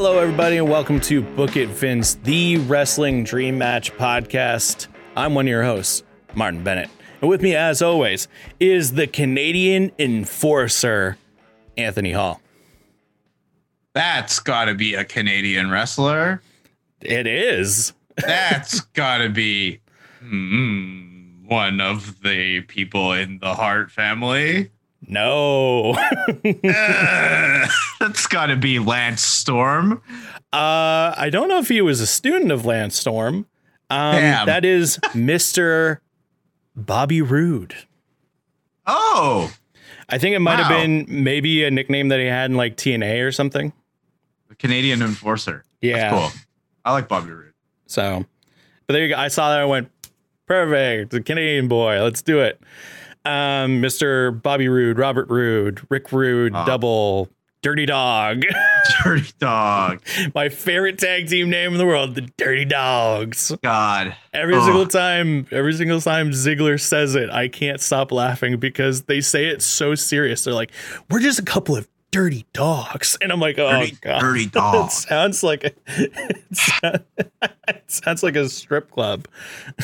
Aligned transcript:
Hello, 0.00 0.16
everybody, 0.20 0.58
and 0.58 0.70
welcome 0.70 1.00
to 1.00 1.20
Book 1.20 1.56
It 1.56 1.70
Vince, 1.70 2.14
the 2.22 2.58
Wrestling 2.58 3.24
Dream 3.24 3.58
Match 3.58 3.92
podcast. 3.96 4.86
I'm 5.16 5.34
one 5.34 5.46
of 5.46 5.50
your 5.50 5.64
hosts, 5.64 6.04
Martin 6.36 6.62
Bennett. 6.62 6.88
And 7.20 7.28
with 7.28 7.42
me, 7.42 7.56
as 7.56 7.82
always, 7.82 8.28
is 8.60 8.92
the 8.92 9.08
Canadian 9.08 9.90
enforcer, 9.98 11.18
Anthony 11.76 12.12
Hall. 12.12 12.40
That's 13.92 14.38
got 14.38 14.66
to 14.66 14.74
be 14.74 14.94
a 14.94 15.04
Canadian 15.04 15.68
wrestler. 15.68 16.42
It 17.00 17.26
is. 17.26 17.92
That's 18.18 18.78
got 18.94 19.18
to 19.18 19.28
be 19.28 19.80
mm, 20.22 21.44
one 21.44 21.80
of 21.80 22.22
the 22.22 22.60
people 22.60 23.14
in 23.14 23.40
the 23.40 23.52
Hart 23.52 23.90
family. 23.90 24.70
No. 25.06 25.96
Uh, 26.64 27.66
that's 28.00 28.26
got 28.26 28.46
to 28.46 28.56
be 28.56 28.78
Lance 28.78 29.22
Storm. 29.22 30.00
Uh, 30.52 31.12
I 31.16 31.28
don't 31.30 31.48
know 31.48 31.58
if 31.58 31.68
he 31.68 31.80
was 31.80 32.00
a 32.00 32.06
student 32.06 32.52
of 32.52 32.64
Lance 32.64 32.96
Storm. 32.96 33.46
Um, 33.90 34.14
Damn. 34.16 34.46
that 34.46 34.64
is 34.64 34.98
Mr. 35.12 35.98
Bobby 36.76 37.20
Roode. 37.22 37.74
Oh, 38.86 39.52
I 40.08 40.18
think 40.18 40.34
it 40.36 40.38
might 40.40 40.58
have 40.58 40.68
been 40.68 41.06
maybe 41.08 41.64
a 41.64 41.70
nickname 41.70 42.08
that 42.08 42.20
he 42.20 42.26
had 42.26 42.50
in 42.50 42.56
like 42.56 42.76
TNA 42.76 43.26
or 43.26 43.32
something. 43.32 43.72
the 44.48 44.54
Canadian 44.54 45.02
enforcer. 45.02 45.64
Yeah. 45.80 46.10
That's 46.10 46.32
cool. 46.34 46.40
I 46.84 46.92
like 46.92 47.08
Bobby 47.08 47.30
Roode. 47.30 47.52
So, 47.86 48.24
but 48.86 48.92
there 48.94 49.02
you 49.02 49.14
go. 49.14 49.20
I 49.20 49.28
saw 49.28 49.50
that. 49.50 49.60
I 49.60 49.64
went, 49.64 49.90
perfect. 50.46 51.10
The 51.10 51.20
Canadian 51.22 51.68
boy. 51.68 52.00
Let's 52.02 52.22
do 52.22 52.40
it. 52.40 52.60
Um, 53.28 53.82
Mr. 53.82 54.40
Bobby 54.42 54.68
Roode, 54.68 54.98
Robert 54.98 55.28
Roode, 55.28 55.80
Rick 55.90 56.12
Roode, 56.12 56.52
Ah. 56.54 56.64
double 56.64 57.28
Dirty 57.60 57.86
Dog. 57.86 58.44
Dirty 59.04 59.32
dog. 59.38 60.00
My 60.34 60.48
favorite 60.48 60.98
tag 60.98 61.28
team 61.28 61.50
name 61.50 61.72
in 61.72 61.78
the 61.78 61.84
world, 61.84 62.14
the 62.14 62.22
Dirty 62.38 62.64
Dogs. 62.64 63.52
God. 63.62 64.14
Every 64.32 64.54
Ugh. 64.54 64.62
single 64.64 64.86
time, 64.86 65.46
every 65.50 65.74
single 65.74 66.00
time 66.00 66.30
Ziggler 66.30 66.80
says 66.80 67.14
it, 67.16 67.28
I 67.30 67.48
can't 67.48 67.80
stop 67.80 68.12
laughing 68.12 68.58
because 68.58 69.02
they 69.02 69.20
say 69.20 69.46
it 69.46 69.60
so 69.60 69.94
serious. 69.94 70.44
They're 70.44 70.54
like, 70.54 70.70
"We're 71.10 71.18
just 71.20 71.38
a 71.40 71.44
couple 71.44 71.76
of 71.76 71.86
dirty 72.12 72.46
dogs," 72.54 73.18
and 73.20 73.30
I'm 73.32 73.40
like, 73.40 73.58
"Oh 73.58 73.70
Dirty, 73.70 73.98
god." 74.00 74.20
dirty 74.20 74.50
It 74.54 74.90
sounds 74.92 75.42
like 75.42 75.64
a, 75.64 75.72
it 77.68 77.90
sounds 77.90 78.22
like 78.22 78.36
a 78.36 78.48
strip 78.48 78.90
club. 78.90 79.26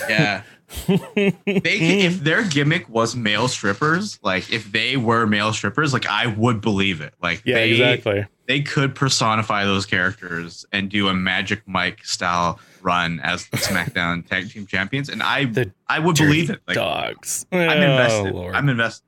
Yeah. 0.08 0.42
They 0.86 1.32
if 1.46 2.20
their 2.24 2.44
gimmick 2.44 2.88
was 2.88 3.14
male 3.16 3.48
strippers, 3.48 4.18
like 4.22 4.52
if 4.52 4.70
they 4.72 4.96
were 4.96 5.26
male 5.26 5.52
strippers, 5.52 5.92
like 5.92 6.06
I 6.06 6.26
would 6.26 6.60
believe 6.60 7.00
it. 7.00 7.14
Like 7.22 7.42
Yeah, 7.44 7.56
they, 7.56 7.70
exactly. 7.72 8.26
they 8.46 8.60
could 8.62 8.94
personify 8.94 9.64
those 9.64 9.86
characters 9.86 10.64
and 10.72 10.88
do 10.90 11.08
a 11.08 11.14
Magic 11.14 11.62
Mike 11.66 12.04
style 12.04 12.58
run 12.82 13.20
as 13.20 13.46
the 13.48 13.56
SmackDown 13.56 14.26
Tag 14.28 14.50
Team 14.50 14.66
Champions, 14.66 15.08
and 15.08 15.22
I 15.22 15.46
The 15.46 15.72
I 15.88 15.98
would 15.98 16.16
believe 16.16 16.50
it. 16.50 16.60
Like 16.66 16.74
dogs. 16.76 17.46
I'm 17.52 17.58
Oh, 17.58 17.72
invested. 17.72 18.34
Lord. 18.34 18.54
I'm 18.54 18.68
invested. 18.68 19.04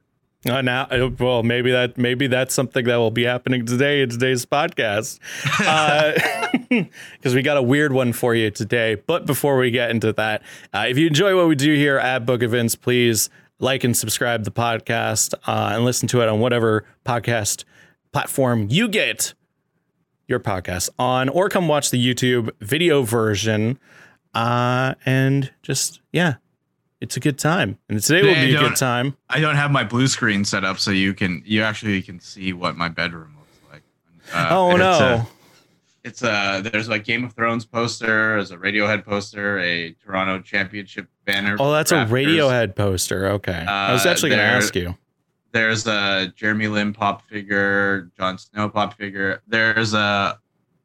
Uh, 0.48 0.62
now, 0.62 0.82
uh, 0.90 1.10
well, 1.18 1.42
maybe 1.42 1.72
that 1.72 1.98
maybe 1.98 2.26
that's 2.26 2.54
something 2.54 2.84
that 2.84 2.96
will 2.96 3.10
be 3.10 3.24
happening 3.24 3.66
today 3.66 4.02
in 4.02 4.08
today's 4.08 4.46
podcast, 4.46 5.18
because 7.12 7.34
we 7.34 7.42
got 7.42 7.56
a 7.56 7.62
weird 7.62 7.92
one 7.92 8.12
for 8.12 8.34
you 8.34 8.50
today. 8.50 8.94
But 8.94 9.26
before 9.26 9.56
we 9.58 9.70
get 9.70 9.90
into 9.90 10.12
that, 10.12 10.42
uh, 10.72 10.86
if 10.88 10.98
you 10.98 11.06
enjoy 11.06 11.36
what 11.36 11.48
we 11.48 11.54
do 11.56 11.74
here 11.74 11.98
at 11.98 12.26
Book 12.26 12.42
It 12.42 12.48
Vince, 12.48 12.76
please 12.76 13.28
like 13.58 13.84
and 13.84 13.96
subscribe 13.96 14.44
the 14.44 14.50
podcast 14.50 15.34
uh, 15.46 15.70
and 15.74 15.84
listen 15.84 16.08
to 16.08 16.20
it 16.20 16.28
on 16.28 16.40
whatever 16.40 16.84
podcast 17.04 17.64
platform 18.12 18.68
you 18.70 18.88
get 18.88 19.34
your 20.28 20.40
podcast 20.40 20.90
on, 20.98 21.28
or 21.28 21.48
come 21.48 21.68
watch 21.68 21.90
the 21.90 22.04
YouTube 22.04 22.50
video 22.60 23.02
version. 23.02 23.78
Uh, 24.34 24.94
and 25.06 25.50
just 25.62 26.00
yeah, 26.12 26.34
it's 27.00 27.16
a 27.16 27.20
good 27.20 27.38
time, 27.38 27.78
and 27.88 28.02
today 28.02 28.22
will 28.26 28.34
be 28.34 28.54
a 28.54 28.58
good 28.58 28.76
time. 28.76 29.16
I 29.28 29.40
don't 29.40 29.56
have 29.56 29.70
my 29.70 29.84
blue 29.84 30.06
screen 30.08 30.44
set 30.44 30.64
up, 30.64 30.78
so 30.78 30.90
you 30.90 31.14
can 31.14 31.42
you 31.44 31.62
actually 31.62 32.00
can 32.02 32.20
see 32.20 32.52
what 32.52 32.76
my 32.76 32.88
bedroom 32.88 33.36
looks 33.38 33.58
like. 33.72 33.82
Uh, 34.34 34.48
oh 34.50 34.76
no. 34.76 35.26
It's 36.04 36.22
a, 36.22 36.60
it's 36.62 36.66
a 36.66 36.70
there's 36.70 36.88
a 36.88 36.98
Game 36.98 37.24
of 37.24 37.32
Thrones 37.34 37.64
poster, 37.64 38.36
there's 38.36 38.50
a 38.52 38.56
Radiohead 38.56 39.04
poster, 39.04 39.58
a 39.58 39.92
Toronto 40.04 40.40
Championship 40.40 41.08
banner. 41.24 41.56
Oh, 41.58 41.72
that's 41.72 41.90
a 41.92 41.96
Raptors. 41.96 42.08
Radiohead 42.26 42.76
poster. 42.76 43.26
Okay. 43.32 43.52
I 43.66 43.92
was 43.92 44.06
Uh, 44.06 44.10
actually 44.10 44.30
going 44.30 44.38
to 44.40 44.44
ask 44.44 44.74
you. 44.76 44.96
There's 45.52 45.86
a 45.86 46.32
Jeremy 46.36 46.68
Lin 46.68 46.92
pop 46.92 47.26
figure, 47.28 48.10
Jon 48.16 48.36
Snow 48.38 48.68
pop 48.68 48.96
figure. 48.96 49.42
There's 49.48 49.94
a, 49.94 50.38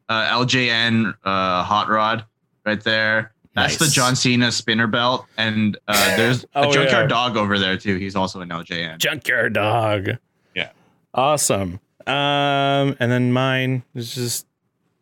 a 0.09 0.13
LJN 0.13 1.13
uh, 1.23 1.63
hot 1.63 1.89
rod 1.89 2.25
right 2.65 2.81
there. 2.81 3.33
That's 3.53 3.77
the 3.77 3.87
John 3.87 4.15
Cena 4.15 4.51
spinner 4.51 4.87
belt, 4.87 5.25
and 5.37 5.77
uh, 5.87 6.15
there's 6.17 6.45
Oh, 6.55 6.69
a 6.69 6.73
junkyard 6.73 7.03
yeah. 7.05 7.07
dog 7.07 7.35
over 7.37 7.59
there 7.59 7.77
too. 7.77 7.97
He's 7.97 8.15
also 8.15 8.39
an 8.41 8.49
LJN. 8.49 8.97
Junkyard 8.97 9.53
Dog. 9.53 10.09
Yeah. 10.55 10.69
Awesome. 11.13 11.79
Um, 12.07 12.95
and 12.99 13.11
then 13.11 13.33
mine 13.33 13.83
is 13.93 14.15
just 14.15 14.47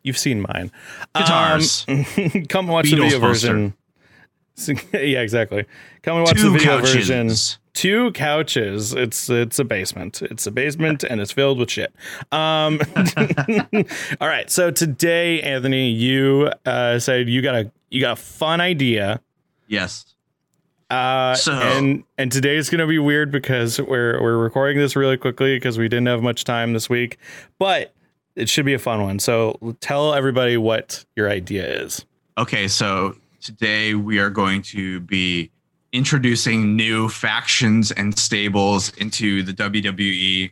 you've 0.04 0.18
seen 0.18 0.42
mine. 0.42 0.72
Guitars. 1.16 1.86
Um, 1.88 2.06
come 2.50 2.68
watch 2.68 2.90
the 2.90 2.98
video 2.98 3.20
version. 3.20 3.74
yeah, 4.94 5.22
exactly. 5.22 5.66
Come 6.02 6.18
and 6.18 6.26
watch 6.26 6.36
Two 6.38 6.52
the 6.52 6.58
video 6.58 6.80
couches. 6.80 7.08
version. 7.08 7.60
Two 7.74 8.12
couches. 8.12 8.94
It's 8.94 9.30
it's 9.30 9.60
a 9.60 9.64
basement. 9.64 10.22
It's 10.24 10.46
a 10.48 10.52
basement 10.52 11.04
and 11.04 11.22
it's 11.22 11.32
filled 11.32 11.60
with 11.60 11.72
shit. 11.72 11.94
Um 12.34 12.82
All 14.20 14.28
right. 14.28 14.50
So 14.50 14.72
today, 14.72 15.42
Anthony, 15.42 15.90
you 15.92 16.52
uh 16.66 17.00
said 17.00 17.30
you 17.30 17.42
got 17.42 17.56
a 17.56 17.72
you 17.90 18.02
got 18.02 18.14
a 18.14 18.22
fun 18.22 18.62
idea. 18.62 19.22
Yes. 19.68 20.06
Uh, 20.90 21.36
So- 21.36 21.54
and 21.54 22.04
and 22.18 22.32
today 22.32 22.56
is 22.58 22.70
gonna 22.70 22.88
be 22.88 22.98
weird 23.00 23.32
because 23.32 23.80
we're 23.80 24.22
we're 24.22 24.38
recording 24.38 24.78
this 24.80 24.96
really 24.96 25.18
quickly 25.18 25.56
because 25.56 25.78
we 25.78 25.88
didn't 25.88 26.08
have 26.08 26.22
much 26.24 26.44
time 26.44 26.74
this 26.74 26.90
week, 26.90 27.18
but 27.60 27.94
it 28.36 28.50
should 28.50 28.66
be 28.66 28.74
a 28.74 28.80
fun 28.80 29.04
one. 29.04 29.20
So 29.20 29.76
tell 29.82 30.14
everybody 30.14 30.58
what 30.58 31.06
your 31.16 31.30
idea 31.30 31.66
is. 31.84 32.06
Okay, 32.38 32.68
so 32.68 33.16
today 33.42 33.94
we 33.96 34.18
are 34.20 34.30
going 34.30 34.62
to 34.64 35.00
be 35.02 35.52
introducing 35.92 36.76
new 36.76 37.10
factions 37.10 37.92
and 37.92 38.18
stables 38.18 38.90
into 38.98 39.44
the 39.44 39.52
WWE 39.54 40.52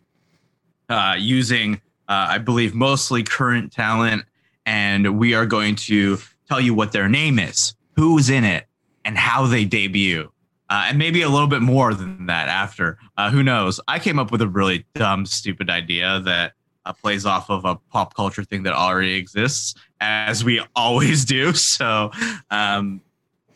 uh, 0.90 1.16
using, 1.18 1.76
uh, 2.10 2.28
I 2.30 2.38
believe, 2.40 2.74
mostly 2.76 3.24
current 3.24 3.72
talent. 3.72 4.26
And 4.66 5.18
we 5.18 5.34
are 5.34 5.46
going 5.46 5.76
to 5.76 6.18
tell 6.48 6.62
you 6.62 6.74
what 6.74 6.92
their 6.92 7.10
name 7.10 7.40
is, 7.40 7.76
who's 7.96 8.30
in 8.30 8.44
it, 8.44 8.66
and 9.06 9.18
how 9.18 9.46
they 9.46 9.66
debut. 9.66 10.32
Uh, 10.70 10.88
and 10.90 10.98
maybe 10.98 11.22
a 11.22 11.30
little 11.30 11.48
bit 11.48 11.62
more 11.62 11.94
than 11.94 12.26
that 12.26 12.50
after. 12.50 12.98
Uh, 13.16 13.32
who 13.32 13.42
knows? 13.42 13.80
I 13.88 14.00
came 14.00 14.20
up 14.20 14.32
with 14.32 14.42
a 14.42 14.48
really 14.48 14.86
dumb, 14.96 15.26
stupid 15.26 15.70
idea 15.70 16.20
that 16.26 16.54
uh, 16.86 16.94
plays 16.94 17.26
off 17.26 17.50
of 17.50 17.64
a 17.64 17.76
pop 17.76 18.16
culture 18.16 18.44
thing 18.44 18.64
that 18.64 18.74
already 18.74 19.16
exists, 19.16 19.76
as 20.02 20.44
we 20.44 20.62
always 20.76 21.24
do. 21.24 21.54
So, 21.54 22.12
um, 22.52 23.02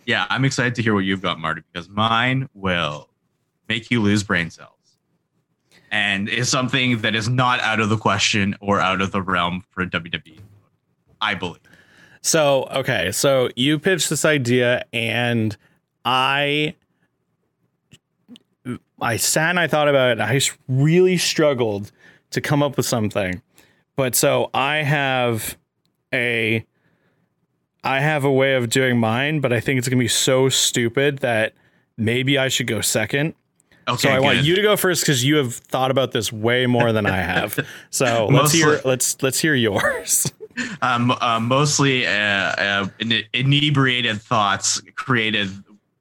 yeah, 0.06 0.26
I'm 0.30 0.46
excited 0.46 0.76
to 0.76 0.82
hear 0.82 0.94
what 0.94 1.04
you've 1.04 1.22
got, 1.22 1.40
Marty, 1.40 1.64
because 1.72 1.90
mine 1.90 2.50
will 2.54 3.10
make 3.68 3.92
you 3.92 4.02
lose 4.02 4.24
brain 4.24 4.50
cells 4.50 4.72
and 5.92 6.30
is 6.30 6.50
something 6.50 7.00
that 7.00 7.16
is 7.16 7.28
not 7.28 7.60
out 7.60 7.80
of 7.80 7.90
the 7.90 7.98
question 7.98 8.56
or 8.62 8.80
out 8.80 9.02
of 9.02 9.12
the 9.12 9.22
realm 9.22 9.64
for 9.70 9.86
WWE. 9.86 10.40
I 11.20 11.36
believe. 11.36 11.60
So 12.22 12.68
okay, 12.72 13.12
so 13.12 13.50
you 13.56 13.80
pitched 13.80 14.10
this 14.10 14.26
idea, 14.26 14.86
and 14.94 15.56
I 16.06 16.76
I 19.02 19.18
sat 19.18 19.50
and 19.50 19.60
I 19.60 19.68
thought 19.68 19.88
about 19.88 20.10
it. 20.10 20.12
And 20.20 20.24
I 20.24 20.40
really 20.68 21.18
struggled 21.18 21.92
to 22.30 22.42
come 22.42 22.62
up 22.62 22.78
with 22.78 22.86
something, 22.86 23.42
but 23.96 24.16
so 24.16 24.50
I 24.54 24.78
have 24.78 25.58
a 26.14 26.64
I 27.84 28.00
have 28.00 28.24
a 28.24 28.32
way 28.32 28.54
of 28.54 28.70
doing 28.70 29.00
mine, 29.00 29.40
but 29.40 29.52
I 29.52 29.60
think 29.60 29.80
it's 29.80 29.90
gonna 29.90 30.00
be 30.00 30.08
so 30.08 30.48
stupid 30.50 31.20
that 31.20 31.54
maybe 31.98 32.38
I 32.38 32.48
should 32.48 32.68
go 32.68 32.82
second. 32.82 33.34
Okay, 33.88 34.10
So 34.10 34.10
I 34.10 34.20
want 34.20 34.44
you 34.44 34.56
to 34.56 34.62
go 34.62 34.78
first 34.78 35.02
because 35.02 35.24
you 35.26 35.38
have 35.38 35.56
thought 35.56 35.90
about 35.90 36.12
this 36.12 36.32
way 36.32 36.68
more 36.68 36.92
than 36.92 37.08
I 37.08 37.18
have. 37.18 37.60
So 37.90 38.28
let's 38.32 38.54
hear 38.54 38.80
let's 38.86 39.22
let's 39.24 39.40
hear 39.40 39.56
yours. 39.56 40.32
Um, 40.82 41.12
uh, 41.12 41.40
mostly 41.40 42.06
uh, 42.08 42.12
uh, 42.12 42.88
inebriated 43.34 44.22
thoughts 44.22 44.82
created 44.96 45.50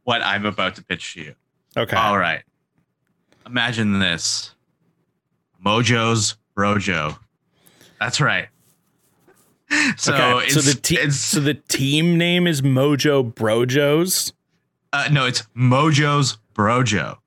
what 0.05 0.23
I'm 0.23 0.47
about 0.47 0.75
to 0.77 0.85
pitch 0.85 1.15
to 1.15 1.21
you. 1.23 1.35
Okay. 1.77 1.97
All 1.97 2.19
right. 2.19 2.43
Imagine 3.47 3.99
this 3.99 4.55
Mojo's 5.65 6.37
Brojo. 6.57 7.19
That's 7.99 8.21
right. 8.21 8.49
So, 9.97 10.13
okay. 10.13 10.47
it's, 10.47 10.55
so 10.55 10.61
the 10.63 10.75
te- 10.75 11.11
so 11.11 11.39
the 11.39 11.55
team 11.55 12.19
name 12.19 12.49
is 12.49 12.61
Mojo 12.61 13.33
Brojos. 13.33 14.33
uh, 14.93 15.09
no, 15.13 15.27
it's 15.27 15.43
Mojo's 15.57 16.39
Brojo. 16.55 17.19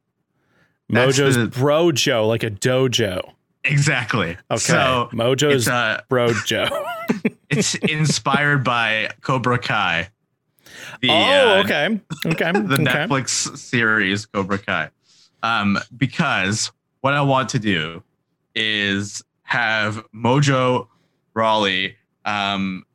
Mojo's 0.91 1.37
Brojo, 1.37 2.27
like 2.27 2.43
a 2.43 2.51
dojo. 2.51 3.31
Exactly. 3.65 4.37
Okay. 4.51 4.57
So 4.57 5.09
Mojo's 5.13 5.67
uh, 5.67 6.01
Bro 6.09 6.33
Joe. 6.45 6.67
it's 7.49 7.75
inspired 7.75 8.63
by 8.63 9.09
Cobra 9.21 9.57
Kai. 9.57 10.09
The, 11.01 11.09
oh, 11.09 11.59
uh, 11.59 11.61
okay. 11.63 12.01
Okay. 12.25 12.51
the 12.51 12.73
okay. 12.73 12.83
Netflix 12.83 13.57
series 13.57 14.25
Cobra 14.25 14.57
Kai. 14.57 14.89
Um, 15.43 15.77
because 15.95 16.71
what 17.01 17.13
I 17.13 17.21
want 17.21 17.49
to 17.49 17.59
do 17.59 18.03
is 18.55 19.23
have 19.43 20.03
Mojo 20.13 20.87
Rawley 21.33 21.95
um, 22.25 22.85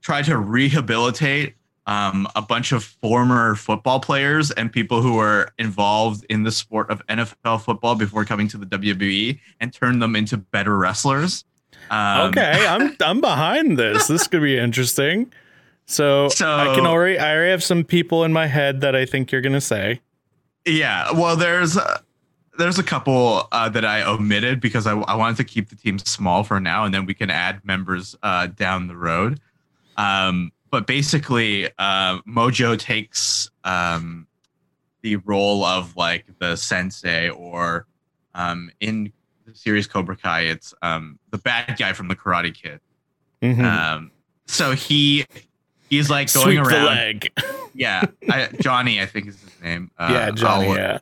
try 0.00 0.22
to 0.22 0.38
rehabilitate 0.38 1.54
um, 1.90 2.28
a 2.36 2.40
bunch 2.40 2.70
of 2.70 2.84
former 2.84 3.56
football 3.56 3.98
players 3.98 4.52
and 4.52 4.72
people 4.72 5.02
who 5.02 5.14
were 5.14 5.50
involved 5.58 6.24
in 6.30 6.44
the 6.44 6.52
sport 6.52 6.88
of 6.88 7.04
NFL 7.08 7.60
football 7.62 7.96
before 7.96 8.24
coming 8.24 8.46
to 8.46 8.56
the 8.56 8.64
WWE 8.66 9.40
and 9.58 9.72
turn 9.72 9.98
them 9.98 10.14
into 10.14 10.36
better 10.36 10.78
wrestlers. 10.78 11.44
Um, 11.90 12.28
okay, 12.30 12.64
I'm 12.68 12.96
I'm 13.00 13.20
behind 13.20 13.76
this. 13.76 14.06
This 14.06 14.28
could 14.28 14.40
be 14.42 14.56
interesting. 14.56 15.32
So, 15.86 16.28
So- 16.28 16.56
I 16.56 16.72
can 16.76 16.86
already 16.86 17.18
I 17.18 17.34
already 17.34 17.50
have 17.50 17.64
some 17.64 17.82
people 17.82 18.22
in 18.22 18.32
my 18.32 18.46
head 18.46 18.80
that 18.82 18.94
I 18.94 19.04
think 19.04 19.32
you're 19.32 19.40
gonna 19.40 19.60
say. 19.60 20.00
Yeah, 20.64 21.10
well, 21.10 21.34
there's 21.34 21.76
uh, 21.76 21.98
there's 22.56 22.78
a 22.78 22.84
couple 22.84 23.48
uh, 23.50 23.68
that 23.70 23.84
I 23.84 24.02
omitted 24.02 24.60
because 24.60 24.86
I, 24.86 24.92
I 24.92 25.16
wanted 25.16 25.38
to 25.38 25.44
keep 25.44 25.70
the 25.70 25.74
team 25.76 25.98
small 25.98 26.44
for 26.44 26.60
now, 26.60 26.84
and 26.84 26.94
then 26.94 27.04
we 27.06 27.14
can 27.14 27.30
add 27.30 27.64
members 27.64 28.14
uh, 28.22 28.46
down 28.46 28.86
the 28.86 28.96
road. 28.96 29.40
Um, 29.96 30.52
but 30.70 30.86
basically, 30.86 31.66
uh, 31.78 32.20
Mojo 32.28 32.78
takes 32.78 33.50
um, 33.64 34.26
the 35.02 35.16
role 35.16 35.64
of 35.64 35.96
like 35.96 36.26
the 36.38 36.56
sensei, 36.56 37.28
or 37.28 37.86
um, 38.34 38.70
in 38.80 39.12
the 39.46 39.54
series 39.54 39.86
Cobra 39.86 40.16
Kai, 40.16 40.42
it's 40.42 40.72
um, 40.82 41.18
the 41.30 41.38
bad 41.38 41.76
guy 41.78 41.92
from 41.92 42.08
the 42.08 42.16
Karate 42.16 42.54
Kid. 42.54 42.80
Mhm. 43.42 43.64
Um, 43.64 44.10
so 44.46 44.72
he 44.72 45.24
he's 45.88 46.10
like 46.10 46.32
going 46.32 46.44
Sweep 46.58 46.64
the 46.64 46.70
around. 46.70 46.86
leg. 46.86 47.28
Yeah, 47.72 48.02
I, 48.28 48.48
Johnny, 48.60 49.00
I 49.00 49.06
think 49.06 49.28
is 49.28 49.40
his 49.40 49.60
name. 49.62 49.92
Uh, 49.96 50.08
yeah, 50.10 50.30
Johnny. 50.32 50.66
I'll- 50.70 50.76
yeah. 50.76 50.98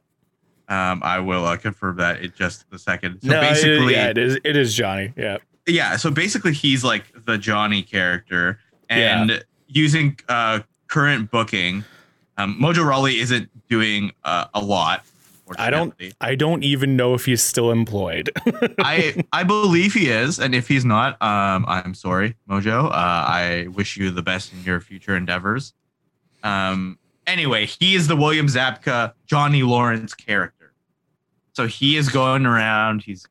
um, 0.92 1.00
I 1.02 1.18
will 1.18 1.46
uh, 1.46 1.56
confirm 1.56 1.96
that 1.96 2.20
in 2.20 2.30
just 2.36 2.66
a 2.70 2.78
second. 2.78 3.22
So 3.22 3.28
no, 3.30 3.38
it- 3.38 3.40
basically, 3.40 3.94
yeah, 3.94 4.08
it 4.10 4.18
is. 4.18 4.38
It 4.44 4.54
is 4.54 4.74
Johnny. 4.74 5.14
Yeah. 5.16 5.38
yeah. 5.66 5.96
So 5.96 6.10
basically, 6.10 6.52
he's 6.52 6.84
like 6.84 7.04
the 7.24 7.38
Johnny 7.38 7.82
character, 7.82 8.60
and 8.90 9.42
using 9.68 10.18
uh, 10.28 10.60
current 10.88 11.30
booking, 11.30 11.84
um, 12.36 12.58
Mojo 12.60 12.84
Rawley 12.84 13.20
isn't 13.20 13.48
doing 13.68 14.12
uh, 14.24 14.46
a 14.54 14.60
lot. 14.60 15.04
I 15.58 15.70
don't- 15.70 15.94
I 16.20 16.34
don't 16.34 16.62
even 16.62 16.94
know 16.94 17.14
if 17.14 17.24
he's 17.24 17.42
still 17.42 17.70
employed. 17.70 18.28
I 18.80 19.24
I 19.32 19.44
believe 19.44 19.94
he 19.94 20.10
is, 20.10 20.38
and 20.38 20.54
if 20.54 20.68
he's 20.68 20.84
not, 20.84 21.20
um, 21.22 21.64
I'm 21.66 21.94
sorry, 21.94 22.36
Mojo. 22.50 22.86
Uh, 22.86 22.90
I 22.92 23.68
wish 23.72 23.96
you 23.96 24.10
the 24.10 24.22
best 24.22 24.52
in 24.52 24.62
your 24.62 24.80
future 24.80 25.16
endeavors. 25.16 25.72
Um, 26.42 26.98
anyway, 27.26 27.64
he 27.64 27.94
is 27.94 28.08
the 28.08 28.16
William 28.16 28.46
Zabka 28.46 29.14
Johnny 29.26 29.62
Lawrence 29.62 30.12
character. 30.12 30.72
So 31.54 31.66
he 31.66 31.96
is 31.96 32.10
going 32.10 32.44
around. 32.44 33.02
He's 33.02 33.26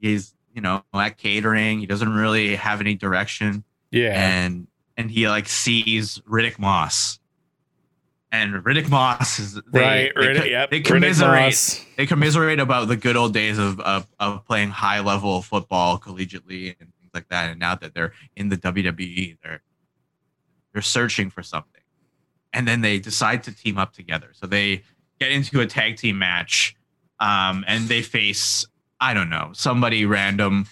he's 0.00 0.34
you 0.54 0.60
know 0.60 0.84
at 0.94 1.18
catering. 1.18 1.80
He 1.80 1.86
doesn't 1.86 2.12
really 2.12 2.54
have 2.54 2.80
any 2.80 2.94
direction, 2.94 3.64
yeah. 3.90 4.12
and 4.14 4.68
and 4.96 5.10
he 5.10 5.28
like 5.28 5.48
sees 5.48 6.18
Riddick 6.20 6.58
Moss. 6.58 7.18
And 8.30 8.54
Riddick 8.64 8.88
Moss 8.88 9.38
is 9.38 9.54
they, 9.72 9.80
right. 9.80 10.12
they, 10.14 10.20
Riddick, 10.20 10.38
co- 10.38 10.44
yep. 10.44 10.70
they 10.70 10.80
commiserate 10.80 11.86
they 11.96 12.06
commiserate 12.06 12.58
about 12.58 12.88
the 12.88 12.96
good 12.96 13.16
old 13.16 13.32
days 13.32 13.58
of, 13.58 13.78
of 13.80 14.08
of 14.18 14.44
playing 14.44 14.70
high 14.70 15.00
level 15.00 15.40
football 15.40 15.98
collegiately 15.98 16.74
and 16.80 16.92
things 17.00 17.10
like 17.12 17.28
that. 17.28 17.50
And 17.50 17.60
now 17.60 17.76
that 17.76 17.94
they're 17.94 18.12
in 18.34 18.48
the 18.48 18.56
WWE, 18.56 19.38
they're 19.42 19.62
they're 20.72 20.82
searching 20.82 21.30
for 21.30 21.42
something. 21.42 21.70
And 22.52 22.66
then 22.66 22.80
they 22.80 22.98
decide 22.98 23.44
to 23.44 23.52
team 23.52 23.78
up 23.78 23.92
together. 23.92 24.30
So 24.32 24.46
they 24.46 24.82
get 25.20 25.30
into 25.30 25.60
a 25.60 25.66
tag 25.66 25.96
team 25.96 26.18
match, 26.18 26.76
um, 27.20 27.64
and 27.68 27.88
they 27.88 28.02
face 28.02 28.66
I 29.00 29.14
don't 29.14 29.30
know 29.30 29.50
somebody 29.54 30.06
random, 30.06 30.66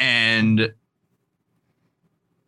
and 0.00 0.74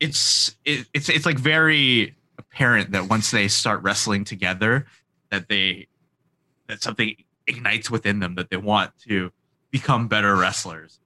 it's 0.04 0.54
it, 0.66 0.86
it's 0.92 1.08
it's 1.08 1.24
like 1.24 1.38
very 1.38 2.14
apparent 2.38 2.92
that 2.92 3.08
once 3.08 3.30
they 3.30 3.48
start 3.48 3.82
wrestling 3.82 4.24
together, 4.24 4.86
that 5.30 5.48
they 5.48 5.86
that 6.68 6.82
something 6.82 7.16
ignites 7.46 7.90
within 7.90 8.20
them 8.20 8.34
that 8.34 8.50
they 8.50 8.58
want 8.58 8.90
to 9.08 9.32
become 9.70 10.06
better 10.06 10.36
wrestlers. 10.36 11.00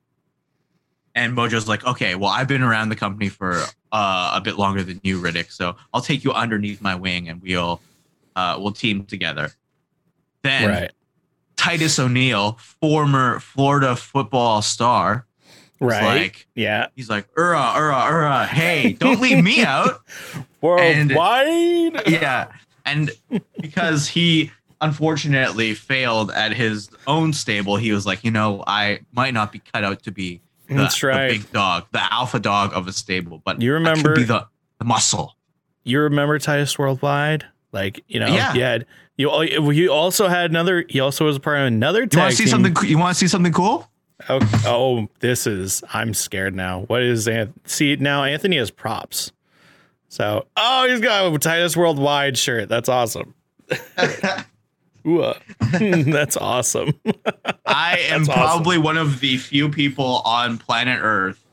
And 1.14 1.36
Mojo's 1.36 1.66
like, 1.66 1.84
okay, 1.84 2.14
well, 2.14 2.30
I've 2.30 2.48
been 2.48 2.62
around 2.62 2.90
the 2.90 2.96
company 2.96 3.28
for 3.28 3.62
uh, 3.92 4.32
a 4.34 4.40
bit 4.40 4.56
longer 4.56 4.82
than 4.82 5.00
you, 5.02 5.20
Riddick, 5.20 5.50
so 5.50 5.76
I'll 5.94 6.00
take 6.00 6.22
you 6.24 6.32
underneath 6.32 6.80
my 6.80 6.94
wing 6.94 7.28
and 7.28 7.40
we'll 7.40 7.80
uh, 8.34 8.56
we'll 8.58 8.72
team 8.72 9.04
together. 9.04 9.50
Then 10.42 10.68
Right. 10.68 10.92
Titus 11.56 11.98
O'Neil, 11.98 12.58
former 12.80 13.40
Florida 13.40 13.94
football 13.94 14.62
star, 14.62 15.26
Right. 15.80 16.02
like 16.22 16.46
yeah. 16.54 16.88
he's 16.96 17.08
like, 17.08 17.28
ura, 17.36 17.72
ura, 17.76 18.06
ura, 18.10 18.46
hey, 18.46 18.94
don't 18.94 19.20
leave 19.20 19.42
me 19.44 19.62
out. 19.64 20.00
Worldwide. 20.60 22.08
yeah 22.08 22.52
and 22.84 23.10
because 23.60 24.08
he 24.08 24.50
unfortunately 24.80 25.74
failed 25.74 26.30
at 26.30 26.52
his 26.52 26.88
own 27.06 27.32
stable 27.32 27.76
he 27.76 27.92
was 27.92 28.06
like 28.06 28.24
you 28.24 28.30
know 28.30 28.62
i 28.66 29.00
might 29.12 29.34
not 29.34 29.52
be 29.52 29.58
cut 29.58 29.84
out 29.84 30.02
to 30.04 30.10
be 30.12 30.40
the, 30.68 30.74
That's 30.74 31.00
the 31.00 31.06
right. 31.08 31.30
big 31.30 31.50
dog 31.52 31.86
the 31.92 32.12
alpha 32.12 32.38
dog 32.38 32.72
of 32.74 32.86
a 32.88 32.92
stable 32.92 33.40
but 33.44 33.60
You 33.62 33.72
remember- 33.74 34.14
be 34.14 34.24
the, 34.24 34.46
the 34.78 34.84
muscle 34.84 35.34
you 35.84 36.00
remember 36.00 36.38
Titus 36.38 36.78
Worldwide? 36.78 37.46
Like, 37.72 38.04
you 38.08 38.20
know, 38.20 38.26
Yeah. 38.26 38.52
you 38.52 38.62
had 38.62 38.84
you 39.16 39.70
you 39.72 39.90
also 39.90 40.28
had 40.28 40.50
another 40.50 40.84
he 40.88 41.00
also 41.00 41.24
was 41.24 41.36
a 41.36 41.40
part 41.40 41.58
of 41.60 41.66
another 41.66 42.00
you 42.02 42.18
want 42.18 42.30
to 42.32 42.36
see 42.36 42.44
team. 42.44 42.50
something 42.50 42.76
you 42.88 42.98
want 42.98 43.14
to 43.14 43.18
see 43.18 43.26
something 43.28 43.52
cool 43.52 43.88
Oh, 44.28 44.40
oh, 44.66 45.08
this 45.20 45.46
is 45.46 45.82
I'm 45.92 46.12
scared 46.14 46.54
now. 46.54 46.80
What 46.82 47.02
is 47.02 47.26
Anth- 47.26 47.52
see 47.64 47.96
now 47.96 48.24
Anthony 48.24 48.56
has 48.56 48.70
props. 48.70 49.32
So, 50.08 50.46
oh, 50.56 50.88
he's 50.88 51.00
got 51.00 51.32
a 51.32 51.38
Titus 51.38 51.76
Worldwide 51.76 52.36
shirt. 52.38 52.68
That's 52.68 52.88
awesome. 52.88 53.34
Ooh, 55.06 55.22
uh, 55.22 55.38
that's 55.80 56.36
awesome. 56.36 56.92
i 57.66 57.98
am 58.08 58.22
awesome. 58.22 58.34
probably 58.34 58.78
one 58.78 58.96
of 58.96 59.20
the 59.20 59.36
few 59.36 59.68
people 59.68 60.22
on 60.24 60.58
planet 60.58 60.98
earth 61.02 61.44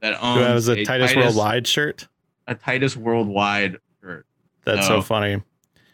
that 0.00 0.22
owns 0.22 0.40
has 0.40 0.68
a 0.68 0.84
Titus 0.84 1.14
Worldwide 1.14 1.66
shirt? 1.66 2.08
a 2.46 2.54
titus 2.54 2.96
worldwide 2.96 3.76
shirt 4.00 4.24
That's 4.64 4.86
so 4.86 4.96
No. 4.96 5.02
funny. 5.02 5.42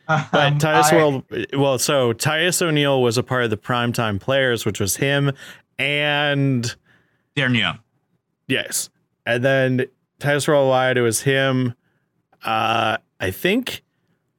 But 0.07 0.35
Um, 0.35 0.59
Titus 0.59 0.93
I- 0.93 0.97
World, 0.97 1.25
well, 1.55 1.79
so 1.79 2.13
Titus 2.13 2.63
O'Neil 2.63 3.03
was 3.03 3.19
a 3.19 3.23
part 3.25 3.43
of 3.45 3.51
the 3.51 3.57
Primetime 3.57 4.21
Players, 4.21 4.65
which 4.65 4.79
was 4.79 4.97
him 4.97 5.33
and 5.79 6.75
Darren 7.37 7.57
Young. 7.59 7.79
yes, 8.47 8.91
and 9.27 9.45
then 9.45 9.87
Titus 10.19 10.47
Worldwide, 10.49 10.97
it 10.99 11.03
was 11.03 11.23
him. 11.23 11.75
Uh, 12.45 12.99
I 13.21 13.31
think 13.31 13.83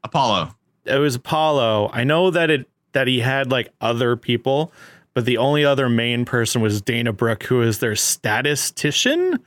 apollo 0.04 0.56
it 0.86 0.98
was 1.00 1.15
Apollo. 1.15 1.89
I 1.94 2.04
know 2.04 2.30
that 2.30 2.51
it 2.51 2.70
that 2.92 3.08
he 3.08 3.20
had 3.22 3.50
like 3.51 3.70
other 3.82 4.15
people, 4.15 4.72
but 5.15 5.25
the 5.25 5.38
only 5.38 5.65
other 5.65 5.89
main 5.89 6.24
person 6.25 6.62
was 6.62 6.80
Dana 6.82 7.12
Brooke, 7.12 7.42
who 7.44 7.62
is 7.62 7.80
their 7.80 7.96
statistician. 7.96 9.39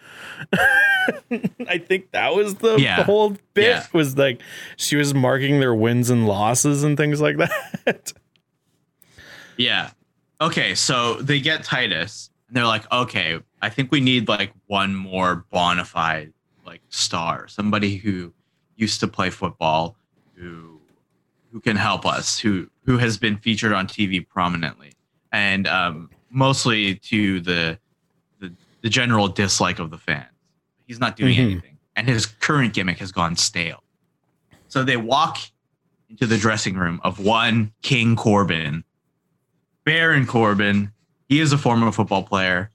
I 1.69 1.79
think 1.79 2.11
that 2.11 2.35
was 2.35 2.57
the, 2.57 2.77
Yeah. 2.79 2.97
the 2.97 3.05
whole 3.05 3.37
bit 3.55 3.67
Yeah. 3.69 3.87
was 3.93 4.19
like 4.19 4.43
she 4.77 4.97
was 4.97 5.15
marking 5.15 5.61
their 5.61 5.75
wins 5.75 6.11
and 6.11 6.27
losses 6.27 6.83
and 6.83 6.97
things 6.97 7.21
like 7.21 7.37
that. 7.85 8.13
Yeah. 9.57 9.91
Okay, 10.41 10.75
so 10.75 11.15
they 11.15 11.41
get 11.41 11.65
Titus, 11.65 12.31
and 12.47 12.57
they're 12.57 12.67
like, 12.67 12.91
okay, 12.93 13.41
I 13.61 13.69
think 13.71 13.91
we 13.91 14.01
need 14.01 14.29
like 14.29 14.53
one 14.67 14.95
more 14.95 15.45
bona 15.51 15.85
fide 15.85 16.33
like 16.65 16.81
star, 16.91 17.49
somebody 17.49 17.97
who 17.97 18.33
used 18.77 19.01
to 19.01 19.09
play 19.09 19.31
football, 19.31 19.97
who 20.35 20.81
who 21.51 21.61
can 21.61 21.77
help 21.77 22.07
us, 22.07 22.39
who 22.39 22.71
who 22.85 22.99
has 22.99 23.19
been 23.19 23.37
featured 23.39 23.73
on 23.73 23.87
TV 23.89 24.27
prominently, 24.27 24.93
and 25.33 25.67
um, 25.67 26.11
mostly 26.31 26.95
to 26.97 27.41
the, 27.41 27.79
the 28.39 28.53
the 28.83 28.89
general 28.89 29.27
dislike 29.29 29.79
of 29.81 29.91
the 29.91 29.99
fans. 29.99 30.27
He's 30.87 31.01
not 31.01 31.17
doing 31.17 31.35
Mhm. 31.37 31.51
anything, 31.53 31.79
and 31.97 32.07
his 32.09 32.27
current 32.27 32.75
gimmick 32.75 32.99
has 32.99 33.11
gone 33.11 33.35
stale. 33.35 33.83
So 34.69 34.85
they 34.85 34.97
walk 34.99 35.39
into 36.09 36.27
the 36.27 36.39
dressing 36.39 36.77
room 36.77 37.01
of 37.03 37.19
one 37.19 37.73
King 37.83 38.15
Corbin, 38.15 38.85
Baron 39.89 40.27
Corbin. 40.27 40.93
He 41.31 41.41
is 41.41 41.55
a 41.55 41.57
former 41.57 41.91
football 41.93 42.23
player. 42.23 42.71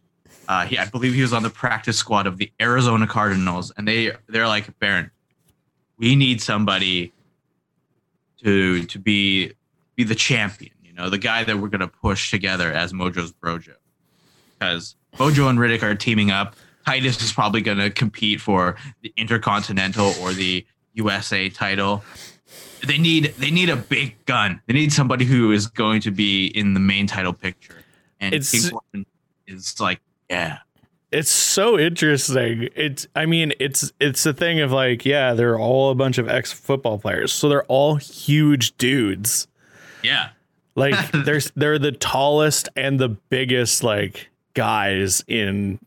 Uh, 0.48 0.66
he, 0.66 0.80
I 0.80 0.86
believe 0.86 1.14
he 1.14 1.22
was 1.22 1.32
on 1.32 1.44
the 1.44 1.50
practice 1.52 1.96
squad 1.96 2.26
of 2.26 2.38
the 2.38 2.52
Arizona 2.60 3.06
Cardinals, 3.06 3.72
and 3.78 3.88
they 3.88 4.14
they're 4.28 4.48
like 4.48 4.80
Baron, 4.80 5.12
we 6.00 6.16
need 6.16 6.42
somebody 6.42 7.14
to 8.44 8.84
to 8.86 8.98
be 8.98 9.52
be 9.96 10.04
the 10.04 10.16
champion. 10.16 10.74
You 10.84 10.94
know, 10.94 11.12
the 11.12 11.20
guy 11.20 11.44
that 11.44 11.60
we're 11.60 11.68
gonna 11.68 11.88
push 11.88 12.32
together 12.32 12.72
as 12.72 12.94
Mojo's 12.94 13.32
Brojo, 13.32 13.76
because 14.58 14.96
Mojo 15.18 15.52
and 15.52 15.60
Riddick 15.60 15.84
are 15.84 15.94
teaming 15.94 16.32
up. 16.32 16.56
Titus 16.84 17.22
is 17.22 17.32
probably 17.32 17.62
going 17.62 17.78
to 17.78 17.90
compete 17.90 18.42
for 18.42 18.76
the 19.04 19.14
Intercontinental 19.16 20.14
or 20.20 20.34
the 20.34 20.66
USA 20.96 21.48
title. 21.48 22.04
They 22.86 22.98
need 22.98 23.34
they 23.38 23.52
need 23.52 23.70
a 23.70 23.76
big 23.76 24.16
gun. 24.26 24.62
They 24.68 24.74
need 24.74 24.92
somebody 24.92 25.26
who 25.26 25.52
is 25.52 25.68
going 25.68 26.02
to 26.02 26.12
be 26.12 26.48
in 26.48 26.74
the 26.74 26.80
main 26.80 27.08
title 27.08 27.34
picture. 27.34 27.76
And 28.20 28.34
It's- 28.36 28.52
King 28.52 28.72
Corbin 28.72 29.06
is 29.48 29.80
like, 29.80 30.00
yeah, 30.30 30.60
it's 31.12 31.30
so 31.30 31.78
interesting. 31.80 32.70
It's 32.76 33.08
I 33.16 33.26
mean, 33.26 33.54
it's 33.60 33.92
it's 34.00 34.26
a 34.26 34.34
thing 34.34 34.60
of 34.62 34.72
like, 34.72 35.06
yeah, 35.06 35.34
they're 35.34 35.60
all 35.60 35.92
a 35.92 35.96
bunch 35.96 36.18
of 36.18 36.28
ex 36.28 36.52
football 36.52 36.98
players. 36.98 37.32
So 37.32 37.50
they're 37.50 37.66
all 37.66 37.96
huge 37.96 38.76
dudes. 38.78 39.48
yeah. 40.02 40.30
Like 40.76 41.12
they're 41.26 41.42
they're 41.56 41.78
the 41.80 41.92
tallest 41.92 42.68
and 42.76 43.00
the 43.00 43.10
biggest 43.10 43.84
like 43.84 44.30
guys 44.56 45.24
in 45.28 45.80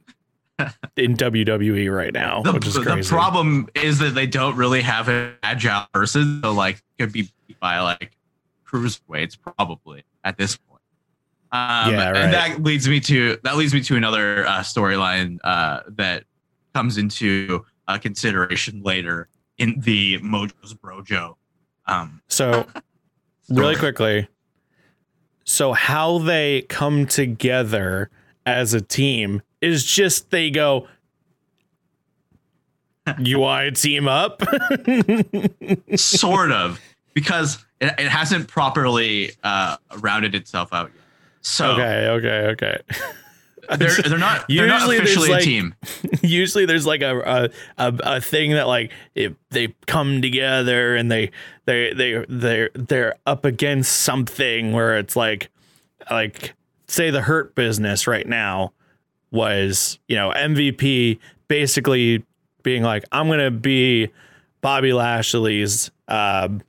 in 0.96 1.16
WWE 1.16 1.94
right 1.94 2.12
now, 2.12 2.42
The, 2.42 2.52
which 2.52 2.66
is 2.66 2.74
the 2.74 3.04
problem 3.08 3.68
is 3.74 3.98
that 3.98 4.14
they 4.14 4.26
don't 4.26 4.56
really 4.56 4.80
have 4.82 5.08
an 5.08 5.34
agile 5.42 5.86
person, 5.92 6.40
so 6.42 6.52
like 6.52 6.82
could 6.98 7.12
be 7.12 7.28
beat 7.46 7.60
by 7.60 7.80
like 7.80 8.12
cruiserweights 8.66 9.36
probably 9.40 10.04
at 10.24 10.38
this 10.38 10.56
point. 10.56 10.80
Um, 11.52 11.92
Yeah, 11.92 12.10
right. 12.10 12.16
and 12.16 12.32
that 12.32 12.62
leads 12.62 12.88
me 12.88 13.00
to 13.00 13.38
that 13.44 13.56
leads 13.56 13.74
me 13.74 13.82
to 13.82 13.96
another 13.96 14.46
uh, 14.46 14.60
storyline 14.60 15.38
uh, 15.44 15.80
that 15.90 16.24
comes 16.74 16.98
into 16.98 17.64
uh, 17.88 17.98
consideration 17.98 18.82
later 18.82 19.28
in 19.58 19.80
the 19.80 20.18
Mojo's 20.20 20.74
Brojo. 20.74 21.36
Um, 21.86 22.22
so 22.28 22.66
really 23.48 23.76
quickly, 23.76 24.26
so 25.44 25.72
how 25.72 26.18
they 26.18 26.62
come 26.62 27.06
together 27.06 28.10
as 28.44 28.74
a 28.74 28.80
team 28.80 29.42
is 29.66 29.84
just 29.84 30.30
they 30.30 30.50
go. 30.50 30.88
You 33.18 33.38
want 33.38 33.76
to 33.76 33.82
team 33.82 34.08
up? 34.08 34.42
sort 35.96 36.50
of 36.50 36.80
because 37.14 37.64
it, 37.80 37.94
it 37.98 38.08
hasn't 38.08 38.48
properly 38.48 39.30
uh, 39.44 39.76
rounded 39.98 40.34
itself 40.34 40.72
out 40.72 40.90
yet. 40.94 41.02
So 41.40 41.70
okay, 41.72 42.08
okay, 42.08 42.46
okay. 42.48 42.80
they're 43.78 43.94
they're 44.02 44.18
not 44.18 44.46
they're 44.48 44.66
not 44.66 44.80
Usually 44.88 44.96
there's, 44.96 45.10
officially 45.12 45.28
like- 45.30 45.42
a 45.42 45.44
team. 45.44 45.74
usually 46.22 46.66
there's 46.66 46.86
like 46.86 47.02
a 47.02 47.18
a, 47.78 47.88
a, 47.88 47.98
a 48.16 48.20
thing 48.20 48.52
that 48.52 48.66
like 48.66 48.92
if 49.14 49.34
they 49.50 49.74
come 49.86 50.20
together 50.20 50.96
and 50.96 51.10
they 51.10 51.30
they 51.64 51.92
they 51.92 52.24
they're 52.28 52.70
they're 52.74 53.14
up 53.24 53.44
against 53.44 53.92
something 53.92 54.72
where 54.72 54.98
it's 54.98 55.14
like 55.14 55.48
like 56.10 56.54
say 56.88 57.10
the 57.10 57.22
hurt 57.22 57.54
business 57.54 58.06
right 58.06 58.26
now 58.26 58.72
was 59.30 59.98
you 60.08 60.16
know 60.16 60.30
MVP 60.34 61.18
basically 61.48 62.24
being 62.62 62.82
like 62.82 63.04
I'm 63.12 63.28
gonna 63.28 63.50
be 63.50 64.10
Bobby 64.60 64.92
Lashley's 64.92 65.90
um 66.08 66.62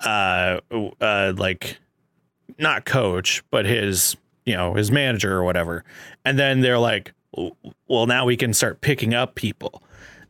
uh 0.00 0.60
uh 1.00 1.32
like 1.36 1.78
not 2.58 2.84
coach 2.84 3.42
but 3.50 3.64
his 3.64 4.16
you 4.44 4.56
know 4.56 4.74
his 4.74 4.90
manager 4.90 5.34
or 5.34 5.44
whatever. 5.44 5.84
And 6.24 6.38
then 6.38 6.60
they're 6.60 6.78
like 6.78 7.12
well 7.88 8.06
now 8.06 8.24
we 8.26 8.36
can 8.36 8.52
start 8.52 8.80
picking 8.80 9.14
up 9.14 9.34
people 9.34 9.82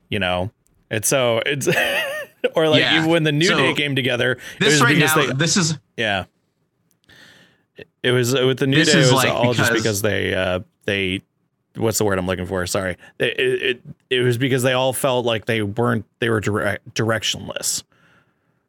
you 0.09 0.19
know? 0.19 0.51
And 0.91 1.05
so 1.05 1.41
it's 1.47 1.67
or 2.55 2.69
like 2.69 2.81
Yeah. 2.81 2.99
even 2.99 3.11
when 3.11 3.23
the 3.23 3.33
new 3.33 3.47
So, 3.47 3.57
day 3.57 3.73
came 3.75 3.97
together 3.97 4.39
This 4.61 4.81
right 4.81 4.97
now, 4.97 5.15
they- 5.15 5.33
this 5.33 5.57
is 5.57 5.79
yeah. 5.97 6.25
It 8.03 8.11
was 8.11 8.35
with 8.35 8.59
the 8.59 8.67
new 8.67 8.77
This 8.77 8.93
day 8.93 8.99
it 8.99 9.03
was 9.03 9.13
like 9.13 9.33
all 9.33 9.55
just 9.55 9.71
because- 9.71 9.83
because 9.83 10.03
they 10.03 10.35
uh 10.35 10.61
they 10.85 11.23
what's 11.77 11.99
the 11.99 12.05
word 12.05 12.19
i'm 12.19 12.27
looking 12.27 12.47
for 12.47 12.67
sorry 12.67 12.97
it, 13.19 13.39
it, 13.39 13.83
it, 14.11 14.21
was 14.21 14.37
because 14.37 14.63
they 14.63 14.73
all 14.73 14.93
felt 14.93 15.25
like 15.25 15.47
they 15.47 15.63
weren't 15.63 16.05
they 16.19 16.29
were 16.29 16.41
direct, 16.41 16.95
directionless 16.95 17.83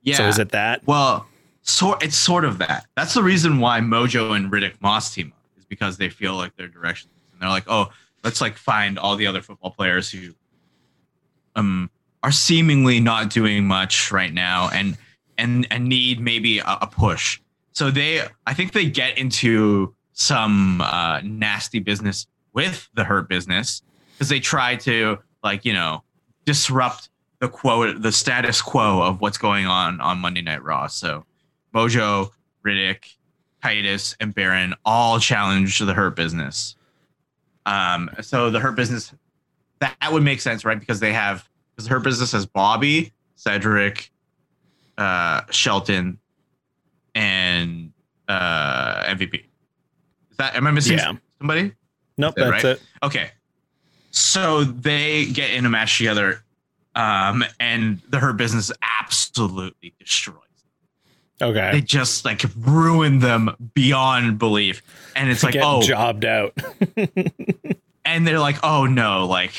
yeah. 0.03 0.15
so 0.15 0.27
is 0.27 0.39
it 0.39 0.49
that 0.51 0.85
Well, 0.85 1.27
so 1.63 1.93
it's 1.95 2.17
sort 2.17 2.43
of 2.45 2.59
that. 2.59 2.85
That's 2.95 3.13
the 3.13 3.23
reason 3.23 3.59
why 3.59 3.79
Mojo 3.79 4.35
and 4.35 4.51
Riddick 4.51 4.73
Moss 4.81 5.13
team 5.13 5.33
up 5.35 5.57
is 5.57 5.65
because 5.65 5.97
they 5.97 6.09
feel 6.09 6.35
like 6.35 6.55
they're 6.57 6.67
directionless 6.67 7.31
and 7.31 7.41
they're 7.41 7.49
like, 7.49 7.63
oh, 7.67 7.89
let's 8.23 8.41
like 8.41 8.57
find 8.57 8.99
all 8.99 9.15
the 9.15 9.25
other 9.25 9.41
football 9.41 9.71
players 9.71 10.11
who 10.11 10.33
um 11.55 11.89
are 12.21 12.31
seemingly 12.31 12.99
not 12.99 13.29
doing 13.29 13.65
much 13.65 14.11
right 14.11 14.33
now 14.33 14.69
and 14.73 14.97
and 15.37 15.65
and 15.71 15.87
need 15.87 16.19
maybe 16.19 16.59
a, 16.59 16.77
a 16.81 16.87
push. 16.87 17.39
So 17.71 17.89
they, 17.89 18.21
I 18.45 18.53
think 18.53 18.73
they 18.73 18.85
get 18.85 19.17
into 19.17 19.95
some 20.11 20.79
uh, 20.81 21.21
nasty 21.23 21.79
business 21.79 22.27
with 22.53 22.89
the 22.93 23.03
Hurt 23.03 23.27
business 23.27 23.81
because 24.13 24.29
they 24.29 24.39
try 24.39 24.75
to 24.77 25.19
like 25.43 25.65
you 25.65 25.73
know 25.73 26.03
disrupt 26.45 27.09
the 27.39 27.49
quote 27.49 28.01
the 28.01 28.11
status 28.11 28.61
quo 28.61 29.01
of 29.01 29.19
what's 29.21 29.37
going 29.37 29.65
on 29.65 29.99
on 30.01 30.19
Monday 30.19 30.41
Night 30.41 30.63
Raw. 30.63 30.87
So 30.87 31.25
Mojo, 31.73 32.29
Riddick, 32.65 33.15
Titus, 33.61 34.15
and 34.19 34.33
Baron 34.33 34.73
all 34.85 35.19
challenge 35.19 35.79
the 35.79 35.93
Hurt 35.93 36.15
Business. 36.15 36.75
Um, 37.65 38.09
so 38.21 38.49
the 38.49 38.59
Hurt 38.59 38.75
Business 38.75 39.13
that, 39.79 39.95
that 40.01 40.11
would 40.13 40.23
make 40.23 40.39
sense, 40.41 40.63
right? 40.65 40.79
Because 40.79 40.99
they 40.99 41.13
have 41.13 41.47
because 41.75 41.87
Hurt 41.87 42.03
Business 42.03 42.31
has 42.33 42.45
Bobby, 42.45 43.11
Cedric, 43.35 44.11
uh, 44.97 45.41
Shelton, 45.49 46.19
and 47.15 47.91
uh, 48.27 49.03
MVP. 49.05 49.43
Is 50.31 50.37
that 50.37 50.55
am 50.55 50.67
I 50.67 50.71
missing 50.71 50.97
Yeah. 50.97 51.13
somebody? 51.39 51.73
Nope 52.17 52.35
that 52.35 52.51
that's 52.51 52.63
right? 52.63 52.77
it 52.77 52.81
Okay. 53.03 53.31
So 54.11 54.63
they 54.63 55.25
get 55.25 55.51
in 55.51 55.65
a 55.65 55.69
match 55.69 55.97
together, 55.97 56.43
um, 56.95 57.43
and 57.59 57.99
the 58.09 58.19
Hurt 58.19 58.37
Business 58.37 58.71
absolutely 59.01 59.95
destroys. 59.99 60.37
okay 61.41 61.71
They 61.71 61.81
just 61.81 62.23
like 62.23 62.43
ruin 62.55 63.19
them 63.19 63.71
beyond 63.73 64.37
belief, 64.37 64.83
and 65.15 65.31
it's 65.31 65.43
like, 65.43 65.55
oh, 65.59 65.81
jobbed 65.81 66.25
out 66.25 66.55
and 68.05 68.27
they're 68.27 68.39
like, 68.39 68.57
oh 68.63 68.85
no, 68.85 69.25
like 69.25 69.53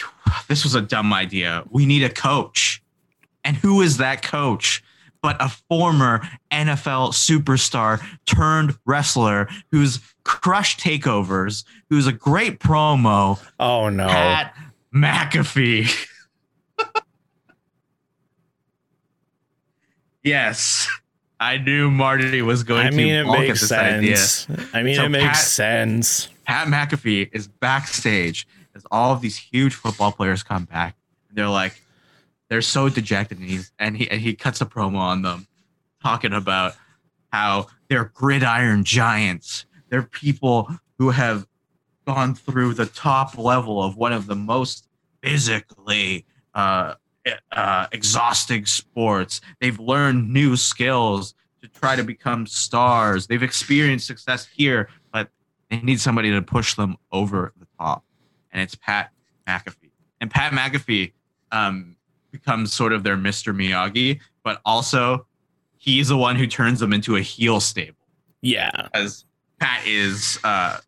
this 0.49 0.62
was 0.62 0.76
a 0.76 0.80
dumb 0.80 1.12
idea. 1.12 1.64
We 1.70 1.84
need 1.84 2.04
a 2.04 2.11
coach, 2.11 2.80
and 3.44 3.56
who 3.56 3.80
is 3.80 3.96
that 3.96 4.23
coach? 4.23 4.84
But 5.20 5.37
a 5.40 5.49
former 5.49 6.20
NFL 6.52 7.12
superstar 7.12 8.04
turned 8.26 8.76
wrestler 8.84 9.49
who's 9.73 9.99
crushed 10.25 10.81
takeovers, 10.81 11.64
who's 11.90 12.07
a 12.07 12.12
great 12.12 12.59
promo, 12.61 13.38
oh 13.61 13.88
no 13.88 14.07
Pat 14.09 14.54
McAfee. 14.95 16.07
yes, 20.23 20.88
I 21.40 21.59
knew 21.59 21.90
Marty 21.90 22.43
was 22.43 22.62
going 22.62 22.87
i 22.87 22.90
to. 22.90 22.97
mean 22.97 23.14
it 23.14 23.26
makes 23.26 23.71
idea. 23.73 24.16
sense 24.16 24.47
i 24.73 24.83
mean 24.83 24.95
So 24.97 25.04
it 25.04 25.09
makes 25.11 25.25
Pat- 25.26 25.37
sense 25.37 26.28
Pat 26.47 26.69
McAfee 26.69 27.31
is 27.33 27.49
backstage 27.49 28.47
as 28.75 28.85
all 28.90 29.12
of 29.12 29.21
these 29.21 29.37
huge 29.37 29.75
football 29.75 30.12
players 30.12 30.43
come 30.43 30.64
back. 30.64 30.95
And 31.28 31.38
They're 31.38 31.49
like, 31.49 31.81
they're 32.50 32.61
so 32.61 32.88
dejected, 32.90 33.38
and 33.38 33.49
he's 33.49 33.73
and 33.78 33.97
he 33.97 34.11
and 34.11 34.21
he 34.21 34.35
cuts 34.35 34.61
a 34.61 34.66
promo 34.66 34.97
on 34.99 35.23
them, 35.23 35.47
talking 36.02 36.33
about 36.33 36.75
how 37.33 37.69
they're 37.88 38.11
gridiron 38.14 38.85
giants. 38.85 39.64
They're 39.94 40.02
people 40.02 40.68
who 40.98 41.10
have 41.10 41.46
gone 42.04 42.34
through 42.34 42.74
the 42.74 42.86
top 42.86 43.38
level 43.38 43.80
of 43.80 43.96
one 43.96 44.12
of 44.12 44.26
the 44.26 44.34
most 44.34 44.88
physically 45.22 46.26
uh, 46.52 46.94
uh, 47.52 47.86
exhausting 47.92 48.66
sports. 48.66 49.40
They've 49.60 49.78
learned 49.78 50.28
new 50.28 50.56
skills 50.56 51.36
to 51.62 51.68
try 51.68 51.94
to 51.94 52.02
become 52.02 52.44
stars. 52.44 53.28
They've 53.28 53.40
experienced 53.40 54.08
success 54.08 54.48
here, 54.52 54.88
but 55.12 55.28
they 55.70 55.80
need 55.80 56.00
somebody 56.00 56.32
to 56.32 56.42
push 56.42 56.74
them 56.74 56.96
over 57.12 57.52
the 57.60 57.66
top, 57.78 58.02
and 58.50 58.60
it's 58.60 58.74
Pat 58.74 59.12
McAfee. 59.46 59.92
And 60.20 60.28
Pat 60.28 60.52
McAfee 60.52 61.12
um, 61.52 61.94
becomes 62.32 62.72
sort 62.72 62.92
of 62.92 63.04
their 63.04 63.16
Mr. 63.16 63.54
Miyagi, 63.54 64.18
but 64.42 64.60
also 64.64 65.28
he's 65.78 66.08
the 66.08 66.18
one 66.18 66.34
who 66.34 66.48
turns 66.48 66.80
them 66.80 66.92
into 66.92 67.14
a 67.14 67.20
heel 67.20 67.60
stable 67.60 67.94
yeah 68.44 68.88
as 68.92 69.24
Pat 69.61 69.87
is 69.87 70.38
uh 70.44 70.78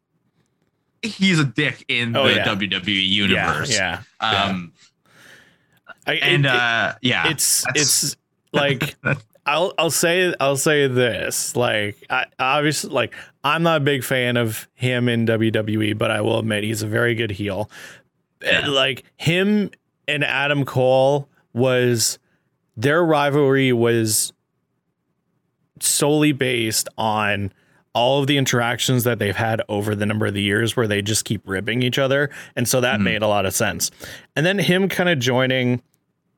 he's 1.02 1.38
a 1.38 1.44
dick 1.44 1.84
in 1.88 2.16
Oh, 2.16 2.26
the 2.26 2.34
yeah. 2.36 2.44
WWE 2.54 3.06
universe. 3.08 3.72
yeah 3.74 4.02
yeah 4.20 4.44
Um 4.44 4.72
I, 6.06 6.14
and 6.14 6.44
it- 6.44 6.48
it- 6.48 6.54
uh 6.54 6.94
yeah. 7.02 7.28
it's 7.30 7.64
it's 7.74 8.16
like 8.52 8.96
I'll 9.46 9.72
I'll 9.78 9.90
say 9.90 10.34
I'll 10.40 10.56
say 10.56 10.88
this 10.88 11.54
like 11.54 11.96
I 12.10 12.26
obviously 12.38 12.90
like 12.90 13.14
I'm 13.44 13.62
not 13.62 13.76
a 13.78 13.84
big 13.84 14.02
fan 14.02 14.36
of 14.36 14.66
him 14.74 15.08
in 15.08 15.26
WWE 15.26 15.96
but 15.96 16.10
I 16.10 16.20
will 16.20 16.38
admit 16.40 16.64
he's 16.64 16.82
a 16.82 16.88
very 16.88 17.14
good 17.14 17.30
heel. 17.30 17.70
Yeah. 18.42 18.66
Like 18.66 19.04
him 19.16 19.70
and 20.08 20.24
Adam 20.24 20.64
Cole 20.64 21.28
was 21.52 22.18
their 22.76 23.04
rivalry 23.04 23.72
was 23.72 24.32
solely 25.80 26.32
based 26.32 26.88
on 26.98 27.52
all 27.96 28.20
of 28.20 28.26
the 28.26 28.36
interactions 28.36 29.04
that 29.04 29.18
they've 29.18 29.36
had 29.36 29.62
over 29.70 29.94
the 29.94 30.04
number 30.04 30.26
of 30.26 30.34
the 30.34 30.42
years 30.42 30.76
where 30.76 30.86
they 30.86 31.00
just 31.00 31.24
keep 31.24 31.40
ribbing 31.48 31.82
each 31.82 31.98
other. 31.98 32.28
And 32.54 32.68
so 32.68 32.82
that 32.82 33.00
Mhm. 33.00 33.04
made 33.04 33.22
a 33.22 33.26
lot 33.26 33.46
of 33.46 33.54
sense. 33.54 33.90
And 34.36 34.44
then 34.44 34.58
him 34.58 34.86
kind 34.90 35.08
of 35.08 35.18
joining 35.18 35.80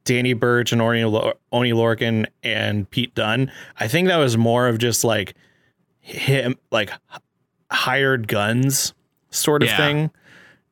Danny 0.04 0.34
Burch 0.34 0.70
and 0.72 0.80
Oni, 0.80 1.02
Oni 1.02 1.72
Lorcan 1.72 2.26
and 2.44 2.88
Pete 2.90 3.12
Dunn, 3.16 3.50
I 3.78 3.88
think 3.88 4.06
that 4.06 4.18
was 4.18 4.36
more 4.38 4.68
of 4.68 4.78
just 4.78 5.02
like 5.02 5.34
him, 6.00 6.54
like 6.70 6.92
hired 7.72 8.28
guns 8.28 8.94
sort 9.30 9.64
of 9.64 9.68
Yeah. 9.68 9.76
thing 9.76 10.10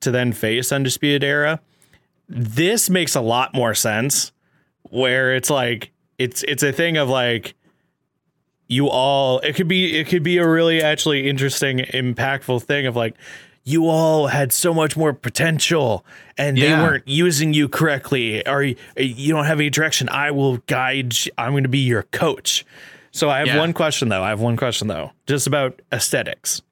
to 0.02 0.12
then 0.12 0.32
face 0.32 0.70
Undisputed 0.70 1.24
Era. 1.24 1.58
This 2.28 2.88
makes 2.88 3.16
a 3.16 3.20
lot 3.20 3.54
more 3.54 3.74
sense 3.74 4.30
where 4.84 5.34
it's 5.34 5.50
like, 5.50 5.90
it's 6.18 6.44
it's 6.44 6.62
a 6.62 6.72
thing 6.72 6.96
of 6.96 7.08
like 7.08 7.54
you 8.68 8.88
all 8.88 9.38
it 9.40 9.54
could 9.54 9.68
be 9.68 9.96
it 9.98 10.06
could 10.08 10.22
be 10.22 10.38
a 10.38 10.48
really 10.48 10.82
actually 10.82 11.28
interesting 11.28 11.78
impactful 11.78 12.62
thing 12.62 12.86
of 12.86 12.96
like 12.96 13.14
you 13.64 13.88
all 13.88 14.28
had 14.28 14.52
so 14.52 14.72
much 14.72 14.96
more 14.96 15.12
potential 15.12 16.04
and 16.38 16.56
they 16.56 16.72
weren't 16.72 17.06
using 17.08 17.52
you 17.54 17.68
correctly 17.68 18.46
or 18.46 18.62
you, 18.62 19.32
don't 19.32 19.44
have 19.46 19.58
any 19.60 19.70
direction 19.70 20.08
i 20.08 20.30
will 20.30 20.56
guide 20.66 21.14
you. 21.24 21.32
i'm 21.38 21.52
going 21.52 21.62
to 21.62 21.68
be 21.68 21.78
your 21.78 22.02
coach 22.04 22.64
so 23.12 23.28
i 23.30 23.38
have 23.38 23.46
Yeah. 23.48 23.58
one 23.58 23.72
question 23.72 24.08
though 24.08 24.22
i 24.22 24.28
have 24.30 24.40
one 24.40 24.56
question 24.56 24.88
though 24.88 25.12
just 25.26 25.46
about 25.46 25.80
aesthetics 25.92 26.62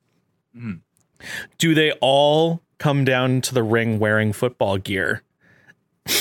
Mhm. 0.56 0.80
do 1.58 1.74
they 1.74 1.92
all 2.00 2.60
come 2.78 3.04
down 3.04 3.40
to 3.42 3.54
the 3.54 3.62
ring 3.62 3.98
wearing 3.98 4.32
football 4.32 4.78
gear 4.78 5.22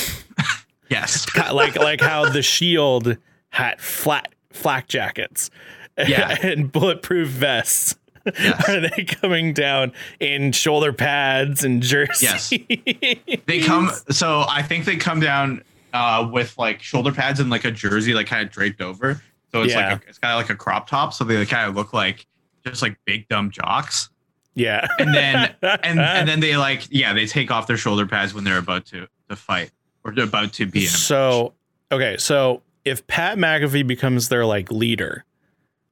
Yes. 0.90 1.26
Like 1.52 1.76
like 1.76 2.02
how 2.02 2.30
the 2.30 2.44
shield 2.44 3.18
had 3.50 3.82
flat 3.82 4.32
flak 4.54 4.88
jackets 4.88 5.50
Yeah. 5.98 6.38
and 6.44 6.72
bulletproof 6.72 7.28
vests 7.28 7.96
Yes. 8.40 8.70
are 8.70 8.80
they 8.80 9.04
coming 9.04 9.52
down 9.54 9.92
in 10.22 10.54
shoulder 10.54 10.94
pads 10.94 11.66
and 11.66 11.82
jerseys 11.84 12.22
Yes. 12.24 12.54
They 13.48 13.60
come. 13.60 13.92
So 14.12 14.46
I 14.48 14.62
think 14.62 14.86
they 14.86 14.96
come 14.96 15.20
down 15.20 15.62
uh, 15.92 16.30
with 16.32 16.58
like 16.58 16.82
shoulder 16.82 17.12
pads 17.12 17.40
and 17.42 17.50
like 17.50 17.66
a 17.66 17.72
jersey, 17.72 18.14
like 18.14 18.28
kind 18.28 18.46
of 18.48 18.50
draped 18.52 18.80
over. 18.82 19.22
So 19.52 19.62
it's 19.64 19.74
Yeah. 19.74 19.92
like 19.92 20.06
a, 20.06 20.10
it's 20.10 20.18
kind 20.20 20.32
of 20.34 20.38
like 20.38 20.50
a 20.50 20.56
crop 20.56 20.88
top. 20.88 21.14
So 21.14 21.26
they 21.26 21.46
kind 21.46 21.68
of 21.70 21.76
look 21.76 21.92
like 21.92 22.26
just 22.66 22.82
like 22.82 22.96
big 23.06 23.28
dumb 23.28 23.52
jocks. 23.52 24.10
yeah 24.56 24.88
And 25.00 25.14
then 25.14 25.54
and 25.62 26.00
and 26.00 26.28
then 26.30 26.40
they 26.40 26.56
like 26.56 26.88
yeah 26.90 27.12
they 27.12 27.26
take 27.26 27.52
off 27.52 27.68
their 27.68 27.76
shoulder 27.78 28.06
pads 28.06 28.34
when 28.34 28.46
they're 28.46 28.58
about 28.58 28.86
to 28.88 29.08
to 29.30 29.36
fight 29.36 29.72
or 30.06 30.14
they're 30.14 30.24
about 30.24 30.54
to 30.54 30.66
be 30.66 30.84
in 30.84 30.86
a 30.88 30.92
match. 30.92 31.00
so 31.02 31.54
okay 31.92 32.16
so 32.18 32.62
if 32.86 33.06
pat 33.08 33.38
mcafee 33.38 33.86
becomes 33.86 34.30
their 34.30 34.46
like 34.46 34.72
leader 34.72 35.26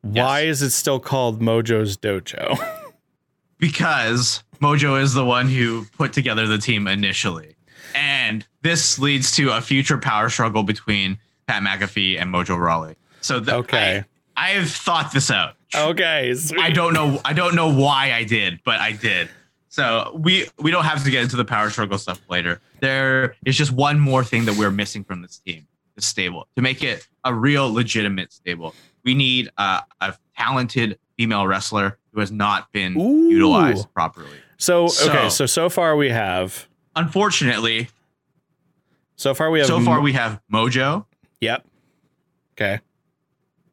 why 0.02 0.42
is 0.42 0.62
it 0.62 0.72
still 0.72 1.00
called 1.00 1.42
mojo's 1.42 1.98
dojo 1.98 2.58
because 3.58 4.44
Mojo 4.62 5.02
is 5.02 5.14
the 5.14 5.26
one 5.26 5.48
who 5.50 5.86
put 5.98 6.14
together 6.14 6.46
the 6.48 6.58
team 6.60 6.88
initially. 6.88 7.56
And 7.96 8.46
this 8.62 9.00
leads 9.00 9.36
to 9.36 9.50
a 9.52 9.62
future 9.62 9.98
power 9.98 10.30
struggle 10.30 10.64
between 10.64 11.18
Pat 11.48 11.64
McAfee 11.64 12.22
and 12.22 12.32
Mojo 12.34 12.58
Rawley. 12.60 12.96
So 13.22 13.40
the, 13.40 13.56
Okay. 13.56 14.04
I, 14.38 14.50
I 14.50 14.50
have 14.52 14.70
thought 14.70 15.12
this 15.14 15.32
out. 15.32 15.56
okay 15.76 16.34
sweet. 16.36 16.62
I 16.62 16.70
don't 16.70 16.94
know 16.94 17.20
I 17.26 17.34
don't 17.34 17.56
know 17.56 17.74
why 17.74 18.14
I 18.14 18.24
did, 18.24 18.60
but 18.64 18.80
I 18.80 18.92
did. 18.92 19.30
So 19.70 20.16
we 20.20 20.48
we 20.60 20.70
don't 20.70 20.84
have 20.86 21.04
to 21.04 21.12
get 21.12 21.24
into 21.24 21.38
the 21.38 21.46
power 21.46 21.70
struggle 21.70 21.98
stuff 21.98 22.22
later. 22.30 22.62
There 22.82 23.36
is 23.46 23.58
just 23.58 23.72
one 23.72 24.00
more 24.00 24.24
thing 24.24 24.46
that 24.46 24.58
we're 24.58 24.72
missing 24.72 25.04
from 25.04 25.22
this 25.22 25.40
team, 25.40 25.68
the 25.96 26.02
stable, 26.02 26.48
to 26.56 26.62
make 26.62 26.84
it 26.84 27.08
a 27.24 27.34
real 27.34 27.72
legitimate 27.72 28.32
stable. 28.34 28.74
We 29.04 29.14
need 29.14 29.50
uh, 29.58 29.82
a 30.00 30.14
talented 30.38 31.00
female 31.18 31.46
wrestler 31.48 31.98
who 32.14 32.20
has 32.20 32.32
not 32.32 32.72
been 32.72 32.98
Ooh. 32.98 33.30
utilized 33.30 33.92
properly. 33.94 34.38
so 34.58 34.84
okay 34.86 34.90
So- 34.96 35.30
so 35.30 35.46
so 35.46 35.70
far 35.70 35.96
we 35.96 36.10
have 36.10 36.68
Unfortunately, 36.96 37.88
so 39.16 39.34
far 39.34 39.50
we 39.50 39.60
have 39.60 39.68
so 39.68 39.80
far 39.80 40.02
we 40.02 40.14
have 40.14 40.42
Mojo, 40.52 41.06
yep 41.40 41.66
okay 42.54 42.80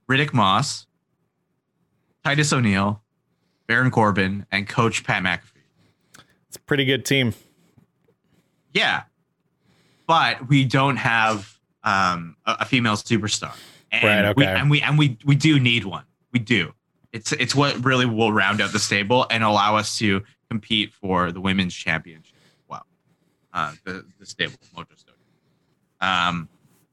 Riddick 0.09 0.33
Moss, 0.33 0.87
Titus 2.25 2.53
O'Neil, 2.53 3.03
Baron 3.67 3.91
Corbin, 3.91 4.47
and 4.51 4.69
Coach 4.69 5.05
Pat 5.05 5.23
McAfee. 5.23 6.23
it's 6.49 6.57
a 6.57 6.61
pretty 6.61 6.85
good 6.85 7.05
team 7.05 7.35
Yeah, 8.73 9.03
but 10.07 10.49
we 10.49 10.65
don't 10.65 10.97
have 10.97 11.58
um, 11.89 12.37
a, 12.45 12.57
a 12.61 12.65
female 12.65 12.95
superstar, 12.95 13.55
and 13.91 14.27
Right, 14.27 14.37
we, 14.37 14.45
and 14.45 14.71
we 14.71 14.83
and 14.83 14.99
we 14.99 15.19
we 15.25 15.35
do 15.35 15.59
need 15.59 15.85
one. 15.85 16.05
We 16.33 16.39
do. 16.39 16.73
It's 17.13 17.33
it's 17.33 17.55
what 17.55 17.83
really 17.85 18.07
will 18.07 18.33
round 18.33 18.61
out 18.61 18.73
the 18.73 18.79
stable 18.79 19.27
and 19.31 19.43
allow 19.43 19.77
us 19.77 19.97
to 19.99 20.23
compete 20.51 20.93
for 20.93 21.33
the 21.33 21.41
women's 21.41 21.75
championship. 21.75 22.37
Wow, 22.69 22.83
uh, 23.55 23.73
the 23.85 24.05
the 24.19 24.27
stable 24.27 24.59
Mojo. 24.77 24.87
Um, 26.01 26.49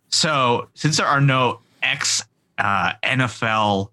so 0.09 0.69
since 0.73 0.97
there 0.97 1.05
are 1.05 1.21
no 1.21 1.59
ex 1.83 2.23
uh, 2.57 2.93
NFL 3.03 3.89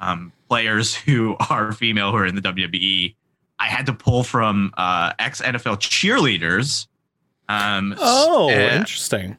um, 0.00 0.32
players 0.48 0.94
who 1.06 1.36
are 1.48 1.72
female 1.72 2.10
who 2.10 2.18
are 2.18 2.26
in 2.26 2.34
the 2.34 2.42
WWE, 2.42 3.14
I 3.58 3.66
had 3.66 3.86
to 3.86 3.94
pull 3.94 4.22
from 4.22 4.72
uh, 4.76 5.14
ex 5.18 5.40
NFL 5.40 5.78
cheerleaders. 5.78 6.88
Um, 7.48 7.94
oh 7.98 8.50
uh, 8.50 8.76
interesting 8.76 9.38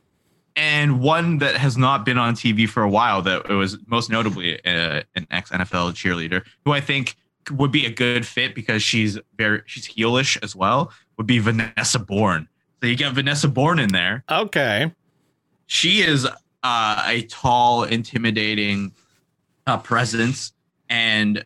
and 0.56 1.02
one 1.02 1.40
that 1.40 1.56
has 1.56 1.78
not 1.78 2.06
been 2.06 2.18
on 2.18 2.36
TV 2.36 2.68
for 2.68 2.84
a 2.84 2.90
while 2.90 3.22
that 3.24 3.50
it 3.50 3.54
was 3.54 3.78
most 3.88 4.10
notably 4.10 4.64
uh, 4.66 5.02
an 5.16 5.28
ex 5.32 5.50
NFL 5.52 5.94
cheerleader 5.94 6.46
who 6.66 6.72
I 6.72 6.80
think 6.82 7.16
would 7.52 7.72
be 7.72 7.86
a 7.86 7.90
good 7.90 8.26
fit 8.26 8.56
because 8.56 8.82
she's 8.82 9.20
very 9.36 9.62
she's 9.66 9.88
heelish 9.88 10.38
as 10.44 10.56
well 10.56 10.92
would 11.18 11.28
be 11.28 11.40
Vanessa 11.40 12.00
Borne. 12.00 12.48
So 12.82 12.88
you 12.88 12.96
get 12.96 13.14
Vanessa 13.14 13.48
Borne 13.48 13.80
in 13.80 13.92
there. 13.92 14.24
okay 14.30 14.92
She 15.68 16.02
is 16.02 16.28
uh, 16.64 17.04
a 17.06 17.24
tall, 17.24 17.84
intimidating 17.84 18.94
uh, 19.68 19.78
presence, 19.78 20.54
and 20.90 21.46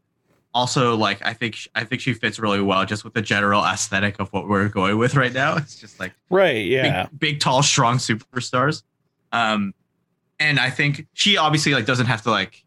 also 0.53 0.95
like 0.95 1.25
I 1.25 1.33
think 1.33 1.57
I 1.75 1.83
think 1.83 2.01
she 2.01 2.13
fits 2.13 2.39
really 2.39 2.61
well 2.61 2.85
just 2.85 3.03
with 3.03 3.13
the 3.13 3.21
general 3.21 3.63
aesthetic 3.63 4.19
of 4.19 4.31
what 4.33 4.47
we're 4.47 4.69
going 4.69 4.97
with 4.97 5.15
right 5.15 5.33
now. 5.33 5.55
It's 5.57 5.79
just 5.79 5.99
like 5.99 6.13
right 6.29 6.65
yeah 6.65 7.03
big, 7.03 7.19
big, 7.19 7.39
tall, 7.39 7.63
strong 7.63 7.97
superstars. 7.97 8.83
Um, 9.31 9.73
and 10.39 10.59
I 10.59 10.69
think 10.69 11.07
she 11.13 11.37
obviously 11.37 11.73
like 11.73 11.85
doesn't 11.85 12.05
have 12.05 12.21
to 12.23 12.31
like 12.31 12.63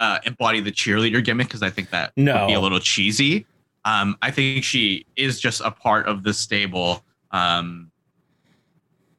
uh, 0.00 0.18
embody 0.24 0.60
the 0.60 0.72
cheerleader 0.72 1.24
gimmick 1.24 1.46
because 1.48 1.62
I 1.62 1.70
think 1.70 1.90
that 1.90 2.12
No. 2.16 2.40
would 2.40 2.46
be 2.48 2.54
a 2.54 2.60
little 2.60 2.80
cheesy. 2.80 3.46
Um, 3.84 4.16
I 4.22 4.30
think 4.30 4.64
she 4.64 5.06
is 5.16 5.40
just 5.40 5.60
a 5.60 5.70
part 5.70 6.06
of 6.06 6.22
the 6.24 6.34
stable. 6.34 7.04
Um, 7.30 7.90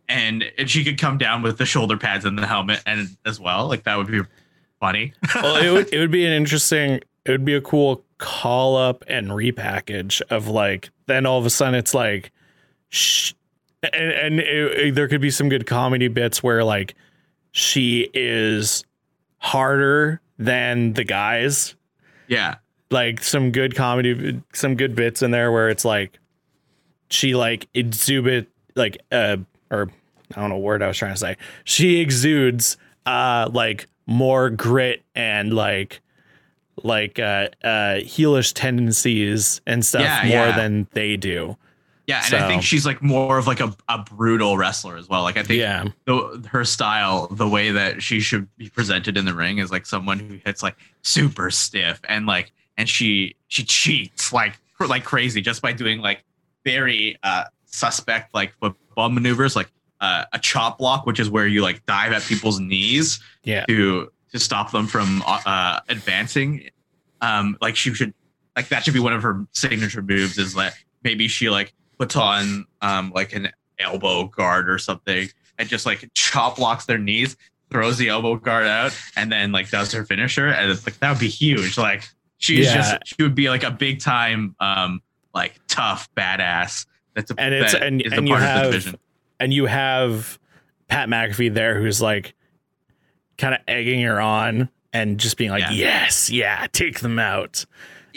and 0.10 0.44
and 0.58 0.70
she 0.70 0.84
could 0.84 0.98
come 1.00 1.18
down 1.18 1.42
with 1.42 1.58
the 1.58 1.66
shoulder 1.66 1.98
pads 1.98 2.26
and 2.26 2.38
the 2.38 2.46
helmet 2.46 2.82
and 2.86 3.08
as 3.26 3.40
well. 3.40 3.68
Like 3.68 3.84
that 3.84 3.98
would 3.98 4.08
be 4.08 4.22
funny. 4.80 5.14
well, 5.36 5.56
it 5.56 5.70
would 5.72 5.94
it 5.94 6.00
would 6.00 6.12
be 6.12 6.26
an 6.26 6.34
interesting. 6.34 7.00
It 7.26 7.32
would 7.32 7.46
be 7.46 7.54
a 7.56 7.62
cool 7.62 8.04
call 8.18 8.76
up 8.76 9.04
and 9.08 9.30
repackage 9.30 10.22
of 10.30 10.48
like. 10.48 10.90
Then 11.06 11.26
all 11.26 11.40
of 11.40 11.46
a 11.46 11.50
sudden 11.50 11.76
it's 11.76 11.94
like, 11.94 12.32
shh, 12.90 13.34
and, 13.92 14.12
and 14.12 14.40
it, 14.40 14.80
it- 14.80 14.96
there 14.96 15.08
could 15.08 15.22
be 15.22 15.32
some 15.32 15.50
good 15.50 15.66
comedy 15.66 16.08
bits 16.08 16.42
where 16.42 16.64
like 16.64 16.96
she 17.52 18.10
is 18.14 18.84
harder 19.38 20.22
than 20.38 20.94
the 20.94 21.04
guys. 21.04 21.76
yeah. 22.28 22.56
Like 22.90 23.24
some 23.24 23.52
good 23.52 23.76
comedy, 23.76 24.40
some 24.54 24.76
good 24.76 24.96
bits 24.96 25.24
in 25.24 25.32
there 25.32 25.52
where 25.52 25.68
it's 25.70 25.84
like 25.84 26.20
she 27.10 27.34
like 27.34 27.68
exhibit 27.74 28.50
like 28.76 29.00
uh 29.12 29.38
or 29.72 29.90
I 30.36 30.40
don't 30.42 30.50
know 30.50 30.56
what 30.58 30.64
word 30.64 30.84
I 30.84 30.88
was 30.90 30.98
trying 30.98 31.14
to 31.14 31.20
say. 31.20 31.38
She 31.64 32.00
exudes 32.02 32.78
uh 33.08 33.50
like 33.52 33.88
more 34.06 34.52
grit 34.52 35.02
and 35.16 35.54
like 35.56 36.02
like 36.84 37.18
uh 37.18 37.48
uh 37.64 37.98
heelish 38.06 38.54
tendencies 38.54 39.60
and 39.66 39.84
stuff 39.84 40.02
Yeah, 40.04 40.22
more 40.24 40.48
yeah. 40.48 40.56
than 40.58 40.88
they 40.94 41.18
do. 41.18 41.58
Yeah, 42.06 42.22
and 42.26 42.34
I 42.36 42.48
think 42.50 42.64
she's 42.64 42.86
like 42.86 43.02
more 43.02 43.38
of 43.38 43.48
like 43.48 43.62
a, 43.62 43.74
a 43.88 44.00
brutal 44.00 44.58
wrestler 44.58 44.98
as 44.98 45.08
well. 45.08 45.22
Like 45.24 45.38
I 45.38 45.44
think 45.44 45.60
Yeah. 45.62 45.86
the, 46.06 46.46
her 46.52 46.66
style, 46.66 47.28
the 47.32 47.48
way 47.48 47.72
that 47.72 48.04
she 48.04 48.20
should 48.20 48.48
be 48.58 48.70
presented 48.70 49.16
in 49.16 49.24
the 49.26 49.34
ring 49.34 49.60
is 49.60 49.72
like 49.72 49.86
someone 49.86 50.20
who 50.20 50.38
hits 50.46 50.62
like 50.62 50.76
super 51.02 51.50
stiff 51.50 52.02
and 52.10 52.26
like 52.26 52.52
and 52.78 52.90
she 52.90 53.36
she 53.48 53.64
cheats 53.64 54.34
like 54.34 54.58
like 54.80 55.06
crazy 55.06 55.40
just 55.42 55.62
by 55.62 55.72
doing 55.72 56.02
like 56.02 56.24
very 56.66 57.18
uh 57.24 57.46
suspect 57.66 58.34
like 58.34 58.54
football 58.60 59.10
maneuvers 59.10 59.56
like 59.56 59.70
uh, 60.02 60.26
a 60.34 60.40
chop 60.40 60.78
block 60.80 61.06
which 61.06 61.20
is 61.20 61.30
where 61.30 61.48
you 61.48 61.62
like 61.62 61.86
dive 61.86 62.12
at 62.12 62.22
people's 62.24 62.60
knees 62.60 63.22
Yeah. 63.46 63.66
to 63.68 64.12
to 64.34 64.40
stop 64.40 64.72
them 64.72 64.88
from 64.88 65.24
uh 65.26 65.80
advancing 65.88 66.70
um 67.22 67.58
like 67.62 67.76
she 67.78 67.94
should 67.94 68.14
like 68.58 68.68
that 68.70 68.84
should 68.84 68.94
be 68.94 69.00
one 69.00 69.14
of 69.14 69.24
her 69.24 69.46
signature 69.54 70.02
moves 70.02 70.38
is 70.38 70.56
like 70.56 70.74
maybe 71.04 71.28
she 71.30 71.50
like 71.50 71.74
puts 72.04 72.16
on 72.16 72.66
um 72.82 73.12
like 73.16 73.34
an 73.34 73.50
elbow 73.80 74.26
guard 74.26 74.70
or 74.70 74.78
something 74.78 75.28
and 75.58 75.70
just 75.70 75.86
like 75.86 76.10
chop 76.14 76.58
blocks 76.58 76.86
their 76.86 76.98
knees 76.98 77.38
throws 77.72 77.98
the 77.98 78.10
elbow 78.10 78.36
guard 78.36 78.66
out 78.68 78.98
and 79.16 79.32
then 79.32 79.52
like 79.52 79.70
does 79.70 79.92
her 79.92 80.04
finisher 80.06 80.48
and 80.48 80.70
it's 80.72 80.86
like 80.86 80.98
that 81.00 81.10
would 81.12 81.20
be 81.20 81.30
huge 81.30 81.78
like 81.78 82.04
She's 82.40 82.66
Yeah. 82.66 82.76
just 82.76 82.98
she 83.06 83.24
would 83.24 83.36
be 83.36 83.50
like 83.50 83.64
a 83.64 83.72
big 83.72 84.02
time, 84.02 84.54
um, 84.60 85.02
like 85.34 85.58
tough 85.70 86.10
badass. 86.14 86.86
That's 87.14 87.32
a, 87.32 87.36
And 87.40 87.54
it's- 87.54 87.74
and- 87.74 88.02
and 88.02 88.28
you 88.28 88.34
part 88.34 88.44
of 88.44 88.50
have- 88.50 88.66
the 88.66 88.72
division. 88.72 89.00
and 89.40 89.54
you 89.54 89.66
have 89.66 90.38
Pat 90.90 91.08
McAfee 91.08 91.54
there 91.54 91.80
who's 91.80 92.02
like 92.02 92.34
kind 93.38 93.54
of 93.54 93.62
egging 93.66 94.02
her 94.02 94.20
on 94.20 94.68
and 94.92 95.18
just 95.22 95.38
being 95.38 95.52
like, 95.52 95.62
Yeah. 95.62 95.72
yes, 95.72 96.30
yeah, 96.30 96.68
take 96.74 97.00
them 97.00 97.18
out. 97.18 97.64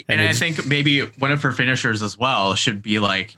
And, 0.09 0.19
and 0.19 0.29
I 0.29 0.33
think 0.33 0.65
maybe 0.65 1.01
one 1.19 1.31
of 1.31 1.41
her 1.43 1.53
finishers 1.53 2.01
as 2.03 2.17
well 2.17 2.53
should 2.55 2.81
be 2.81 2.99
like 2.99 3.37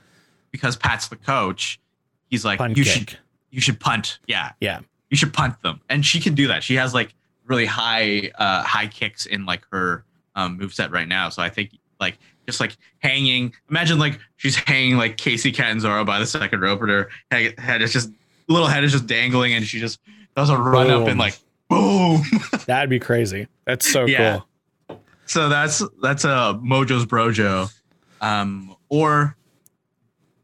because 0.50 0.76
Pat's 0.76 1.08
the 1.08 1.16
coach. 1.16 1.80
He's 2.28 2.44
like 2.44 2.58
Punt 2.58 2.76
you 2.76 2.84
kick. 2.84 2.92
should 2.92 3.18
you 3.50 3.60
should 3.60 3.80
punt. 3.80 4.18
Yeah, 4.26 4.52
Yeah. 4.60 4.80
you 5.10 5.16
should 5.16 5.32
punt 5.32 5.60
them, 5.62 5.80
and 5.88 6.04
she 6.06 6.20
can 6.20 6.34
do 6.34 6.46
that. 6.48 6.62
She 6.62 6.74
has 6.76 6.94
like 6.94 7.14
really 7.46 7.66
high 7.66 8.30
uh 8.36 8.62
high 8.62 8.86
kicks 8.86 9.26
in 9.26 9.44
like 9.46 9.62
her 9.72 10.04
um 10.36 10.58
moveset 10.58 10.92
right 10.92 11.08
now. 11.08 11.28
So 11.28 11.42
I 11.42 11.48
think 11.48 11.70
like 11.98 12.18
just 12.46 12.60
like 12.60 12.76
hanging. 13.00 13.52
Imagine 13.68 13.98
like 13.98 14.18
she's 14.36 14.56
hanging 14.56 14.96
like 14.96 15.16
Kacy 15.16 15.52
Catanzaro 15.54 16.04
by 16.04 16.18
the 16.20 16.26
second 16.26 16.60
rope, 16.60 16.80
and 16.82 16.90
her 16.90 17.10
head, 17.30 17.58
head 17.58 17.82
is 17.82 17.92
just 17.92 18.10
little 18.48 18.68
head 18.68 18.84
is 18.84 18.92
just 18.92 19.06
dangling, 19.06 19.54
and 19.54 19.64
she 19.66 19.80
just 19.80 19.98
does 20.36 20.50
a 20.50 20.56
run 20.56 20.90
up 20.90 21.08
and 21.08 21.18
like 21.18 21.36
boom. 21.68 22.22
That'd 22.66 22.90
be 22.90 23.00
crazy. 23.00 23.48
That's 23.66 23.90
so 23.90 24.06
Yeah. 24.06 24.40
cool. 24.88 25.00
So 25.26 25.48
that's 25.48 25.82
that's 26.02 26.24
a 26.24 26.58
Mojo's 26.62 27.06
Brojo, 27.06 27.72
um, 28.20 28.74
or 28.88 29.36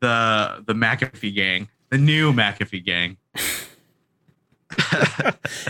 the 0.07 0.63
the 0.67 0.75
McAfee 0.75 1.35
gang, 1.35 1.69
the 1.91 1.99
new 1.99 2.33
McAfee 2.33 2.85
gang. 2.85 3.17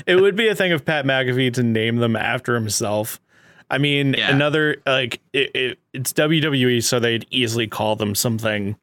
It 0.07 0.17
would 0.21 0.37
be 0.37 0.49
a 0.49 0.55
thing 0.55 0.73
of 0.73 0.85
Pat 0.85 1.05
McAfee 1.05 1.53
to 1.55 1.63
name 1.63 1.97
them 1.97 2.17
after 2.17 2.55
himself. 2.55 3.21
I 3.71 3.79
mean, 3.79 4.15
Yeah. 4.15 4.31
another 4.35 4.77
like 4.87 5.21
it, 5.33 5.55
it, 5.55 5.79
it's 5.93 6.13
WWE, 6.13 6.83
so 6.83 6.99
they'd 7.01 7.27
easily 7.31 7.67
call 7.67 7.97
them 7.97 8.15
something 8.15 8.77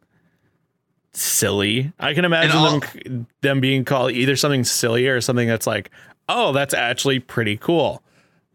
silly. 1.14 1.92
I 2.00 2.14
can 2.14 2.26
imagine 2.26 2.56
all- 2.58 2.80
them 2.80 3.28
them 3.42 3.60
being 3.62 3.86
called 3.86 4.12
either 4.12 4.36
something 4.36 4.64
silly 4.64 5.08
or 5.08 5.20
something 5.22 5.48
that's 5.48 5.68
like, 5.68 5.90
oh, 6.30 6.52
that's 6.52 6.74
actually 6.74 7.20
pretty 7.20 7.58
cool. 7.58 8.04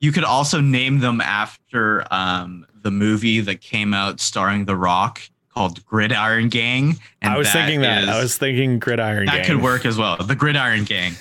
You 0.00 0.12
could 0.12 0.24
also 0.24 0.60
name 0.60 1.00
them 1.00 1.20
after 1.20 2.04
um, 2.12 2.66
the 2.82 2.90
movie 2.90 3.40
that 3.40 3.60
came 3.60 3.92
out 3.94 4.20
starring 4.20 4.64
The 4.66 4.76
Rock 4.76 5.22
called 5.58 5.84
Gridiron 5.86 6.48
Gang. 6.48 6.96
I 7.20 7.36
was 7.36 7.50
thinking 7.50 7.80
that. 7.80 8.04
is- 8.04 8.08
I 8.08 8.20
was 8.20 8.38
thinking 8.38 8.78
Gridiron. 8.78 9.26
that 9.26 9.38
Gang. 9.38 9.44
could 9.44 9.62
work 9.62 9.84
as 9.84 9.98
well. 9.98 10.16
The 10.16 10.36
Gridiron 10.36 10.84
Gang, 10.84 11.14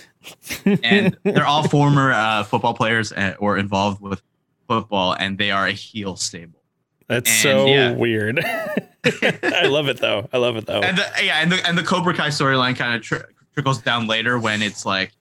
and 0.84 1.18
they're 1.24 1.46
all 1.46 1.68
former 1.68 2.12
uh, 2.12 2.44
football 2.44 2.76
players 2.76 3.12
uh, 3.12 3.36
or 3.40 3.58
involved 3.58 4.00
with 4.00 4.22
football, 4.68 5.14
and 5.14 5.40
they 5.40 5.50
are 5.50 5.66
a 5.66 5.72
heel 5.72 6.16
stable. 6.16 6.62
That's 7.08 7.30
and, 7.30 7.40
so 7.40 7.66
yeah. 7.66 7.94
weird. 7.94 8.40
I 9.06 9.66
love 9.66 9.88
it 9.88 9.98
though. 9.98 10.30
I 10.32 10.38
love 10.38 10.56
it 10.56 10.68
though. 10.68 10.82
and 10.82 10.98
the, 10.98 11.06
yeah, 11.24 11.42
and 11.42 11.52
the 11.52 11.68
and 11.68 11.78
the 11.78 11.84
Cobra 11.84 12.14
Kai 12.14 12.28
storyline 12.28 12.76
kind 12.76 12.94
of 12.96 13.02
tr- 13.02 13.26
trickles 13.54 13.82
down 13.82 14.06
later 14.06 14.38
when 14.38 14.62
it's 14.62 14.86
like 14.86 15.14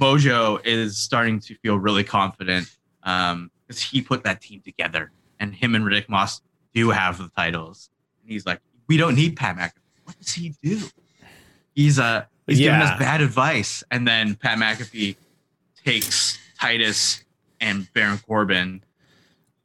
Mojo 0.00 0.60
is 0.66 0.98
starting 0.98 1.38
to 1.40 1.54
feel 1.56 1.78
really 1.78 2.02
confident 2.02 2.74
um 3.04 3.50
because 3.68 3.80
he 3.80 4.00
put 4.02 4.24
that 4.24 4.40
team 4.40 4.62
together, 4.62 5.12
and 5.38 5.54
him 5.54 5.74
and 5.76 5.84
Riddick 5.84 6.08
Moss 6.08 6.40
do 6.74 6.90
have 6.90 7.18
the 7.18 7.28
titles, 7.36 7.90
and 8.24 8.32
he's 8.32 8.44
like, 8.46 8.60
we 8.88 8.96
don't 8.96 9.14
need 9.14 9.36
Pat 9.36 9.56
McAfee. 9.56 9.72
What 10.04 10.18
does 10.18 10.32
he 10.32 10.54
do? 10.62 10.80
He's 11.74 11.98
uh 11.98 12.24
he's 12.46 12.58
giving 12.58 12.80
us 12.80 12.98
bad 12.98 13.20
advice, 13.20 13.82
and 13.90 14.06
then 14.06 14.34
Pat 14.34 14.58
McAfee 14.58 15.16
takes 15.84 16.38
Titus 16.60 17.24
and 17.60 17.90
Baron 17.94 18.18
Corbin. 18.26 18.82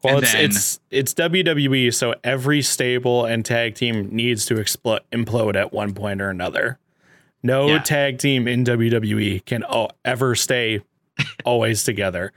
Well, 0.03 0.15
And 0.15 0.23
it's 0.23 0.31
then- 0.33 0.45
it's 0.45 0.79
it's 0.89 1.13
WWE, 1.13 1.93
so 1.93 2.15
every 2.23 2.61
stable 2.61 3.25
and 3.25 3.43
tag 3.45 3.75
team 3.75 4.09
needs 4.15 4.45
to 4.47 4.55
expl- 4.55 5.01
implode 5.11 5.55
at 5.55 5.73
one 5.73 5.93
point 5.93 6.21
or 6.21 6.29
another. 6.29 6.79
No 7.43 7.67
Yeah. 7.67 7.79
tag 7.79 8.17
team 8.17 8.47
in 8.47 8.63
WWE 8.63 9.45
can 9.45 9.63
ever 10.05 10.35
stay 10.35 10.81
always 11.45 11.83
together. 11.83 12.31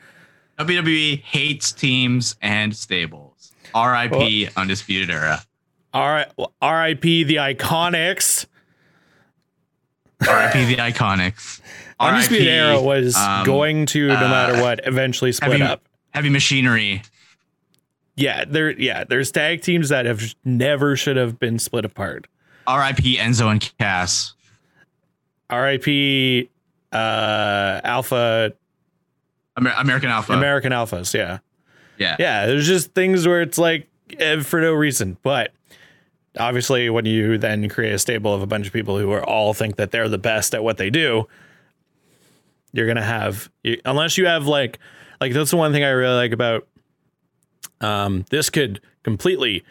WWE 0.59 1.23
hates 1.23 1.73
teams 1.73 2.37
and 2.43 2.75
stables. 2.77 3.53
R.I.P. 3.75 4.49
Undisputed 4.57 5.09
Era. 5.11 5.43
All 5.95 6.09
right, 6.09 6.29
R.I.P. 6.61 7.25
the 7.25 7.37
Iconics. 7.37 8.47
R.I.P. 10.27 10.65
the 10.65 10.77
Iconics. 10.77 11.61
Undisputed 12.01 12.49
Era 12.49 12.81
was 12.81 13.15
um, 13.15 13.45
going 13.45 13.87
to, 13.87 14.09
no 14.09 14.17
uh, 14.17 14.21
matter 14.21 14.61
what, 14.61 14.81
eventually 14.85 15.31
split 15.31 15.53
heavy, 15.53 15.63
up. 15.63 15.83
heavy 16.11 16.31
machinery. 16.31 17.03
Yeah, 18.17 18.45
there. 18.47 18.71
Yeah, 18.73 19.05
there's 19.05 19.31
tag 19.31 19.63
teams 19.63 19.89
that 19.91 20.07
have 20.07 20.35
never 20.45 20.97
should 20.97 21.17
have 21.17 21.39
been 21.39 21.59
split 21.59 21.85
apart. 21.85 22.27
R.I.P. 22.67 23.19
Enzo 23.19 23.51
and 23.51 23.73
Cass. 23.79 24.35
R.I.P. 25.49 26.51
Uh, 26.91 27.81
Alpha 27.85 28.53
Amer- 29.59 29.75
American 29.79 30.11
Alpha. 30.11 30.33
American 30.33 30.73
Alphas. 30.73 31.15
Yeah. 31.15 31.39
yeah. 31.99 32.17
yeah, 32.19 32.47
there's 32.47 32.67
just 32.67 32.93
things 32.95 33.27
where 33.27 33.43
it's 33.43 33.59
like 33.59 33.89
eh, 34.19 34.41
for 34.43 34.61
no 34.61 34.73
reason. 34.73 35.17
But 35.23 35.53
obviously, 36.39 36.91
when 36.91 37.05
you 37.05 37.39
then 37.39 37.69
create 37.69 37.93
a 37.93 37.99
stable 37.99 38.35
of 38.35 38.43
a 38.43 38.47
bunch 38.47 38.67
of 38.67 38.73
people 38.73 38.99
who 38.99 39.11
are 39.13 39.25
all 39.25 39.55
think 39.55 39.77
that 39.77 39.91
they're 39.91 40.09
the 40.09 40.19
best 40.19 40.55
at 40.55 40.65
what 40.65 40.77
they 40.77 40.91
do, 40.91 41.27
you're 42.73 42.87
gonna 42.87 43.03
have 43.03 43.51
unless 43.85 44.17
you 44.17 44.27
have 44.27 44.47
like 44.47 44.79
like 45.21 45.33
that's 45.33 45.51
the 45.51 45.57
one 45.57 45.73
thing 45.73 45.85
I 45.85 45.91
really 45.91 46.17
like 46.17 46.33
about 46.33 46.67
um 47.81 48.25
this 48.31 48.51
could 48.51 48.81
completely 49.03 49.65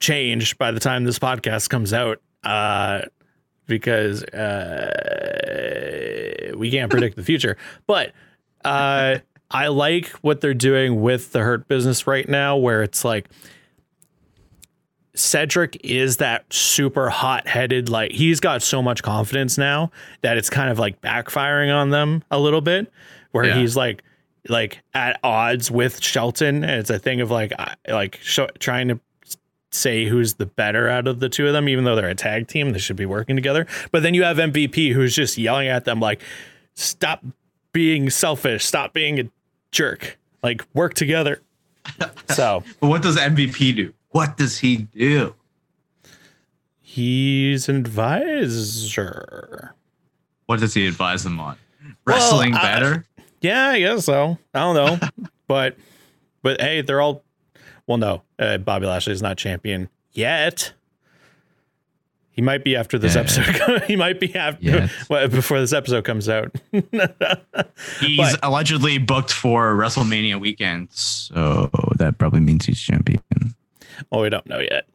change 0.00 0.58
by 0.58 0.72
the 0.72 0.80
time 0.80 1.04
this 1.04 1.18
podcast 1.18 1.70
comes 1.70 1.92
out 1.92 2.20
uh 2.42 3.02
because 3.66 4.24
uh 4.24 4.92
we 6.56 6.70
can't 6.70 6.90
predict 6.90 7.16
the 7.16 7.22
future. 7.22 7.56
But 7.86 8.12
uh 8.64 9.18
I 9.50 9.68
like 9.68 10.08
what 10.22 10.40
they're 10.40 10.54
doing 10.54 11.02
with 11.02 11.32
the 11.32 11.40
hurt 11.40 11.68
business 11.68 12.06
right 12.06 12.28
now 12.28 12.56
where 12.56 12.82
it's 12.82 13.04
like 13.04 13.28
Cedric 15.14 15.78
is 15.84 16.16
that 16.18 16.50
super 16.52 17.10
hot 17.10 17.46
headed, 17.46 17.88
like 17.88 18.12
he's 18.12 18.40
got 18.40 18.62
so 18.62 18.80
much 18.82 19.02
confidence 19.02 19.58
now 19.58 19.90
that 20.22 20.38
it's 20.38 20.48
kind 20.48 20.70
of 20.70 20.78
like 20.78 21.00
backfiring 21.02 21.74
on 21.74 21.90
them 21.90 22.22
a 22.30 22.38
little 22.38 22.60
bit, 22.62 22.90
where 23.32 23.44
Yeah. 23.44 23.56
he's 23.58 23.76
like, 23.76 24.02
like 24.48 24.80
at 24.94 25.20
odds 25.22 25.70
with 25.70 26.02
Shelton. 26.02 26.64
And 26.64 26.72
it's 26.80 26.90
a 26.90 26.98
thing 26.98 27.20
of 27.20 27.30
like, 27.30 27.52
like 27.88 28.18
sh- 28.22 28.40
trying 28.58 28.88
to 28.88 28.98
say 29.70 30.04
who's 30.06 30.34
the 30.34 30.46
better 30.46 30.88
out 30.88 31.06
of 31.06 31.20
the 31.20 31.28
two 31.28 31.46
of 31.46 31.52
them, 31.52 31.68
even 31.68 31.84
though 31.84 31.94
they're 31.96 32.08
a 32.08 32.14
tag 32.14 32.48
team, 32.48 32.70
they 32.72 32.78
should 32.78 32.96
be 32.96 33.06
working 33.06 33.36
together. 33.36 33.66
But 33.90 34.02
then 34.02 34.14
you 34.14 34.22
have 34.24 34.38
MVP 34.38 34.92
who's 34.92 35.14
just 35.14 35.38
yelling 35.38 35.68
at 35.68 35.84
them, 35.84 36.00
like, 36.00 36.20
stop 36.74 37.24
being 37.72 38.10
selfish, 38.10 38.64
stop 38.64 38.92
being 38.92 39.20
a 39.20 39.24
jerk, 39.70 40.18
like 40.42 40.62
work 40.74 40.94
together. 40.94 41.40
so 42.30 42.62
But 42.80 42.88
what 42.88 43.02
does 43.02 43.16
MVP 43.16 43.74
do? 43.76 43.94
What 44.12 44.36
does 44.36 44.58
he 44.58 44.76
do? 44.94 45.34
he's 46.80 47.68
an 47.70 47.76
advisor. 47.76 49.74
What 50.46 50.60
does 50.60 50.74
he 50.74 50.86
advise 50.86 51.24
them 51.24 51.40
on? 51.40 51.56
Wrestling 52.06 52.54
I- 52.54 52.62
better? 52.62 53.06
Yeah, 53.40 53.68
I 53.70 53.80
guess 53.80 54.04
so. 54.04 54.38
I 54.54 54.60
don't 54.60 54.74
know, 54.76 55.08
but 55.48 55.76
but 56.42 56.60
hey, 56.60 56.82
they're 56.82 57.00
all. 57.00 57.24
Well, 57.88 57.98
no, 57.98 58.22
uh, 58.38 58.58
Bobby 58.58 58.86
Lashley 58.86 59.12
is 59.14 59.22
not 59.22 59.36
champion 59.36 59.88
yet. 60.12 60.72
He 62.30 62.40
might 62.40 62.62
be 62.64 62.76
after 62.76 62.98
this 62.98 63.14
Yeah. 63.14 63.20
episode. 63.22 63.82
he 63.88 63.96
might 63.96 64.20
be 64.20 64.34
after 64.34 64.62
Yes. 64.64 64.90
well, 65.10 65.26
before 65.28 65.58
this 65.60 65.72
episode 65.72 66.04
comes 66.04 66.28
out. 66.28 66.54
He's 66.72 68.16
But- 68.16 68.38
allegedly 68.42 68.98
booked 68.98 69.32
for 69.32 69.74
WrestleMania 69.74 70.38
weekend. 70.40 70.88
So 70.92 71.68
that 71.96 72.18
probably 72.18 72.40
means 72.40 72.64
he's 72.66 72.80
champion. 72.80 73.20
Well, 74.10 74.22
we 74.22 74.28
don't 74.30 74.46
know 74.46 74.58
yet, 74.60 74.86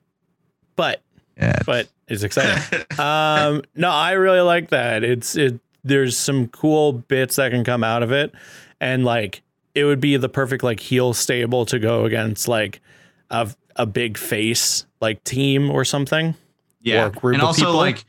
but 0.75 1.01
Yeah. 1.37 1.59
but 1.65 1.87
it's 2.07 2.23
exciting. 2.23 2.85
um, 2.99 3.61
no, 3.75 3.89
I 3.89 4.13
really 4.13 4.41
like 4.41 4.69
that. 4.69 5.03
It's 5.03 5.35
it. 5.35 5.59
There's 5.83 6.17
some 6.17 6.47
cool 6.47 6.93
bits 6.93 7.37
that 7.37 7.51
can 7.51 7.63
come 7.63 7.83
out 7.83 8.03
of 8.03 8.11
it, 8.11 8.33
and 8.81 9.05
like 9.05 9.41
it 9.75 9.83
would 9.85 9.99
be 10.01 10.17
the 10.17 10.29
perfect 10.29 10.63
like 10.63 10.79
heel 10.79 11.13
stable 11.13 11.65
to 11.67 11.79
go 11.79 12.05
against 12.05 12.47
like 12.47 12.81
a 13.29 13.49
a 13.75 13.85
big 13.85 14.17
face 14.17 14.85
like 15.01 15.23
team 15.23 15.69
or 15.69 15.85
something. 15.85 16.35
yeah. 16.81 17.05
or 17.05 17.09
group 17.11 17.33
and 17.35 17.43
also 17.43 17.61
people. 17.65 17.75
like 17.75 18.05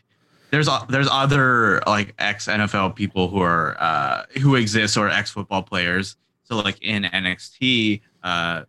there's 0.51 0.69
there's 0.89 1.09
other 1.11 1.83
like 1.87 2.15
ex 2.19 2.47
NFL 2.47 2.95
people 2.97 3.29
who 3.29 3.41
are 3.43 3.77
uh 3.79 4.25
who 4.41 4.55
exist 4.55 4.97
or 4.97 5.09
ex 5.11 5.31
football 5.31 5.63
players. 5.63 6.17
So 6.45 6.57
like 6.57 6.81
in 6.83 7.03
NXT, 7.05 8.01
uh 8.23 8.63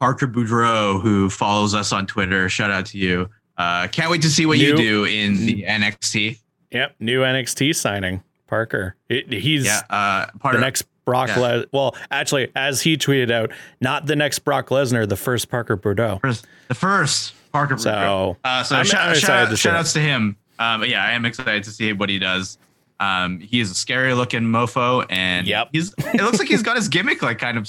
Parker 0.00 0.26
Boudreaux, 0.26 1.00
who 1.00 1.30
follows 1.30 1.74
us 1.74 1.92
on 1.92 2.06
Twitter, 2.06 2.48
shout 2.48 2.70
out 2.70 2.86
to 2.86 2.98
you. 2.98 3.28
Uh 3.56 3.86
can't 3.88 4.10
wait 4.10 4.22
to 4.22 4.28
see 4.30 4.46
what 4.46 4.58
you 4.58 4.76
do 4.76 5.04
in 5.04 5.46
the 5.46 5.62
NXT. 5.64 6.38
Yep, 6.72 6.96
new 7.00 7.20
NXT 7.22 7.74
signing 7.76 8.22
Parker. 8.48 8.96
It, 9.08 9.32
he's 9.32 9.64
Yeah, 9.66 9.80
uh 9.90 10.26
part 10.40 10.52
the 10.54 10.58
of 10.58 10.60
next 10.60 10.82
Brock 11.04 11.28
Yeah. 11.28 11.38
Les- 11.38 11.66
well, 11.72 11.94
actually, 12.10 12.50
as 12.56 12.80
he 12.82 12.96
tweeted 12.96 13.30
out, 13.30 13.52
not 13.80 14.06
the 14.06 14.16
next 14.16 14.40
Brock 14.40 14.68
Lesnar, 14.70 15.08
the 15.08 15.16
first 15.16 15.48
Parker 15.50 15.76
Boudreaux. 15.76 16.20
First, 16.20 16.46
the 16.68 16.74
first 16.74 17.34
Parker. 17.52 17.76
So, 17.78 17.90
Bruno. 17.92 18.36
uh, 18.42 18.62
so 18.64 18.74
I'm- 18.74 18.80
I'm 18.80 18.86
shout, 18.86 19.08
out, 19.10 19.16
shout, 19.18 19.50
to 19.50 19.56
shout 19.56 19.76
outs 19.76 19.92
to 19.92 20.00
him. 20.00 20.36
Um, 20.58 20.84
yeah, 20.84 21.04
I 21.04 21.12
am 21.12 21.24
excited 21.24 21.62
to 21.64 21.70
see 21.70 21.92
what 21.92 22.08
he 22.08 22.18
does. 22.18 22.58
Um, 23.00 23.38
he 23.40 23.60
is 23.60 23.70
a 23.70 23.74
scary 23.74 24.14
looking 24.14 24.42
mofo, 24.42 25.04
and 25.10 25.46
Yep. 25.46 25.68
he's. 25.72 25.92
It 25.98 26.22
looks 26.22 26.38
like 26.38 26.48
he's 26.48 26.62
got 26.62 26.76
his 26.76 26.88
gimmick 26.88 27.22
like 27.22 27.38
kind 27.38 27.58
of, 27.58 27.68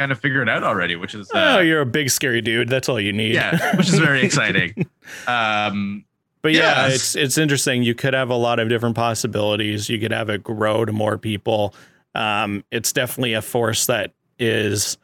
kind 0.00 0.12
of 0.12 0.18
figured 0.18 0.48
out 0.48 0.62
already, 0.64 0.96
which 0.96 1.14
is 1.14 1.30
uh, 1.30 1.56
oh, 1.58 1.60
you're 1.60 1.82
a 1.82 1.86
big 1.86 2.08
scary 2.08 2.40
dude. 2.40 2.70
That's 2.70 2.88
all 2.88 2.98
you 2.98 3.12
need. 3.12 3.34
yeah, 3.34 3.76
which 3.76 3.88
is 3.88 3.98
very 3.98 4.22
exciting. 4.22 4.86
Um, 5.26 6.04
But 6.42 6.52
yeah, 6.52 6.86
Yes. 6.86 6.94
it's 6.94 7.16
it's 7.16 7.38
interesting. 7.38 7.82
You 7.82 7.94
could 7.94 8.14
have 8.14 8.30
a 8.30 8.34
lot 8.36 8.58
of 8.60 8.68
different 8.70 8.94
possibilities. 8.96 9.88
You 9.90 9.98
could 9.98 10.12
have 10.12 10.30
it 10.30 10.42
grow 10.42 10.84
to 10.86 10.92
more 10.92 11.18
people. 11.18 11.74
Um, 12.14 12.64
it's 12.70 12.92
definitely 12.92 13.34
a 13.34 13.42
force 13.42 13.86
that 13.86 14.12
is 14.38 14.96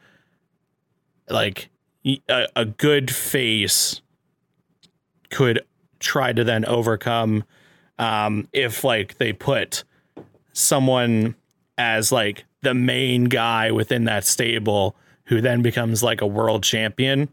like 1.29 1.69
a 2.55 2.65
good 2.65 3.11
face 3.11 4.01
could 5.29 5.61
try 5.99 6.31
to 6.33 6.43
then 6.43 6.63
overcome 6.65 7.43
um, 7.99 8.47
if 8.53 8.83
like 8.83 9.17
they 9.17 9.33
put 9.33 9.83
someone 10.53 11.35
as 11.77 12.11
like 12.11 12.45
the 12.67 12.73
main 12.73 13.25
guy 13.25 13.71
within 13.71 14.03
that 14.03 14.25
stable 14.25 14.95
who 15.25 15.41
then 15.41 15.61
becomes 15.61 16.03
like 16.03 16.21
a 16.21 16.27
world 16.27 16.63
champion 16.63 17.29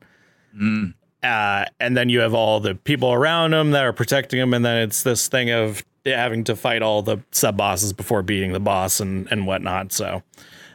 mm, 0.56 0.94
uh, 1.24 1.64
and 1.80 1.96
then 1.96 2.10
you 2.10 2.20
have 2.20 2.34
all 2.34 2.60
the 2.60 2.74
people 2.74 3.12
around 3.12 3.54
him 3.54 3.70
that 3.70 3.82
are 3.82 3.94
protecting 3.94 4.38
him, 4.38 4.52
and 4.52 4.62
then 4.64 4.82
it's 4.82 5.02
this 5.02 5.26
thing 5.26 5.50
of 5.50 5.82
having 6.04 6.44
to 6.44 6.54
fight 6.54 6.82
all 6.82 7.00
the 7.00 7.18
sub 7.30 7.56
bosses 7.56 7.94
before 7.94 8.22
beating 8.22 8.52
the 8.52 8.60
boss 8.60 9.00
and 9.00 9.26
and 9.30 9.46
whatnot. 9.46 9.90
So 9.90 10.22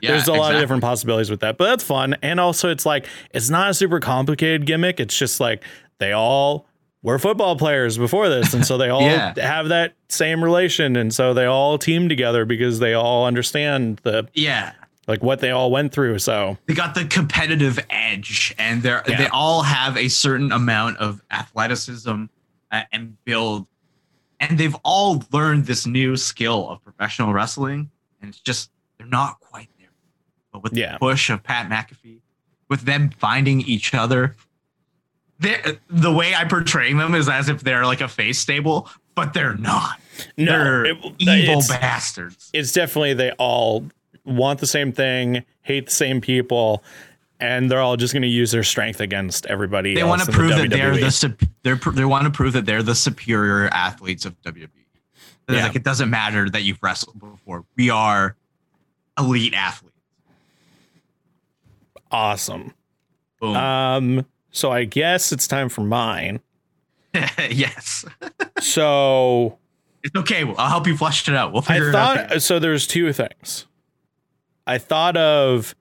yeah, 0.02 0.12
there's 0.12 0.28
a 0.28 0.34
lot 0.34 0.56
of 0.56 0.60
different 0.60 0.82
possibilities 0.82 1.30
with 1.30 1.41
that, 1.41 1.60
but 1.60 1.65
that's 1.65 1.84
fun. 1.84 2.15
And 2.24 2.39
also, 2.39 2.72
it's 2.72 2.86
like 2.86 3.06
it's 3.32 3.52
not 3.52 3.69
a 3.69 3.74
super 3.76 4.00
complicated 4.00 4.65
gimmick. 4.65 5.00
It's 5.00 5.15
just 5.15 5.39
like 5.39 5.63
they 6.00 6.13
all 6.13 6.65
were 7.02 7.18
football 7.20 7.56
players 7.58 7.98
before 7.98 8.28
this, 8.30 8.54
and 8.54 8.66
so 8.66 8.78
they 8.78 8.90
all 8.90 9.02
Yeah. 9.02 9.34
have 9.40 9.70
that 9.70 9.94
same 10.10 10.44
relation, 10.44 10.96
and 10.96 11.14
so 11.14 11.34
they 11.34 11.46
all 11.46 11.78
team 11.78 12.10
together 12.10 12.46
because 12.46 12.80
they 12.80 12.94
all 12.94 13.26
understand 13.26 14.00
the 14.04 14.28
Yeah, 14.34 14.74
like 15.08 15.24
what 15.24 15.40
they 15.40 15.52
all 15.52 15.72
went 15.72 15.92
through. 15.94 16.20
So 16.20 16.58
they 16.66 16.74
got 16.74 16.96
the 16.96 17.06
competitive 17.06 17.80
edge, 17.90 18.54
and 18.58 18.84
they're 18.84 19.04
Yeah. 19.08 19.18
they 19.18 19.28
all 19.28 19.62
have 19.64 19.96
a 19.98 20.08
certain 20.10 20.52
amount 20.52 20.98
of 20.98 21.22
athleticism 21.32 22.26
uh, 22.72 22.82
and 22.92 23.16
build, 23.26 23.66
and 24.40 24.58
they've 24.58 24.76
all 24.84 25.24
learned 25.32 25.66
this 25.66 25.86
new 25.88 26.16
skill 26.18 26.70
of 26.70 26.84
professional 26.84 27.34
wrestling, 27.34 27.90
and 28.22 28.30
it's 28.30 28.40
just 28.40 28.72
they're 28.98 29.08
not 29.08 29.40
quite 29.40 29.70
there. 29.80 29.88
But 30.52 30.64
with 30.64 30.74
Yeah. 30.74 30.94
the 30.94 31.00
push 31.00 31.30
of 31.30 31.44
Pat 31.44 31.70
McAfee, 31.70 32.20
with 32.68 32.82
them 32.82 33.10
finding 33.18 33.62
each 33.62 33.94
other, 33.94 34.36
the 35.39 36.12
way 36.12 36.36
I 36.36 36.45
portraying 36.45 36.97
them 36.97 37.15
is 37.15 37.30
as 37.30 37.49
if 37.49 37.62
they're 37.62 37.86
like 37.86 38.02
a 38.02 38.08
face 38.08 38.39
stable, 38.39 38.89
but 39.15 39.34
they're 39.34 39.56
not. 39.56 39.99
no, 40.38 40.52
they're 40.52 40.86
it- 40.86 40.97
evil 41.19 41.60
it's- 41.60 41.67
bastards. 41.69 42.49
it's 42.54 42.71
definitely 42.73 43.13
they 43.13 43.32
all 43.34 43.86
want 44.25 44.60
the 44.60 44.67
same 44.67 44.91
thing, 44.91 45.43
hate 45.62 45.86
the 45.86 45.91
same 45.91 46.19
people, 46.21 46.84
and 47.39 47.71
they're 47.71 47.80
all 47.80 47.95
just 47.95 48.13
going 48.13 48.21
to 48.23 48.28
use 48.28 48.52
their 48.52 48.63
strength 48.63 48.99
against 48.99 49.45
everybody. 49.45 49.95
they 49.95 50.04
want 50.04 50.19
to 50.21 50.28
the 50.28 50.34
prove 50.34 50.49
that 50.49 50.69
they're 50.69 50.95
the 50.97 51.47
they're 51.63 51.75
they 51.93 52.06
want 52.06 52.25
to 52.25 52.30
prove 52.32 52.54
that 52.54 52.65
they're 52.65 52.84
the 52.84 52.95
superior 52.95 53.69
athletes 53.69 54.25
of 54.25 54.39
WWE. 54.41 54.67
Yeah. 55.49 55.67
Like 55.67 55.75
it 55.75 55.84
doesn't 55.84 56.10
matter 56.10 56.49
that 56.49 56.62
you've 56.63 56.84
wrestled 56.84 57.17
before. 57.19 57.63
We 57.78 57.89
are 57.89 58.36
elite 59.17 59.54
athletes. 59.54 59.95
awesome. 62.12 62.73
Boom. 63.39 63.56
Um, 63.56 64.25
so 64.60 64.72
I 64.72 64.84
guess 64.84 65.32
it's 65.32 65.48
time 65.48 65.69
for 65.69 65.82
mine. 65.82 66.41
yes, 67.50 68.06
So 68.60 69.58
it's 70.04 70.15
okay. 70.15 70.43
I'll 70.43 70.69
help 70.69 70.88
you 70.88 70.95
flush 70.95 71.28
it 71.28 71.36
out. 71.36 71.52
We'll 71.54 71.63
I 71.63 71.74
figure 71.74 71.89
it 71.89 71.95
out. 71.95 72.30
thought 72.30 72.41
so. 72.41 72.60
There's 72.60 72.86
two 72.86 73.12
things. 73.13 73.65
I 74.67 74.78
thought 74.78 75.17
of 75.17 75.76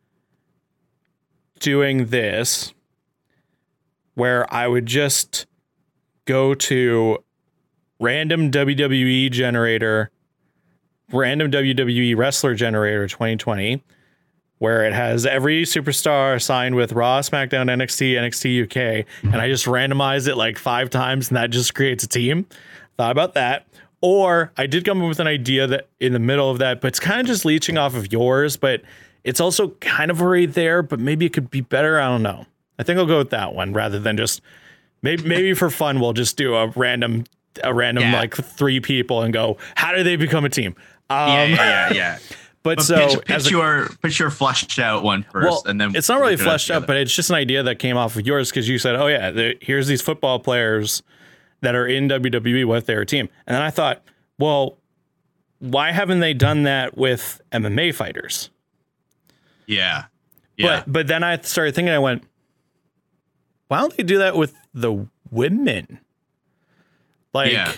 doing 1.60 2.06
this, 2.06 2.72
where 4.14 4.52
I 4.52 4.66
would 4.66 4.86
just 4.86 5.46
go 6.24 6.54
to 6.54 7.18
random 8.00 8.50
WWE 8.50 9.30
generator, 9.30 10.10
random 11.12 11.50
WWE 11.50 12.16
wrestler 12.16 12.54
generator 12.54 13.06
2020, 13.08 13.82
where 14.58 14.84
it 14.84 14.92
has 14.92 15.24
every 15.26 15.62
superstar 15.64 16.40
signed 16.42 16.74
with 16.74 16.92
Raw, 16.92 17.20
SmackDown, 17.20 17.66
NXT, 17.70 18.14
NXT 18.14 18.64
UK, 18.64 19.06
and 19.22 19.36
I 19.40 19.48
just 19.48 19.66
randomize 19.66 20.26
it 20.28 20.36
like 20.36 20.58
five 20.58 20.90
times, 20.90 21.28
and 21.28 21.36
that 21.36 21.50
just 21.50 21.74
creates 21.74 22.04
a 22.04 22.08
team. 22.08 22.46
Thought 22.96 23.12
about 23.12 23.34
that. 23.34 23.66
Or 24.00 24.52
I 24.56 24.66
did 24.66 24.84
come 24.84 25.02
up 25.02 25.08
with 25.08 25.20
an 25.20 25.26
idea 25.26 25.66
that 25.66 25.88
in 26.00 26.12
the 26.12 26.18
middle 26.18 26.50
of 26.50 26.58
that, 26.58 26.80
but 26.80 26.88
it's 26.88 27.00
kind 27.00 27.20
of 27.20 27.26
just 27.26 27.44
leeching 27.44 27.76
off 27.78 27.94
of 27.96 28.12
yours, 28.12 28.56
but 28.56 28.82
it's 29.24 29.40
also 29.40 29.70
kind 29.80 30.10
of 30.10 30.22
already 30.22 30.46
there, 30.46 30.82
but 30.82 31.00
maybe 31.00 31.26
it 31.26 31.32
could 31.32 31.50
be 31.50 31.60
better. 31.60 32.00
I 32.00 32.06
don't 32.08 32.22
know. 32.22 32.46
I 32.78 32.84
think 32.84 32.98
I'll 32.98 33.06
go 33.06 33.18
with 33.18 33.30
that 33.30 33.54
one 33.54 33.72
rather 33.72 33.98
than 33.98 34.16
just 34.16 34.40
maybe 35.02 35.24
maybe 35.24 35.52
for 35.54 35.68
fun 35.70 35.98
we'll 36.00 36.12
just 36.12 36.36
do 36.36 36.54
a 36.54 36.68
random 36.76 37.24
a 37.64 37.74
random 37.74 38.04
Yeah. 38.04 38.18
like 38.20 38.34
three 38.36 38.78
people 38.78 39.22
and 39.22 39.32
go 39.32 39.56
how 39.74 39.92
do 39.92 40.04
they 40.04 40.14
become 40.16 40.44
a 40.44 40.48
team? 40.48 40.76
Um, 41.10 41.28
yeah, 41.28 41.44
yeah, 41.46 41.56
yeah, 41.56 41.92
yeah. 41.94 42.18
But, 42.64 42.78
But 42.78 42.84
so 42.84 42.96
pitch, 43.16 43.24
pitch 43.24 43.46
a- 43.46 43.50
your 43.50 43.88
pitch 44.02 44.18
your 44.18 44.30
flushed 44.30 44.78
out 44.78 45.02
one 45.04 45.22
first, 45.32 45.44
well, 45.46 45.62
and 45.66 45.80
then 45.80 45.94
it's 45.94 46.08
not 46.08 46.16
really 46.20 46.30
we'll 46.32 46.38
figure 46.38 46.44
it 46.46 46.50
fleshed 46.50 46.70
out, 46.70 46.86
but 46.86 46.96
it's 46.96 47.14
just 47.14 47.30
an 47.30 47.36
idea 47.36 47.62
that 47.62 47.78
came 47.78 47.96
off 47.96 48.16
of 48.16 48.26
yours 48.26 48.50
because 48.50 48.68
you 48.68 48.78
said, 48.78 48.96
"Oh 48.96 49.06
yeah, 49.06 49.30
the, 49.30 49.54
here's 49.60 49.86
these 49.86 50.02
football 50.02 50.38
players 50.40 51.02
that 51.60 51.74
are 51.74 51.86
in 51.86 52.08
WWE 52.08 52.66
with 52.66 52.86
their 52.86 53.04
team," 53.04 53.28
and 53.46 53.54
then 53.54 53.62
I 53.62 53.70
thought, 53.70 54.02
well, 54.38 54.76
why 55.60 55.92
haven't 55.92 56.18
they 56.20 56.34
done 56.34 56.64
that 56.64 56.96
with 56.98 57.40
MMA 57.52 57.94
fighters? 57.94 58.50
yeah, 59.66 60.04
yeah, 60.56 60.82
But 60.84 60.92
but 60.92 61.06
then 61.06 61.22
I 61.22 61.38
started 61.40 61.74
thinking, 61.76 61.92
I 61.94 61.98
went, 62.00 62.24
why 63.68 63.78
don't 63.80 63.96
they 63.96 64.02
do 64.02 64.18
that 64.18 64.34
with 64.36 64.54
the 64.74 65.06
women? 65.30 66.00
Like, 67.34 67.52
Yeah. 67.52 67.72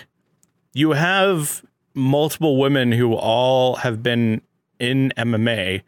you 0.73 0.91
have 0.93 1.63
multiple 1.93 2.57
women 2.57 2.91
who 2.93 3.13
all 3.13 3.75
have 3.77 4.01
been 4.01 4.41
in 4.81 5.13
MMA. 5.17 5.83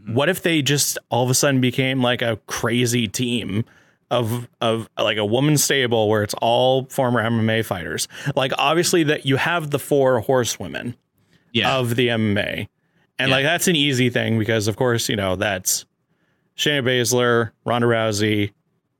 Mm-hmm. 0.00 0.14
What 0.14 0.28
if 0.28 0.42
they 0.42 0.62
just 0.62 0.98
all 1.10 1.22
of 1.22 1.30
a 1.30 1.34
sudden 1.34 1.60
became 1.60 2.02
like 2.02 2.22
a 2.22 2.38
crazy 2.46 3.06
team 3.06 3.64
of 4.10 4.48
of 4.60 4.88
like 4.98 5.16
a 5.18 5.24
woman 5.24 5.56
stable 5.56 6.08
where 6.08 6.22
it's 6.22 6.34
all 6.40 6.86
former 6.86 7.22
MMA 7.22 7.64
fighters? 7.64 8.08
Like 8.34 8.52
obviously 8.58 9.04
that 9.04 9.26
you 9.26 9.36
have 9.36 9.70
the 9.70 9.78
four 9.78 10.20
horsewomen 10.20 10.96
yeah. 11.52 11.76
of 11.76 11.94
the 11.96 12.08
MMA. 12.08 12.66
And 13.18 13.28
Yeah. 13.28 13.36
like 13.36 13.44
that's 13.44 13.68
an 13.68 13.76
easy 13.76 14.10
thing 14.10 14.38
because 14.38 14.66
of 14.68 14.76
course, 14.76 15.08
you 15.08 15.16
know, 15.16 15.36
that's 15.36 15.84
Shayna 16.56 16.82
Baszler, 16.82 17.50
Ronda 17.64 17.86
Rousey, 17.86 18.52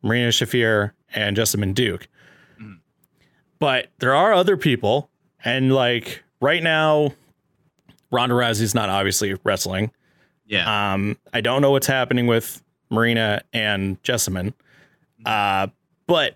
Marina 0.02 0.28
Shafir, 0.28 0.92
and 1.14 1.36
Jessamyn 1.36 1.74
Duke. 1.74 2.08
Mhm. 2.60 2.78
But 3.58 3.88
there 3.98 4.14
are 4.14 4.32
other 4.32 4.56
people, 4.56 5.08
and 5.44 5.72
like 5.72 6.24
right 6.40 6.62
now, 6.62 7.12
Ronda 8.14 8.34
Rousey's 8.34 8.74
not 8.74 8.88
obviously 8.88 9.34
wrestling. 9.44 9.90
yeah. 10.46 10.92
Um, 10.94 11.16
I 11.32 11.40
don't 11.40 11.60
know 11.62 11.70
what's 11.72 11.86
happening 11.86 12.26
with 12.26 12.62
Marina 12.90 13.42
and 13.52 14.00
Jessamyn. 14.02 14.52
Uh, 15.26 15.68
but 16.06 16.34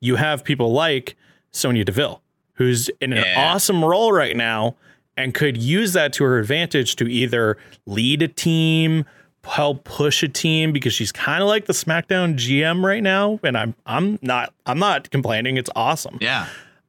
you 0.00 0.16
have 0.16 0.42
people 0.42 0.72
like 0.72 1.16
Sonya 1.52 1.84
Deville, 1.84 2.22
who's 2.54 2.88
in 3.00 3.12
an 3.12 3.22
Yeah. 3.24 3.52
awesome 3.52 3.84
role 3.84 4.12
right 4.12 4.36
now 4.36 4.76
and 5.16 5.34
could 5.34 5.56
use 5.58 5.92
that 5.92 6.12
to 6.14 6.24
her 6.24 6.38
advantage 6.38 6.96
to 6.96 7.06
either 7.06 7.58
lead 7.86 8.22
a 8.22 8.28
team, 8.28 9.04
help 9.44 9.84
push 9.84 10.22
a 10.22 10.28
team 10.28 10.72
because 10.72 10.94
she's 10.94 11.12
kind 11.12 11.42
of 11.42 11.48
like 11.48 11.66
the 11.66 11.72
SmackDown 11.74 12.36
GM 12.36 12.82
right 12.84 13.02
now. 13.02 13.38
And 13.42 13.56
I'm 13.58 13.74
I'm 13.84 14.18
not 14.22 14.54
I'm 14.64 14.78
not 14.78 15.10
complaining. 15.10 15.56
It's 15.58 15.70
awesome. 15.76 16.16
yeah. 16.20 16.46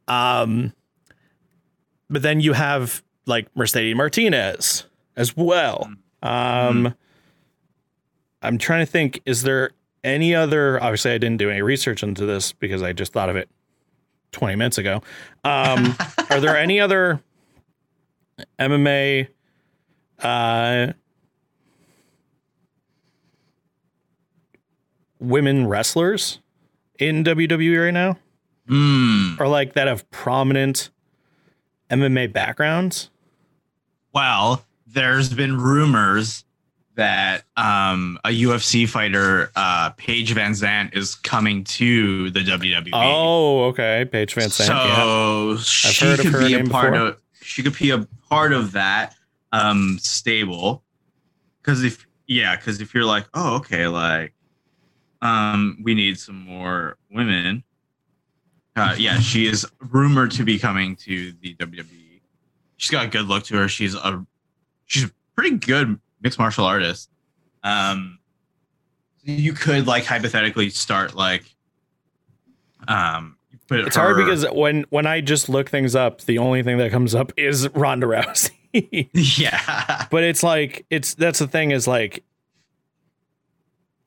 Um, 0.08 0.74
but 2.10 2.22
then 2.22 2.40
you 2.42 2.54
have 2.54 3.04
like 3.26 3.48
Mercedes 3.56 3.96
Martinez 3.96 4.86
as 5.16 5.36
well. 5.36 5.92
Um, 6.24 6.94
I'm 8.42 8.58
trying 8.58 8.86
to 8.86 8.92
think, 8.92 9.22
is 9.26 9.44
there 9.44 9.72
any 10.04 10.34
other? 10.34 10.82
Obviously, 10.82 11.12
I 11.12 11.18
didn't 11.18 11.38
do 11.38 11.50
any 11.50 11.62
research 11.62 12.02
into 12.04 12.26
this 12.26 12.52
because 12.54 12.82
I 12.82 12.94
just 12.94 13.14
thought 13.14 13.30
of 13.30 13.36
it 13.36 13.50
20 14.32 14.56
minutes 14.56 14.78
ago. 14.78 15.02
Um, 15.44 15.96
are 16.30 16.40
there 16.40 16.58
any 16.58 16.80
other 16.80 17.22
MMA? 18.60 19.28
Uh, 20.20 20.94
women 25.20 25.68
wrestlers 25.68 26.40
in 27.00 27.24
WWE 27.24 27.84
right 27.86 27.92
now 27.94 28.18
Mm. 28.68 29.40
or 29.40 29.48
like 29.48 29.74
that 29.74 29.88
have 29.88 30.10
prominent 30.12 30.90
MMA 31.92 32.32
backgrounds. 32.32 33.11
Well, 34.14 34.64
there's 34.88 35.34
been 35.34 35.60
rumors 35.60 36.44
that 36.96 37.44
um, 37.56 38.20
a 38.26 38.30
UFC 38.30 38.88
fighter, 38.88 39.52
uh, 39.56 39.92
Paige 39.92 40.36
VanZant, 40.36 40.96
is 40.96 41.16
coming 41.16 41.64
to 41.64 42.30
the 42.32 42.42
WWE. 42.42 42.90
Oh, 42.94 43.64
okay, 43.66 44.06
Paige 44.12 44.36
VanZant. 44.36 44.68
So 44.68 45.52
yeah. 45.52 45.58
she 45.64 46.30
could 46.30 46.40
be 46.40 46.54
a 46.56 46.64
part 46.66 46.94
before. 46.94 47.08
of. 47.08 47.22
She 47.42 47.64
could 47.64 47.78
be 47.78 47.92
a 47.92 48.08
part 48.30 48.54
of 48.54 48.74
that 48.74 49.16
um, 49.52 49.98
stable. 50.00 50.84
Because 51.62 51.84
if 51.84 52.06
yeah, 52.28 52.56
because 52.56 52.82
if 52.82 52.94
you're 52.94 53.06
like, 53.06 53.26
oh, 53.34 53.56
okay, 53.58 53.88
like, 53.88 54.34
um, 55.22 55.78
we 55.84 55.94
need 55.94 56.20
some 56.20 56.40
more 56.40 56.98
women. 57.12 57.64
Uh, 58.76 58.96
yeah, 58.98 59.20
she 59.20 59.48
is 59.48 59.66
rumored 59.80 60.32
to 60.32 60.44
be 60.44 60.58
coming 60.58 60.96
to 60.96 61.34
the 61.42 61.56
WWE. 61.56 62.01
She's 62.82 62.90
got 62.90 63.06
a 63.06 63.10
good 63.10 63.28
look 63.28 63.44
to 63.44 63.58
her. 63.58 63.68
She's 63.68 63.94
a 63.94 64.26
she's 64.88 65.04
a 65.04 65.12
pretty 65.36 65.58
good 65.58 66.00
mixed 66.20 66.40
martial 66.40 66.66
artist. 66.66 67.12
Um, 67.62 68.18
you 69.22 69.54
could 69.54 69.86
like 69.86 70.04
hypothetically 70.04 70.72
start 70.72 71.14
like, 71.14 71.44
um, 72.88 73.38
put 73.68 73.82
It's 73.82 73.96
hard 73.96 74.18
because 74.18 74.48
when 74.52 74.86
when 74.90 75.06
I 75.06 75.22
just 75.22 75.48
look 75.48 75.70
things 75.70 75.96
up, 75.96 76.22
the 76.22 76.40
only 76.40 76.64
thing 76.64 76.80
that 76.80 76.92
comes 76.92 77.14
up 77.14 77.32
is 77.38 77.70
Ronda 77.70 78.08
Rousey. 78.08 78.50
yeah, 79.14 80.08
but 80.10 80.24
it's 80.24 80.42
like 80.42 80.84
it's 80.90 81.14
that's 81.14 81.38
the 81.38 81.48
thing 81.48 81.70
is 81.70 81.88
like 81.88 82.24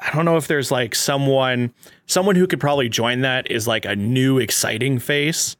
I 0.00 0.10
don't 0.10 0.24
know 0.24 0.36
if 0.36 0.48
there's 0.48 0.72
like 0.72 0.96
someone 0.96 1.72
someone 2.06 2.34
who 2.34 2.48
could 2.48 2.58
probably 2.58 2.88
join 2.88 3.20
that 3.20 3.48
is 3.52 3.68
like 3.68 3.84
a 3.84 3.94
new 3.94 4.40
exciting 4.40 4.98
face. 4.98 5.54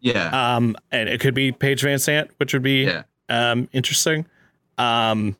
Yeah, 0.00 0.56
Um 0.56 0.76
and 0.92 1.08
it 1.08 1.20
could 1.20 1.34
be 1.34 1.52
Paige 1.52 1.82
VanZant, 1.82 2.30
which 2.38 2.52
would 2.52 2.62
be 2.62 2.84
yeah. 2.84 3.02
um 3.28 3.68
interesting. 3.72 4.26
Um 4.78 5.36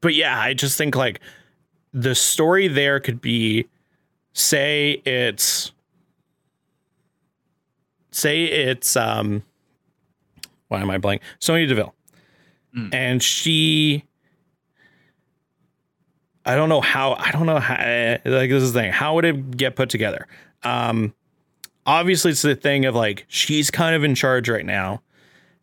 but 0.00 0.14
yeah, 0.14 0.38
I 0.38 0.54
just 0.54 0.76
think 0.76 0.94
like 0.96 1.20
the 1.92 2.14
story 2.14 2.68
there 2.68 3.00
could 3.00 3.20
be 3.20 3.66
say 4.32 5.02
it's 5.04 5.72
say 8.10 8.44
it's 8.44 8.96
um 8.96 9.42
why 10.68 10.80
am 10.80 10.90
I 10.90 10.98
blank? 10.98 11.22
Sonya 11.38 11.66
Deville. 11.66 11.94
Mm. 12.76 12.94
And 12.94 13.22
she 13.22 14.04
I 16.44 16.56
don't 16.56 16.68
know 16.68 16.80
how 16.80 17.12
I 17.14 17.30
don't 17.30 17.46
know 17.46 17.58
how 17.60 17.74
like 18.24 18.50
this 18.50 18.62
is 18.62 18.72
the 18.72 18.80
thing. 18.80 18.92
How 18.92 19.14
would 19.14 19.24
it 19.24 19.56
get 19.56 19.76
put 19.76 19.90
together? 19.90 20.26
Um 20.62 21.14
obviously 21.86 22.30
it's 22.30 22.42
the 22.42 22.54
thing 22.54 22.84
of 22.84 22.94
like 22.94 23.24
she's 23.28 23.70
kind 23.70 23.94
of 23.94 24.04
in 24.04 24.14
charge 24.14 24.48
right 24.48 24.66
now. 24.66 25.02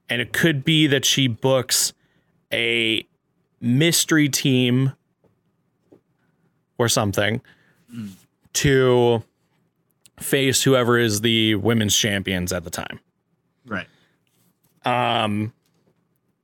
And 0.10 0.22
it 0.22 0.34
could 0.34 0.64
be 0.66 0.88
that 0.88 1.06
she 1.06 1.28
books 1.28 1.94
a 2.52 3.06
mystery 3.62 4.28
team 4.30 4.94
or 6.78 6.88
something 6.90 7.42
Mm. 7.94 8.12
to 8.54 9.24
face 10.20 10.62
whoever 10.64 10.98
is 11.00 11.22
the 11.22 11.56
women's 11.56 11.96
champions 11.98 12.54
at 12.54 12.64
the 12.64 12.70
time. 12.70 13.00
Right. 13.66 13.88
Um, 14.86 15.54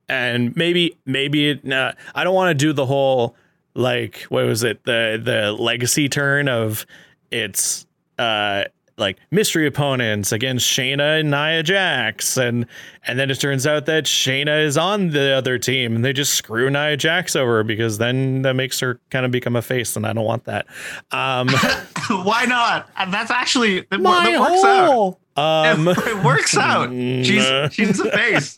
and 0.08 0.54
maybe 0.56 0.96
maybe 1.06 1.50
it, 1.50 1.72
uh, 1.72 1.92
I 2.14 2.24
don't 2.24 2.34
want 2.34 2.50
to 2.58 2.64
do 2.66 2.72
the 2.72 2.86
whole 2.86 3.36
like 3.74 4.20
what 4.28 4.44
was 4.44 4.62
it 4.64 4.84
the 4.84 5.20
the 5.22 5.52
legacy 5.52 6.08
turn 6.08 6.48
of 6.48 6.84
it's 7.30 7.86
uh 8.18 8.64
like 8.98 9.18
mystery 9.30 9.66
opponents 9.66 10.32
against 10.32 10.66
Shayna 10.66 11.20
and 11.20 11.30
Nia 11.30 11.62
Jax 11.62 12.36
and 12.36 12.66
and 13.06 13.18
then 13.18 13.30
it 13.30 13.38
turns 13.40 13.66
out 13.66 13.86
that 13.86 14.04
Shayna 14.04 14.64
is 14.64 14.76
on 14.78 15.10
the 15.10 15.32
other 15.32 15.58
team 15.58 15.96
and 15.96 16.04
they 16.04 16.12
just 16.12 16.34
screw 16.34 16.70
Nia 16.70 16.96
Jax 16.96 17.36
over 17.36 17.62
because 17.62 17.98
then 17.98 18.42
that 18.42 18.54
makes 18.54 18.80
her 18.80 19.00
kind 19.10 19.26
of 19.26 19.30
become 19.30 19.56
a 19.56 19.62
face 19.62 19.96
and 19.96 20.06
I 20.06 20.12
don't 20.12 20.24
want 20.24 20.44
that. 20.44 20.66
Um 21.12 21.48
Why 22.08 22.44
not? 22.44 22.88
That's 23.10 23.30
actually 23.30 23.80
that, 23.82 24.00
my 24.00 24.30
that 24.30 24.40
works 24.40 24.64
out. 24.64 25.18
Um 25.36 25.88
it 25.96 26.24
works 26.24 26.56
out. 26.56 26.90
She's 26.90 27.44
she's 27.72 28.00
a 28.00 28.10
face. 28.10 28.56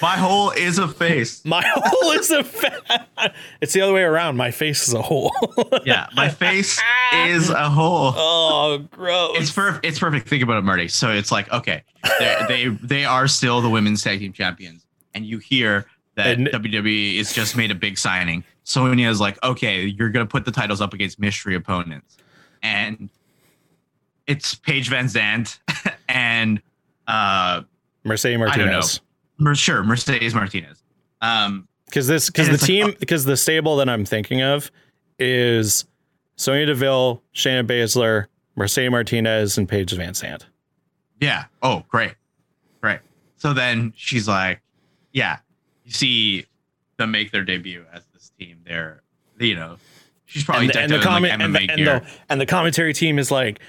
My 0.00 0.16
hole 0.16 0.50
is 0.50 0.78
a 0.78 0.88
face. 0.88 1.44
My 1.44 1.62
hole 1.66 2.10
is 2.12 2.30
a 2.30 2.42
face. 2.44 2.70
It's 3.60 3.72
the 3.72 3.80
other 3.80 3.92
way 3.94 4.02
around. 4.02 4.36
My 4.36 4.50
face 4.50 4.86
is 4.88 4.94
a 4.94 5.00
hole. 5.02 5.32
Yeah, 5.86 6.06
my 6.14 6.28
face 6.28 6.78
is 7.14 7.48
a 7.50 7.68
hole. 7.70 8.12
oh, 8.16 8.78
gross. 8.90 9.36
It's 9.38 9.50
perfect. 9.50 9.84
It's 9.86 9.98
perfect. 9.98 10.28
Think 10.28 10.42
about 10.42 10.58
it, 10.58 10.62
Marty. 10.64 10.88
So 10.88 11.10
it's 11.10 11.32
like, 11.32 11.50
okay, 11.52 11.82
they 12.48 12.68
they 12.82 13.04
are 13.06 13.26
still 13.26 13.60
the 13.62 13.70
women's 13.70 14.02
tag 14.02 14.18
team 14.20 14.32
champions, 14.34 14.86
and 15.14 15.24
you 15.24 15.38
hear 15.38 15.86
that 16.16 16.26
And- 16.38 16.48
WWE 16.48 17.16
has 17.18 17.32
just 17.32 17.56
made 17.56 17.70
a 17.70 17.74
big 17.74 17.96
signing. 17.98 18.44
Sonya 18.64 19.08
is 19.08 19.20
like, 19.20 19.42
okay, 19.42 19.84
you're 19.84 20.10
gonna 20.10 20.26
put 20.26 20.44
the 20.44 20.52
titles 20.52 20.80
up 20.80 20.92
against 20.94 21.18
mystery 21.18 21.54
opponents, 21.54 22.18
and 22.62 23.08
it's 24.26 24.54
Paige 24.54 24.90
VanZant 24.90 25.58
and 26.14 26.62
uh, 27.06 27.62
Mercedes 28.04 28.36
I 28.40 28.56
don't 28.56 28.66
know. 28.66 28.72
Martinez. 28.72 29.00
Mer- 29.38 29.54
sure 29.54 29.82
Mercedes 29.84 30.34
Martinez. 30.34 30.82
Um, 31.20 31.68
Because 31.86 32.06
this, 32.06 32.30
because 32.30 32.46
the 32.46 32.52
like, 32.54 32.60
team, 32.62 32.94
because 32.98 33.24
the 33.24 33.36
stable 33.36 33.76
that 33.76 33.88
I'm 33.88 34.04
thinking 34.04 34.40
of 34.42 34.70
is 35.18 35.84
Sonya 36.36 36.66
Deville, 36.66 37.22
Shayna 37.34 37.66
Baszler, 37.66 38.26
Mercedes 38.56 38.90
Martinez, 38.90 39.58
and 39.58 39.68
Paige 39.68 39.92
VanZant. 39.92 40.44
Yeah. 41.20 41.44
Oh, 41.62 41.84
great. 41.88 42.14
Great. 42.80 43.00
So 43.36 43.52
then 43.52 43.92
she's 43.96 44.26
like, 44.28 44.60
yeah, 45.12 45.38
you 45.84 45.92
see 45.92 46.46
them 46.96 47.10
make 47.10 47.30
their 47.30 47.44
debut 47.44 47.84
as 47.92 48.04
this 48.12 48.30
team. 48.38 48.58
They're, 48.66 49.02
you 49.38 49.54
know, 49.54 49.76
she's 50.26 50.44
probably 50.44 50.66
And, 50.66 50.74
the- 50.74 50.80
and 50.80 50.92
the 50.92 50.98
comment, 51.00 51.32
like 51.32 51.40
and, 51.40 51.54
the, 51.54 51.72
and, 51.72 51.86
the, 51.86 52.06
and 52.28 52.40
the 52.40 52.46
commentary 52.46 52.92
team 52.92 53.18
is 53.18 53.30
like, 53.30 53.60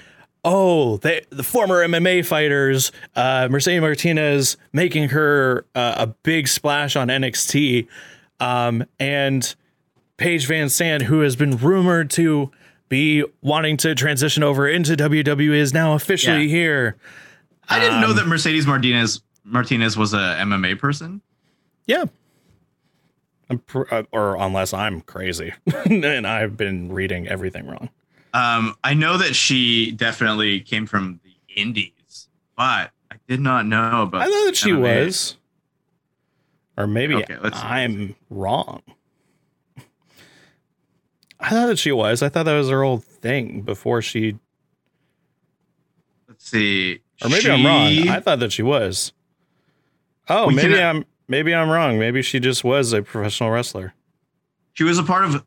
oh, 0.45 0.97
they, 0.97 1.25
the 1.31 1.43
former 1.43 1.85
MMA 1.85 2.25
fighters, 2.25 2.91
uh, 3.15 3.49
Mercedes 3.51 3.81
Martinez 3.81 4.55
making 4.71 5.09
her 5.09 5.65
uh, 5.75 5.95
a 5.97 6.07
big 6.07 6.47
splash 6.47 6.95
on 6.95 7.09
NXT, 7.09 7.87
um, 8.39 8.85
and 8.99 9.55
Paige 10.17 10.47
VanZant, 10.47 11.01
who 11.01 11.19
has 11.21 11.35
been 11.35 11.57
rumored 11.57 12.09
to 12.11 12.51
be 12.87 13.25
wanting 13.41 13.75
to 13.77 13.95
transition 13.95 14.43
over 14.43 14.67
into 14.67 14.95
WWE, 14.95 15.55
is 15.55 15.73
now 15.73 15.93
officially 15.93 16.43
Yeah. 16.43 16.47
here. 16.55 16.95
I 17.67 17.79
didn't 17.79 17.99
know 17.99 18.11
um, 18.11 18.15
that 18.17 18.27
Mercedes 18.27 18.67
Martinez 18.67 19.21
Martinez 19.43 19.97
was 19.97 20.13
a 20.13 20.37
MMA 20.39 20.77
person. 20.79 21.21
Yeah. 21.87 22.05
Pr- 23.67 23.83
uh, 23.91 24.03
or 24.11 24.35
unless 24.37 24.73
I'm 24.73 25.01
crazy 25.01 25.53
and 25.85 26.25
I've 26.25 26.57
been 26.57 26.91
reading 26.91 27.27
everything 27.27 27.67
wrong. 27.67 27.89
Um, 28.35 28.75
I 28.83 28.93
know 28.93 29.17
that 29.17 29.33
she 29.33 29.91
definitely 29.93 30.59
came 30.59 30.85
from 30.85 31.21
the 31.23 31.31
Indies, 31.61 32.27
but 32.57 32.91
I 33.09 33.15
did 33.29 33.39
not 33.39 33.65
know 33.65 34.01
about. 34.01 34.21
I 34.21 34.25
thought 34.25 34.45
that 34.47 34.57
she 34.57 34.73
was. 34.73 35.37
Or 36.77 36.85
maybe 36.85 37.15
Okay, 37.15 37.35
see. 37.35 37.49
I'm 37.53 38.15
wrong. 38.29 38.81
I 41.39 41.49
thought 41.49 41.67
that 41.67 41.79
she 41.79 41.93
was. 41.93 42.21
I 42.21 42.27
thought 42.27 42.43
that 42.43 42.53
was 42.57 42.67
her 42.67 42.83
old 42.83 43.05
thing 43.05 43.61
before 43.61 44.01
she. 44.01 44.37
Let's 46.27 46.49
see. 46.49 46.99
Or 47.23 47.29
maybe 47.29 47.49
I'm 47.49 47.65
wrong. 47.65 48.09
I 48.09 48.19
thought 48.19 48.39
that 48.39 48.51
she 48.51 48.63
was. 48.63 49.13
Oh, 50.27 50.47
We 50.47 50.55
maybe 50.55 50.73
can- 50.73 50.97
I'm. 50.97 51.05
Maybe 51.29 51.55
I'm 51.55 51.69
wrong. 51.69 51.97
Maybe 51.97 52.21
she 52.21 52.39
just 52.41 52.63
was 52.65 52.91
a 52.93 53.01
professional 53.01 53.49
wrestler. 53.49 53.93
She 54.73 54.83
was 54.83 54.99
a 54.99 55.03
part 55.03 55.23
of 55.23 55.43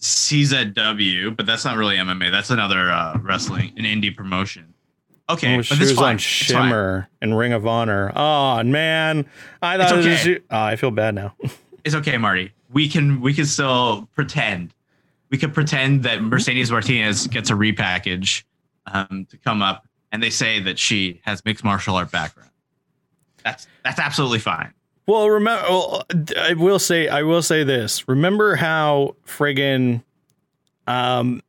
CZW, 0.00 1.36
but 1.36 1.46
that's 1.46 1.64
not 1.64 1.76
really 1.76 1.96
MMA. 1.96 2.30
That's 2.30 2.50
another 2.50 2.90
uh, 2.90 3.18
wrestling, 3.22 3.72
an 3.76 3.84
indie 3.84 4.14
promotion. 4.14 4.74
Okay, 5.28 5.54
Oh, 5.54 5.56
but 5.58 5.66
she 5.66 5.74
this 5.76 5.90
was 5.90 5.98
fine. 5.98 6.12
on. 6.12 6.18
Shimmer 6.18 7.08
and 7.20 7.36
Ring 7.36 7.52
of 7.52 7.66
Honor. 7.66 8.12
Oh 8.14 8.62
man, 8.62 9.26
I 9.60 9.76
thought 9.76 9.98
It's 9.98 10.24
was 10.26 10.36
oh, 10.50 10.56
I 10.58 10.76
feel 10.76 10.90
bad 10.90 11.14
now. 11.14 11.34
It's 11.84 11.94
okay, 11.94 12.18
Marty. 12.18 12.52
We 12.72 12.88
can 12.88 13.20
we 13.20 13.32
can 13.32 13.46
still 13.46 14.08
pretend. 14.16 14.74
We 15.30 15.38
could 15.38 15.54
pretend 15.54 16.02
that 16.02 16.20
Mercedes 16.20 16.68
Martinez 16.68 17.28
gets 17.28 17.48
a 17.48 17.52
repackage 17.52 18.42
um, 18.86 19.24
to 19.30 19.36
come 19.36 19.62
up, 19.62 19.86
and 20.10 20.20
they 20.20 20.30
say 20.30 20.58
that 20.58 20.80
she 20.80 21.20
has 21.24 21.44
mixed 21.44 21.62
martial 21.62 21.94
art 21.94 22.10
background. 22.10 22.50
That's 23.44 23.68
that's 23.84 24.00
absolutely 24.00 24.40
fine. 24.40 24.72
Well, 25.06 25.30
remember, 25.30 25.64
well, 25.68 26.02
I 26.36 26.54
will 26.54 26.80
say, 26.80 27.06
I 27.08 27.22
will 27.22 27.42
say 27.42 27.62
this. 27.62 28.08
Remember 28.08 28.56
how 28.56 29.14
friggin', 29.24 30.02
um, 30.88 31.42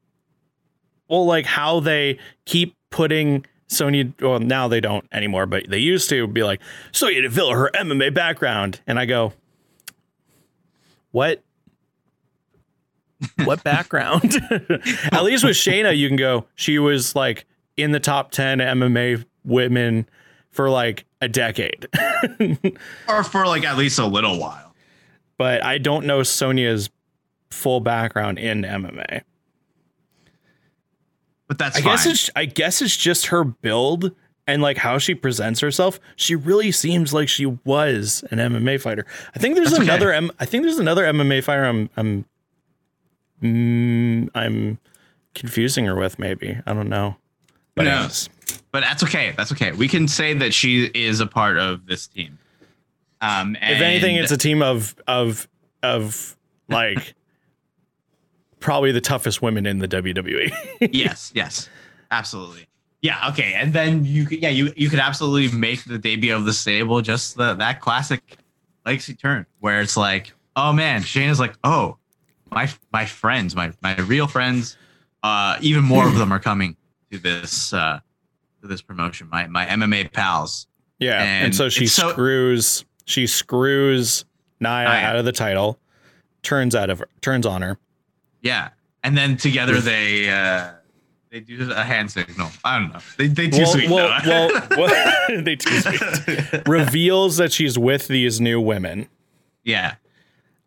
well, 1.07 1.25
like 1.25 1.45
how 1.45 1.79
they 1.79 2.19
keep 2.45 2.75
putting 2.91 3.45
Sony. 3.67 4.13
Well, 4.21 4.39
now 4.39 4.67
they 4.67 4.79
don't 4.79 5.05
anymore, 5.11 5.47
but 5.47 5.69
they 5.69 5.79
used 5.79 6.09
to 6.09 6.27
be 6.27 6.43
like 6.43 6.61
Sonya 6.91 7.23
Deville, 7.23 7.51
her 7.51 7.71
MMA 7.73 8.13
background, 8.13 8.81
and 8.85 8.99
I 8.99 9.05
go, 9.05 9.33
what? 11.11 11.43
What 13.43 13.63
background? 13.63 14.35
At 15.11 15.23
least 15.23 15.43
with 15.43 15.55
Shayna, 15.55 15.97
you 15.97 16.07
can 16.07 16.17
go. 16.17 16.45
She 16.53 16.77
was 16.77 17.15
like 17.15 17.45
in 17.75 17.91
the 17.91 17.99
top 17.99 18.29
ten 18.29 18.59
MMA 18.59 19.25
women 19.43 20.07
for 20.51 20.69
like 20.69 21.06
a 21.21 21.27
decade. 21.27 21.87
Or 23.07 23.23
for 23.23 23.45
like 23.47 23.63
at 23.63 23.77
least 23.77 23.99
a 23.99 24.05
little 24.05 24.39
while. 24.39 24.73
but 25.37 25.63
I 25.63 25.77
don't 25.77 26.05
know 26.05 26.23
Sonya's 26.23 26.89
full 27.51 27.79
background 27.79 28.39
in 28.39 28.63
MMA. 28.63 29.21
But 31.47 31.57
that's 31.57 31.77
I 31.77 31.81
fine. 31.81 31.91
guess 31.93 32.05
it's 32.05 32.29
I 32.35 32.45
guess 32.45 32.81
it's 32.81 32.97
just 32.97 33.27
her 33.27 33.43
build 33.43 34.11
and 34.47 34.61
like 34.61 34.77
how 34.77 34.97
she 34.97 35.15
presents 35.15 35.59
herself. 35.61 35.99
She 36.15 36.35
really 36.35 36.71
seems 36.71 37.13
like 37.13 37.29
she 37.29 37.45
was 37.45 38.23
an 38.31 38.39
MMA 38.39 38.81
fighter. 38.81 39.05
I 39.35 39.39
think 39.39 39.55
there's 39.55 39.69
That's 39.71 39.81
okay. 39.81 39.89
another 39.91 40.11
M- 40.11 40.31
I 40.39 40.45
think 40.45 40.63
there's 40.63 40.79
another 40.79 41.03
MMA 41.05 41.43
fighter 41.43 41.63
I'm 41.65 41.89
I'm 41.95 42.25
mm, 43.41 44.29
I'm 44.35 44.79
confusing 45.35 45.85
her 45.85 45.95
with 45.95 46.19
maybe. 46.19 46.57
I 46.65 46.73
don't 46.73 46.89
know. 46.89 47.15
But 47.75 47.83
No. 47.85 47.91
anyways. 47.91 48.29
But 48.77 48.83
that's 48.83 49.01
okay. 49.01 49.33
That's 49.35 49.51
okay. 49.53 49.71
We 49.71 49.87
can 49.87 50.07
say 50.07 50.35
that 50.35 50.53
she 50.53 50.85
is 50.93 51.19
a 51.19 51.25
part 51.25 51.57
of 51.57 51.87
this 51.87 52.05
team. 52.05 52.37
Um, 53.21 53.55
if 53.59 53.81
anything 53.81 54.15
it's 54.17 54.31
a 54.31 54.37
team 54.37 54.61
of 54.61 54.95
of 55.07 55.47
of 55.81 56.37
like 56.69 57.15
probably 58.59 58.91
the 58.91 59.01
toughest 59.01 59.41
women 59.41 59.65
in 59.65 59.79
the. 59.79 59.87
WWE. 59.87 60.53
yes, 60.93 61.31
yes, 61.33 61.69
absolutely. 62.11 62.67
Yeah, 63.01 63.29
okay, 63.29 63.55
and 63.55 63.73
then 63.73 64.05
you 64.05 64.27
could, 64.27 64.43
yeah, 64.43 64.49
you 64.49 64.71
you 64.77 64.91
could 64.91 64.99
absolutely 64.99 65.57
make 65.57 65.83
the 65.85 65.97
debut 65.97 66.35
of 66.35 66.45
the 66.45 66.53
stable 66.53 67.01
just 67.01 67.35
the, 67.35 67.55
that 67.55 67.81
classic 67.81 68.37
legacy 68.85 69.15
turn 69.15 69.47
where 69.59 69.81
it's 69.81 69.97
like, 69.97 70.33
oh 70.55 70.71
man, 70.71 71.01
Shane 71.01 71.31
is 71.31 71.39
like, 71.39 71.55
oh, 71.63 71.97
my 72.51 72.69
my 72.93 73.07
friends, 73.07 73.55
my 73.55 73.73
my 73.81 73.95
real 74.01 74.27
friends, 74.27 74.77
uh, 75.23 75.57
even 75.61 75.83
more 75.83 76.07
of 76.07 76.13
them 76.13 76.31
are 76.31 76.39
coming 76.39 76.77
to 77.11 77.17
this 77.17 77.73
uh 77.73 78.01
to 78.61 78.67
this 78.67 78.81
promotion. 78.81 79.29
My 79.29 79.47
my 79.47 79.65
MMA 79.65 80.11
pals. 80.11 80.67
Yeah, 80.99 81.21
and, 81.21 81.45
And 81.45 81.55
so 81.55 81.69
she 81.69 81.85
it's 81.85 81.93
so- 81.93 82.09
screws 82.11 82.83
she 83.05 83.27
screws 83.27 84.25
Nia, 84.59 84.69
Nia. 84.83 84.87
out 84.89 85.15
of 85.15 85.25
the 85.25 85.31
title, 85.31 85.79
turns 86.43 86.75
out 86.75 86.89
of 86.89 87.03
turns 87.21 87.45
on 87.45 87.61
her. 87.61 87.77
Yeah, 88.41 88.69
and 89.03 89.17
then 89.17 89.37
together 89.37 89.79
they 89.79 90.29
uh 90.29 90.71
they 91.29 91.39
do 91.41 91.71
a 91.71 91.83
hand 91.83 92.09
signal. 92.11 92.49
I 92.63 92.79
don't 92.79 92.93
know. 92.93 92.99
They 93.17 93.27
they 93.27 93.49
too 93.49 93.59
Well, 93.63 93.71
sweet. 93.71 93.89
well, 93.89 94.21
no. 94.25 94.49
well, 94.51 94.67
well, 95.29 95.41
they 95.43 95.55
too 95.55 95.79
sweet. 95.81 96.61
Reveals 96.67 97.37
that 97.37 97.51
she's 97.51 97.77
with 97.77 98.07
these 98.07 98.41
new 98.41 98.59
women. 98.61 99.07
yeah. 99.63 99.95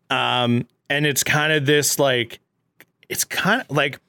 Um, 0.09 0.67
and 0.89 1.05
it's 1.05 1.23
kind 1.23 1.53
of 1.53 1.65
this 1.65 1.97
like 1.99 2.39
it's 3.09 3.23
kind 3.23 3.61
of 3.61 3.75
like 3.75 3.99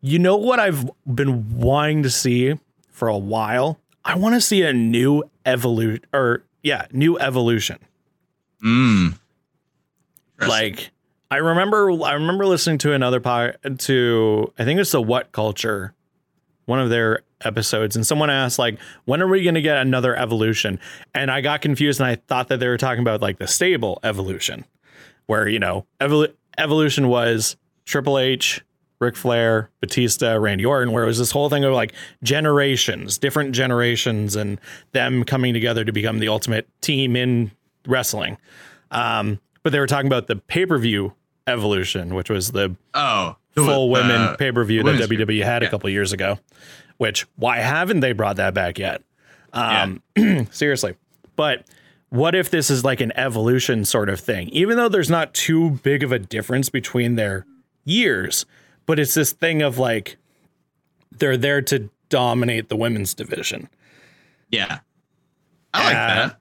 you 0.00 0.18
know 0.18 0.36
what 0.36 0.58
I've 0.58 0.90
been 1.06 1.58
wanting 1.58 2.02
to 2.04 2.10
see 2.10 2.54
for 2.90 3.08
a 3.08 3.18
while? 3.18 3.78
I 4.04 4.16
want 4.16 4.34
to 4.34 4.40
see 4.40 4.62
a 4.62 4.72
new 4.72 5.24
evolution 5.44 6.04
or 6.12 6.44
yeah, 6.62 6.86
new 6.92 7.18
evolution. 7.18 7.78
Mm. 8.64 9.18
like 10.38 10.90
I 11.30 11.36
remember 11.36 11.90
I 12.02 12.12
remember 12.12 12.44
listening 12.46 12.78
to 12.78 12.92
another 12.92 13.20
pod 13.20 13.56
to 13.80 14.52
I 14.58 14.64
think 14.64 14.80
it's 14.80 14.92
the 14.92 15.02
WhatCulture, 15.02 15.92
one 16.66 16.78
of 16.78 16.90
their 16.90 17.20
episodes, 17.42 17.96
and 17.96 18.06
someone 18.06 18.28
asked 18.28 18.58
like, 18.58 18.78
when 19.06 19.22
are 19.22 19.28
we 19.28 19.42
gonna 19.42 19.62
get 19.62 19.78
another 19.78 20.14
evolution? 20.16 20.78
And 21.14 21.30
I 21.30 21.40
got 21.40 21.62
confused 21.62 22.00
and 22.00 22.08
I 22.08 22.16
thought 22.16 22.48
that 22.48 22.60
they 22.60 22.68
were 22.68 22.76
talking 22.76 23.00
about 23.00 23.22
like 23.22 23.38
the 23.38 23.46
stable 23.46 23.98
evolution, 24.02 24.64
where 25.26 25.48
you 25.48 25.58
know 25.58 25.86
evolu- 26.00 26.34
evolution 26.58 27.08
was 27.08 27.56
Triple 27.86 28.18
H, 28.18 28.62
Ric 29.00 29.16
Flair, 29.16 29.70
Batista, 29.80 30.34
Randy 30.36 30.64
Orton, 30.64 30.92
where 30.92 31.04
it 31.04 31.06
was 31.06 31.18
this 31.18 31.30
whole 31.30 31.48
thing 31.48 31.64
of 31.64 31.72
like 31.72 31.92
generations, 32.22 33.16
different 33.18 33.52
generations, 33.52 34.36
and 34.36 34.60
them 34.92 35.24
coming 35.24 35.54
together 35.54 35.84
to 35.84 35.92
become 35.92 36.18
the 36.18 36.28
ultimate 36.28 36.68
team 36.82 37.16
in 37.16 37.50
wrestling. 37.86 38.36
Um, 38.90 39.40
but 39.62 39.72
they 39.72 39.78
were 39.80 39.86
talking 39.86 40.06
about 40.06 40.26
the 40.26 40.36
pay 40.36 40.66
per 40.66 40.78
view 40.78 41.14
evolution, 41.46 42.14
which 42.14 42.28
was 42.30 42.52
the 42.52 42.76
Oh, 42.94 43.36
the- 43.54 43.64
full 43.64 43.90
women 43.90 44.20
uh, 44.20 44.36
pay 44.36 44.52
per 44.52 44.64
view 44.64 44.82
that 44.82 45.00
WWE 45.08 45.42
had 45.44 45.62
a 45.62 45.66
yeah. 45.66 45.70
couple 45.70 45.88
years 45.90 46.12
ago. 46.12 46.38
Which 46.98 47.26
why 47.36 47.58
haven't 47.58 48.00
they 48.00 48.12
brought 48.12 48.36
that 48.36 48.52
back 48.52 48.78
yet? 48.78 49.02
Um, 49.54 50.02
seriously. 50.50 50.96
But 51.36 51.64
what 52.10 52.34
if 52.34 52.50
this 52.50 52.68
is 52.70 52.84
like 52.84 53.00
an 53.00 53.12
evolution 53.16 53.86
sort 53.86 54.10
of 54.10 54.20
thing? 54.20 54.50
Even 54.50 54.76
though 54.76 54.90
there's 54.90 55.08
not 55.08 55.32
too 55.32 55.70
big 55.82 56.02
of 56.02 56.12
a 56.12 56.18
difference 56.18 56.68
between 56.68 57.14
their 57.14 57.46
years, 57.86 58.44
but 58.90 58.98
it's 58.98 59.14
this 59.14 59.30
thing 59.32 59.62
of 59.62 59.78
like 59.78 60.16
they're 61.12 61.36
there 61.36 61.62
to 61.62 61.88
dominate 62.08 62.68
the 62.68 62.74
women's 62.76 63.14
division. 63.14 63.68
Yeah. 64.50 64.80
I 65.72 65.84
like 65.84 65.96
Uh, 65.96 66.34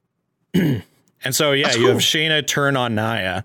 that. 0.55 0.83
And 1.23 1.35
so 1.35 1.51
yeah, 1.51 1.65
That's 1.65 1.77
you 1.77 1.87
have 1.87 1.95
cool. 1.95 1.99
Shayna 1.99 2.47
turn 2.47 2.75
on 2.77 2.95
Nia. 2.95 3.43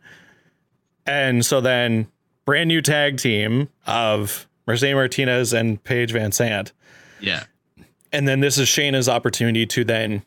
And 1.06 1.44
so 1.44 1.60
then 1.60 2.06
brand 2.46 2.68
new 2.68 2.80
tag 2.80 3.18
team 3.18 3.68
of 3.86 4.46
Mercedes 4.66 4.94
Martinez 4.94 5.52
and 5.52 5.82
Paige 5.84 6.12
VanZant. 6.14 6.70
Yeah. 7.20 7.44
And 8.12 8.26
then 8.28 8.40
this 8.40 8.56
is 8.58 8.68
Shayna's 8.68 9.08
opportunity 9.08 9.66
to 9.66 9.84
then 9.84 10.22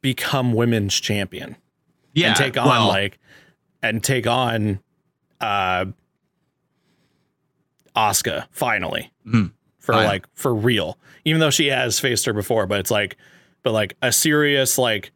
become 0.00 0.52
women's 0.54 0.98
champion 0.98 1.56
Yeah. 2.14 2.28
and 2.28 2.36
take 2.36 2.56
on 2.56 2.66
well, 2.66 2.88
like 2.88 3.18
and 3.82 4.02
take 4.02 4.26
on 4.26 4.80
uh 5.40 5.84
Asuka 7.98 8.46
finally 8.52 9.10
Mhm. 9.26 9.50
for 9.78 9.94
like 9.94 10.26
for 10.34 10.54
real. 10.54 10.96
Even 11.24 11.40
though 11.40 11.50
she 11.50 11.66
has 11.66 11.98
faced 11.98 12.24
her 12.26 12.32
before, 12.32 12.66
but 12.66 12.78
it's 12.80 12.90
like 12.90 13.16
but 13.62 13.72
like 13.72 13.94
a 14.02 14.12
serious 14.12 14.78
like 14.78 15.10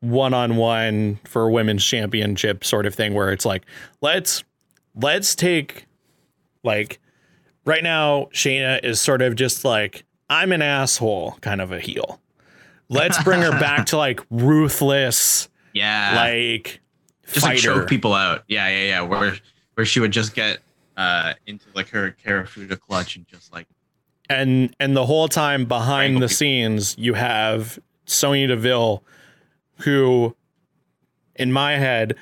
one-on-one 0.00 1.18
for 1.24 1.50
women's 1.50 1.84
championship 1.84 2.64
sort 2.64 2.86
of 2.86 2.94
thing 2.94 3.14
where 3.14 3.32
it's 3.32 3.44
like 3.44 3.64
let's 4.00 4.44
let's 4.94 5.34
take 5.34 5.86
like 6.62 7.00
right 7.64 7.82
now 7.82 8.28
Shayna 8.32 8.84
is 8.84 9.00
sort 9.00 9.22
of 9.22 9.34
just 9.34 9.64
like 9.64 10.04
I'm 10.30 10.52
an 10.52 10.62
asshole 10.62 11.38
kind 11.40 11.60
of 11.60 11.72
a 11.72 11.80
heel. 11.80 12.20
Let's 12.90 13.22
bring 13.24 13.42
her 13.42 13.52
back 13.52 13.86
to 13.86 13.96
like 13.96 14.20
ruthless 14.30 15.48
yeah. 15.72 16.12
like 16.16 16.80
just 17.32 17.44
like 17.44 17.58
choke 17.58 17.88
people 17.88 18.14
out. 18.14 18.44
Yeah, 18.48 18.68
yeah, 18.68 18.84
yeah. 18.86 19.00
Where 19.02 19.36
where 19.74 19.84
she 19.86 20.00
would 20.00 20.12
just 20.12 20.34
get 20.34 20.58
uh 20.98 21.32
into 21.46 21.64
like 21.74 21.88
her 21.88 22.14
Kirifuda 22.22 22.78
clutch 22.78 23.16
and 23.16 23.26
just 23.26 23.50
like 23.52 23.66
and 24.28 24.74
and 24.78 24.94
the 24.94 25.06
whole 25.06 25.28
time 25.28 25.64
behind 25.64 26.16
the 26.16 26.26
people. 26.26 26.28
scenes 26.28 26.94
you 26.98 27.14
have 27.14 27.78
Sonya 28.04 28.48
Deville 28.48 29.02
who 29.78 30.36
in 31.36 31.52
my 31.52 31.76
head 31.78 32.14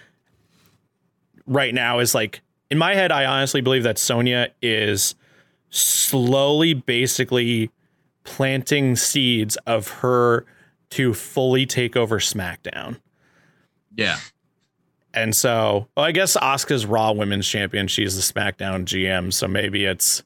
right 1.47 1.74
now 1.74 1.99
is 1.99 2.14
like 2.14 2.43
in 2.70 2.79
my 2.79 2.95
head 2.95 3.11
I 3.11 3.24
honestly 3.24 3.61
believe 3.61 3.83
that 3.83 3.99
Sonya 3.99 4.51
is 4.62 5.14
slowly 5.70 6.74
basically 6.74 7.70
planting 8.24 8.95
seeds 8.97 9.57
of 9.66 9.89
her 9.89 10.45
to 10.91 11.14
fully 11.14 11.66
take 11.66 11.97
over 11.97 12.18
SmackDown. 12.18 12.99
yeah. 13.97 14.18
And 15.16 15.34
so, 15.34 15.88
well, 15.96 16.04
I 16.04 16.12
guess 16.12 16.36
Asuka's 16.36 16.84
Raw 16.84 17.10
Women's 17.12 17.48
Champion. 17.48 17.88
She's 17.88 18.14
the 18.14 18.34
SmackDown 18.34 18.84
GM, 18.84 19.32
so 19.32 19.48
maybe 19.48 19.86
it's 19.86 20.22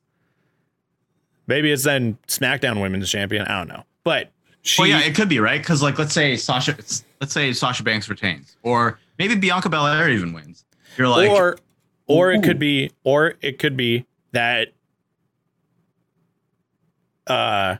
maybe 1.47 1.71
it's 1.71 1.85
then 1.85 2.19
SmackDown 2.27 2.83
Women's 2.83 3.09
Champion. 3.09 3.47
I 3.47 3.59
don't 3.59 3.69
know, 3.69 3.85
but 4.03 4.33
she, 4.63 4.83
well, 4.83 4.89
yeah, 4.89 5.01
it 5.01 5.15
could 5.15 5.29
be 5.29 5.39
right 5.39 5.61
because 5.61 5.81
like 5.81 5.97
let's 5.97 6.13
say 6.13 6.37
Sasha, 6.37 6.77
let's 7.21 7.33
say 7.33 7.53
Sasha 7.53 7.85
Banks 7.85 8.09
retains, 8.09 8.57
or 8.65 8.99
maybe 9.17 9.37
Bianca 9.37 9.69
Belair 9.69 10.11
even 10.11 10.33
wins. 10.33 10.65
You're 10.99 11.07
like, 11.07 11.31
or 11.31 11.57
or 12.09 12.33
it 12.33 12.43
could 12.43 12.59
be, 12.59 12.91
or 13.05 13.35
it 13.41 13.61
could 13.61 13.77
be 13.77 14.07
that 14.33 14.73
uh 17.29 17.77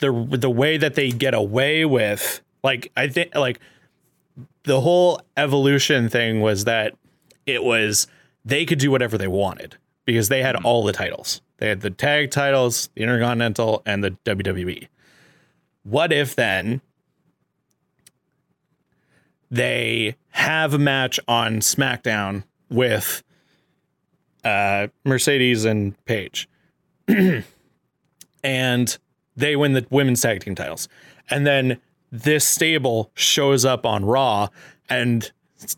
the 0.00 0.26
the 0.32 0.50
way 0.50 0.78
that 0.78 0.96
they 0.96 1.10
get 1.10 1.32
away 1.32 1.84
with, 1.84 2.42
like 2.64 2.90
I 2.96 3.06
think, 3.06 3.36
like 3.36 3.60
the 4.66 4.80
whole 4.82 5.20
evolution 5.36 6.08
thing 6.08 6.40
was 6.40 6.64
that 6.64 6.94
it 7.46 7.64
was 7.64 8.06
they 8.44 8.64
could 8.66 8.78
do 8.78 8.90
whatever 8.90 9.16
they 9.16 9.26
wanted 9.28 9.76
because 10.04 10.28
they 10.28 10.42
had 10.42 10.54
Mhm. 10.56 10.64
all 10.64 10.84
the 10.84 10.92
titles. 10.92 11.40
They 11.58 11.68
had 11.68 11.80
the 11.80 11.90
tag 11.90 12.30
titles, 12.30 12.90
the 12.94 13.02
Intercontinental, 13.02 13.82
and 13.86 14.04
the 14.04 14.10
WWE. 14.24 14.88
What 15.84 16.12
if 16.12 16.34
then 16.36 16.80
they 19.50 20.16
have 20.30 20.74
a 20.74 20.78
match 20.78 21.20
on 21.28 21.60
SmackDown 21.60 22.42
with 22.68 23.22
uh, 24.44 24.88
Mercedes 25.04 25.64
and 25.64 25.94
Paige, 26.04 26.48
and 28.44 28.98
they 29.36 29.56
win 29.56 29.72
the 29.72 29.84
women's 29.90 30.20
tag 30.20 30.40
team 30.44 30.54
titles, 30.54 30.88
and 31.30 31.44
then 31.46 31.80
this 32.12 32.46
stable 32.46 33.10
shows 33.14 33.64
up 33.64 33.84
on 33.86 34.04
Raw, 34.04 34.48
and 34.88 35.30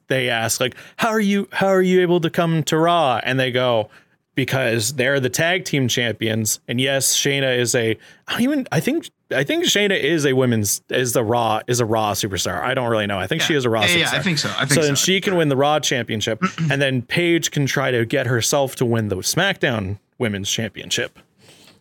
they 0.08 0.28
ask 0.28 0.60
like, 0.60 0.74
"How 0.96 1.08
are 1.08 1.20
you? 1.20 1.48
How 1.52 1.68
are 1.68 1.82
you 1.82 2.00
able 2.00 2.20
to 2.20 2.30
come 2.30 2.62
to 2.64 2.76
Raw?" 2.78 3.20
And 3.24 3.38
they 3.40 3.50
go, 3.50 3.88
because 4.34 4.94
they're 4.94 5.18
the 5.18 5.28
tag 5.30 5.64
team 5.64 5.88
champions. 5.88 6.60
And 6.68 6.80
yes, 6.80 7.16
Shayna 7.16 7.58
is 7.58 7.74
a 7.74 7.98
I 8.28 8.32
don't 8.32 8.42
even 8.42 8.68
I 8.70 8.78
think 8.80 9.10
I 9.32 9.42
think 9.42 9.64
Shayna 9.64 9.98
is 10.00 10.24
a 10.24 10.32
women's 10.32 10.80
is 10.90 11.12
the 11.12 11.24
Raw 11.24 11.60
is 11.66 11.80
a 11.80 11.84
Raw 11.84 12.12
superstar. 12.12 12.62
I 12.62 12.72
don't 12.74 12.88
really 12.88 13.06
know. 13.08 13.18
I 13.18 13.26
think 13.26 13.42
she 13.42 13.54
is 13.54 13.64
a 13.64 13.70
Raw 13.70 13.80
yeah, 13.82 13.88
superstar. 13.88 13.98
yeah, 13.98 14.10
I 14.12 14.22
think 14.22 14.38
so. 14.38 14.48
I 14.50 14.58
think 14.60 14.70
so 14.70 14.80
so. 14.82 14.86
then 14.86 14.94
she 14.94 15.20
can 15.20 15.36
win 15.36 15.48
the 15.48 15.56
Raw 15.56 15.80
championship, 15.80 16.40
and 16.70 16.80
then 16.80 17.02
Paige 17.02 17.50
can 17.50 17.66
try 17.66 17.90
to 17.90 18.04
get 18.06 18.26
herself 18.26 18.76
to 18.76 18.84
win 18.84 19.08
the 19.08 19.16
SmackDown 19.16 19.98
Women's 20.18 20.48
Championship. 20.50 21.18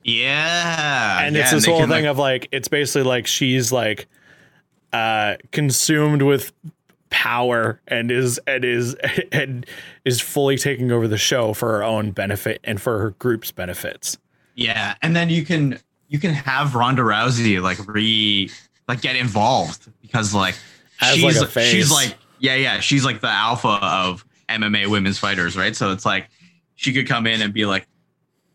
Yeah, 0.03 1.19
And 1.21 1.35
yeah, 1.35 1.41
it's 1.43 1.51
this 1.51 1.65
they 1.65 1.71
whole 1.71 1.81
thing 1.81 1.89
like- 1.89 2.05
of 2.05 2.17
like 2.17 2.47
it's 2.51 2.67
basically 2.69 3.03
like 3.03 3.27
she's 3.27 3.71
like 3.71 4.07
uh 4.93 5.35
consumed 5.51 6.21
with 6.21 6.51
power 7.09 7.81
and 7.87 8.11
is 8.11 8.39
and 8.47 8.63
is 8.65 8.95
and 9.31 9.65
is 10.05 10.21
fully 10.21 10.57
taking 10.57 10.91
over 10.91 11.07
the 11.07 11.17
show 11.17 11.53
for 11.53 11.69
her 11.73 11.83
own 11.83 12.11
benefit 12.11 12.59
and 12.63 12.81
for 12.81 12.99
her 12.99 13.11
group's 13.11 13.51
benefits. 13.51 14.17
Yeah, 14.55 14.95
and 15.01 15.15
then 15.15 15.29
you 15.29 15.45
can 15.45 15.79
you 16.07 16.19
can 16.19 16.33
have 16.33 16.75
Ronda 16.75 17.03
Rousey 17.03 17.61
like 17.61 17.77
re 17.87 18.49
like 18.87 19.01
get 19.01 19.15
involved 19.15 19.89
because 20.01 20.33
like 20.33 20.55
As, 21.01 21.15
she's 21.15 21.41
like, 21.41 21.65
she's 21.65 21.91
like 21.91 22.15
yeah 22.39 22.55
yeah 22.55 22.79
she's 22.79 23.05
like 23.05 23.21
the 23.21 23.29
alpha 23.29 23.79
of 23.81 24.25
MMA 24.49 24.87
women's 24.87 25.19
fighters 25.19 25.57
right? 25.57 25.75
So 25.75 25.91
it's 25.91 26.05
like 26.05 26.29
she 26.75 26.93
could 26.93 27.07
come 27.07 27.27
in 27.27 27.41
and 27.41 27.53
be 27.53 27.65
like 27.65 27.87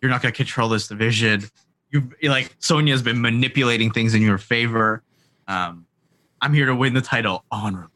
you're 0.01 0.11
not 0.11 0.23
gonna 0.23 0.33
control 0.33 0.69
this 0.69 0.89
division. 0.89 1.45
You 1.91 2.11
like 2.23 2.57
Sonya's 2.59 3.03
been 3.03 3.21
manipulating 3.21 3.91
things 3.91 4.15
in 4.15 4.23
your 4.23 4.39
favor. 4.39 5.03
Um 5.47 5.87
I'm 6.43 6.53
here 6.53 6.67
to 6.67 6.75
win 6.77 6.93
the 6.93 7.01
title 7.01 7.45
honorably. 7.51 7.89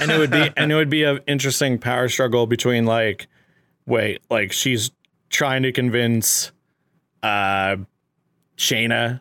And 0.00 0.10
it 0.10 0.18
would 0.18 0.30
be 0.30 0.50
and 0.56 0.70
it 0.70 0.74
would 0.74 0.90
be 0.90 1.04
an 1.04 1.20
interesting 1.26 1.78
power 1.78 2.08
struggle 2.08 2.46
between 2.46 2.84
like 2.84 3.26
wait 3.86 4.20
like 4.28 4.52
she's 4.52 4.90
trying 5.30 5.62
to 5.62 5.72
convince 5.72 6.52
uh 7.22 7.76
Shayna 8.56 9.20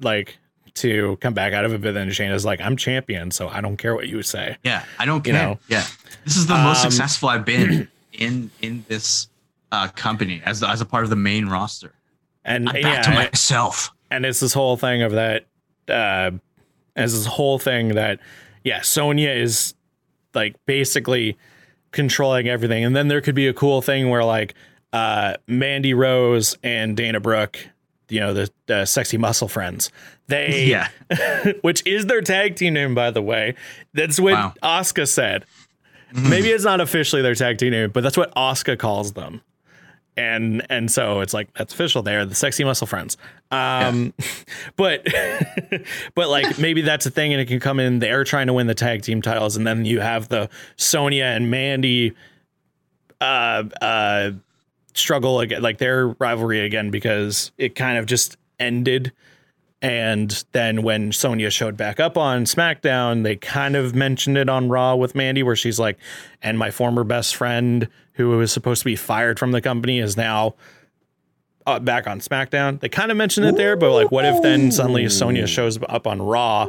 like 0.00 0.38
to 0.74 1.16
come 1.20 1.32
back 1.32 1.52
out 1.52 1.64
of 1.64 1.72
it 1.72 1.80
but 1.80 1.94
then 1.94 2.08
Shayna's 2.08 2.44
like 2.44 2.60
I'm 2.60 2.76
champion 2.76 3.30
so 3.30 3.48
I 3.48 3.60
don't 3.60 3.76
care 3.76 3.94
what 3.94 4.08
you 4.08 4.22
say. 4.22 4.56
Yeah 4.64 4.84
I 4.98 5.06
don't 5.06 5.26
You 5.26 5.32
care. 5.32 5.42
know. 5.48 5.58
yeah. 5.68 5.84
This 6.24 6.36
is 6.36 6.46
the 6.46 6.54
most 6.56 6.84
Um, 6.84 6.90
successful 6.90 7.28
I've 7.28 7.44
been 7.44 7.88
in 8.12 8.50
in 8.62 8.84
this 8.88 9.28
uh 9.72 9.88
company 9.88 10.42
as 10.44 10.62
as 10.62 10.80
a 10.80 10.86
part 10.86 11.04
of 11.04 11.10
the 11.10 11.16
main 11.16 11.46
roster. 11.46 11.92
And 12.44 12.68
I'm 12.68 12.76
yeah 12.76 12.82
back 12.94 13.02
to 13.04 13.10
myself. 13.10 13.90
and 14.10 14.24
it's 14.26 14.40
this 14.40 14.52
whole 14.54 14.76
thing 14.76 15.02
of 15.02 15.12
that 15.12 15.46
uh 15.88 16.30
as 16.96 17.12
this 17.12 17.26
whole 17.26 17.58
thing 17.58 17.88
that 17.90 18.18
yeah 18.64 18.80
sonya 18.80 19.30
is 19.30 19.74
like 20.34 20.56
basically 20.66 21.36
controlling 21.92 22.46
everything. 22.48 22.84
And 22.84 22.94
then 22.94 23.08
there 23.08 23.20
could 23.22 23.34
be 23.34 23.46
a 23.48 23.54
cool 23.54 23.80
thing 23.82 24.10
where 24.10 24.24
like 24.24 24.54
uh 24.92 25.34
mandy 25.46 25.94
rose 25.94 26.56
and 26.62 26.96
dana 26.96 27.18
brooke 27.20 27.58
you 28.08 28.20
know 28.20 28.32
the, 28.34 28.48
the 28.66 28.84
sexy 28.84 29.16
muscle 29.18 29.48
friends 29.48 29.90
they 30.28 30.64
Yeah. 30.70 30.88
which 31.62 31.84
is 31.86 32.06
their 32.06 32.20
tag 32.20 32.56
team 32.56 32.74
name 32.74 32.94
by 32.94 33.10
the 33.10 33.22
way. 33.22 33.54
That's 33.94 34.18
what 34.20 34.32
Wow. 34.34 34.54
Asuka 34.62 35.06
said. 35.08 35.44
Maybe 36.12 36.48
it's 36.50 36.64
not 36.64 36.80
officially 36.80 37.20
their 37.22 37.34
tag 37.34 37.58
team 37.58 37.70
name 37.72 37.90
but 37.90 38.02
that's 38.02 38.16
what 38.16 38.34
Asuka 38.34 38.78
calls 38.78 39.12
them 39.14 39.40
and 40.16 40.66
and 40.70 40.90
so 40.90 41.20
it's 41.20 41.34
like 41.34 41.52
that's 41.54 41.74
official. 41.74 42.02
They're 42.02 42.24
the 42.24 42.34
sexy 42.34 42.64
muscle 42.64 42.86
friends. 42.86 43.16
Um 43.50 44.14
but 44.76 45.06
but 46.14 46.28
like 46.28 46.58
maybe 46.58 46.82
that's 46.82 47.06
a 47.06 47.10
thing 47.10 47.32
and 47.32 47.40
it 47.40 47.46
can 47.46 47.60
come 47.60 47.78
in. 47.78 47.98
They're 47.98 48.24
trying 48.24 48.46
to 48.46 48.52
win 48.52 48.66
the 48.66 48.74
tag 48.74 49.02
team 49.02 49.22
titles. 49.22 49.56
And 49.56 49.66
then 49.66 49.84
you 49.84 50.00
have 50.00 50.28
the 50.28 50.48
sonya 50.76 51.24
and 51.24 51.50
mandy 51.50 52.14
uh 53.20 53.64
uh 53.80 54.30
struggle 54.94 55.40
again 55.40 55.62
like 55.62 55.78
their 55.78 56.08
rivalry 56.08 56.60
again 56.60 56.90
because 56.90 57.52
it 57.58 57.74
kind 57.74 57.98
of 57.98 58.06
just 58.06 58.36
ended. 58.58 59.12
And 59.82 60.42
then 60.52 60.82
when 60.82 61.12
Sonya 61.12 61.50
showed 61.50 61.76
back 61.76 62.00
up 62.00 62.16
on 62.16 62.44
SmackDown, 62.44 63.22
they 63.24 63.36
kind 63.36 63.76
of 63.76 63.94
mentioned 63.94 64.38
it 64.38 64.48
on 64.48 64.70
Raw 64.70 64.96
with 64.96 65.14
Mandy, 65.14 65.42
where 65.42 65.54
she's 65.54 65.78
like, 65.78 65.98
and 66.42 66.58
my 66.58 66.70
former 66.70 67.04
best 67.04 67.36
friend, 67.36 67.86
who 68.16 68.30
was 68.30 68.52
supposed 68.52 68.80
to 68.80 68.84
be 68.84 68.96
fired 68.96 69.38
from 69.38 69.52
the 69.52 69.60
company, 69.60 69.98
is 69.98 70.16
now 70.16 70.54
uh, 71.66 71.78
back 71.78 72.06
on 72.06 72.20
SmackDown. 72.20 72.80
They 72.80 72.88
kind 72.88 73.10
of 73.10 73.16
mentioned 73.16 73.46
it 73.46 73.56
there, 73.56 73.76
but 73.76 73.92
like, 73.92 74.10
what 74.10 74.24
if 74.24 74.42
then 74.42 74.70
suddenly 74.72 75.08
Sonya 75.08 75.46
shows 75.46 75.78
up 75.88 76.06
on 76.06 76.20
Raw 76.20 76.68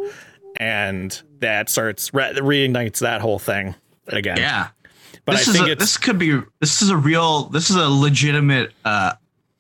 and 0.60 1.22
that 1.40 1.70
starts 1.70 2.14
re- 2.14 2.34
reignites 2.34 3.00
that 3.00 3.22
whole 3.22 3.40
thing 3.40 3.76
again? 4.08 4.38
Yeah. 4.38 4.70
but 5.26 5.38
this 5.38 5.50
I 5.50 5.54
think 5.54 5.68
a, 5.68 5.72
it's 5.72 5.82
this 5.82 5.98
could 5.98 6.18
be 6.18 6.40
this 6.60 6.82
is 6.82 6.90
a 6.90 6.98
real 6.98 7.44
this 7.50 7.70
is 7.70 7.76
a 7.76 7.88
legitimate 7.90 8.74
uh, 8.86 9.14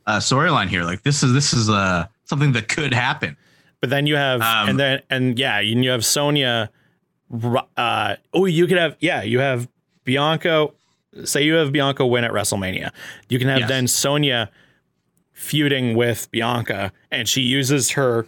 uh 0.05 0.17
storyline 0.17 0.67
here. 0.67 0.83
Like 0.83 1.03
this 1.03 1.23
is 1.23 1.33
this 1.33 1.53
is 1.53 1.69
uh 1.69 2.07
something 2.25 2.51
that 2.53 2.67
could 2.67 2.93
happen. 2.93 3.37
But 3.79 3.89
then 3.89 4.07
you 4.07 4.15
have, 4.15 4.41
Um, 4.41 4.69
and 4.69 4.79
then, 4.79 5.01
and 5.09 5.39
yeah, 5.39 5.59
and 5.59 5.83
you 5.83 5.91
have 5.91 6.03
Sonya. 6.03 6.71
Uh, 7.75 8.15
oh, 8.33 8.45
you 8.45 8.67
could 8.67 8.77
have, 8.77 8.95
yeah, 8.99 9.21
you 9.21 9.39
have 9.39 9.67
Bianca. 10.03 10.69
Say 11.23 11.43
you 11.43 11.53
have 11.55 11.71
Bianca 11.71 12.05
win 12.05 12.23
at 12.23 12.31
WrestleMania. 12.31 12.91
You 13.29 13.39
can 13.39 13.47
have 13.47 13.59
Yes. 13.61 13.69
then 13.69 13.87
Sonya 13.87 14.49
feuding 15.33 15.95
with 15.95 16.29
Bianca, 16.31 16.91
and 17.11 17.27
she 17.29 17.41
uses 17.41 17.91
her, 17.91 18.27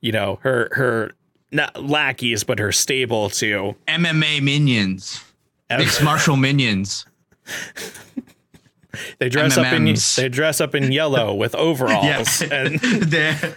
you 0.00 0.12
know, 0.12 0.38
her 0.42 0.68
her 0.72 1.12
not 1.50 1.84
lackeys, 1.84 2.44
but 2.44 2.58
her 2.58 2.72
stable 2.72 3.28
to 3.30 3.74
MMA 3.86 4.40
minions, 4.42 5.22
mixed 5.70 6.02
martial 6.02 6.36
minions. 6.36 7.04
they 9.18 9.28
dress 9.28 9.56
up 9.56 9.72
in 9.72 9.94
they 10.16 10.28
dress 10.28 10.60
up 10.60 10.74
in 10.74 10.92
yellow 10.92 11.34
with 11.34 11.54
overalls, 11.54 12.40
and 12.50 12.78
They're- 12.80 13.56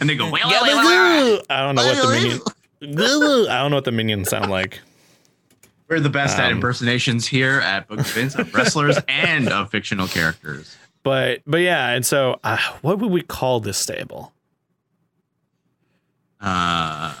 and 0.00 0.08
they 0.10 0.16
go. 0.16 0.24
"Wait, 0.30 0.44
wait, 0.44 0.52
I 0.54 0.62
wait, 0.62 0.74
wait, 0.74 1.32
wait." 1.38 1.48
don't 1.48 1.74
know 1.76 1.86
what 1.86 1.96
the 2.02 2.08
minion. 2.10 3.48
I 3.50 3.58
don't 3.62 3.70
know 3.70 3.76
what 3.76 3.84
the 3.84 3.92
minions 3.92 4.28
sound 4.30 4.50
like. 4.50 4.80
We're 5.88 6.00
the 6.00 6.10
best 6.10 6.38
at 6.38 6.46
Um, 6.46 6.52
impersonations 6.58 7.26
here 7.28 7.60
at 7.60 7.86
Book 7.86 8.00
It 8.00 8.06
Vince 8.06 8.34
of 8.34 8.52
wrestlers 8.54 8.98
and 9.08 9.48
of 9.48 9.70
fictional 9.70 10.08
characters. 10.08 10.76
But 11.02 11.42
but 11.46 11.58
yeah, 11.58 11.90
and 11.90 12.04
so 12.04 12.40
uh, 12.42 12.58
what 12.82 12.98
would 12.98 13.10
we 13.12 13.22
call 13.22 13.60
this 13.60 13.78
stable? 13.78 14.32
Uh, 16.40 17.14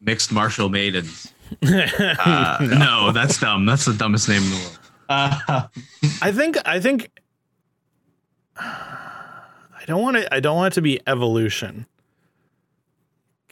mixed 0.00 0.32
martial 0.32 0.68
maidens. 0.68 1.32
Uh, 1.62 2.58
no. 2.62 3.12
that's 3.12 3.38
dumb. 3.38 3.66
That's 3.66 3.84
the 3.84 3.92
dumbest 3.92 4.28
name 4.28 4.42
in 4.42 4.50
the 4.50 4.56
world. 4.56 4.78
Uh, 5.08 5.66
I 6.22 6.32
think 6.32 6.56
I 6.66 6.80
think 6.80 7.10
I 8.56 9.84
don't 9.86 10.00
want 10.02 10.16
to 10.16 10.34
I 10.34 10.40
don't 10.40 10.56
want 10.56 10.72
it 10.72 10.76
to 10.76 10.82
be 10.82 11.00
evolution. 11.06 11.86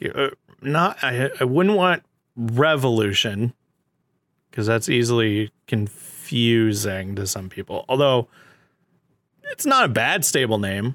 Uh, 0.03 0.31
Not 0.63 0.99
I 1.03 1.31
I 1.39 1.45
wouldn't 1.45 1.77
want 1.77 2.03
revolution 2.35 3.53
because 4.53 4.67
that's 4.67 4.89
easily 4.91 5.51
confusing 5.67 7.17
to 7.17 7.27
some 7.27 7.49
people. 7.49 7.87
Although 7.89 8.29
it's 9.45 9.65
not 9.67 9.87
a 9.87 9.89
bad 9.89 10.25
stable 10.27 10.59
name. 10.59 10.95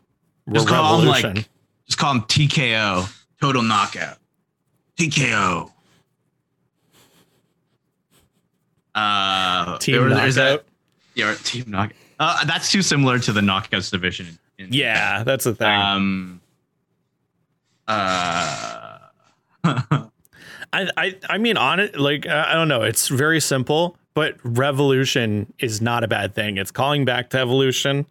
Just 0.53 0.67
call 0.67 1.01
'em, 1.01 1.07
like, 1.07 1.47
just 1.87 1.97
call 1.97 2.13
them 2.13 2.21
TKO, 2.23 3.09
total 3.41 3.63
knockout. 3.63 4.17
TKO. 4.97 5.71
Uh, 8.95 9.77
Team 9.79 9.95
there- 9.95 10.09
knockout. 10.09 10.33
that- 10.35 10.65
yeah, 11.15 11.35
team 11.43 11.65
knockout. 11.67 11.95
Uh, 12.19 12.45
that's 12.45 12.71
too 12.71 12.81
similar 12.81 13.19
to 13.19 13.31
the 13.31 13.41
knockouts 13.41 13.91
division. 13.91 14.39
In, 14.57 14.71
yeah, 14.71 15.23
that's 15.23 15.43
the 15.45 15.53
thing. 15.55 15.67
Um. 15.67 16.41
Uh. 17.87 18.97
I, 20.73 20.89
I 20.97 21.15
I 21.29 21.37
mean 21.37 21.57
on 21.57 21.79
it 21.79 21.99
like 21.99 22.27
I 22.27 22.53
don't 22.53 22.67
know. 22.67 22.83
It's 22.83 23.07
very 23.07 23.39
simple 23.39 23.97
but 24.17 24.35
revolution 24.43 25.53
is 25.59 25.79
not 25.79 26.03
a 26.03 26.07
bad 26.07 26.33
thing. 26.33 26.57
It's 26.57 26.71
calling 26.71 27.05
back 27.05 27.29
to 27.29 27.37
evolution. 27.37 28.07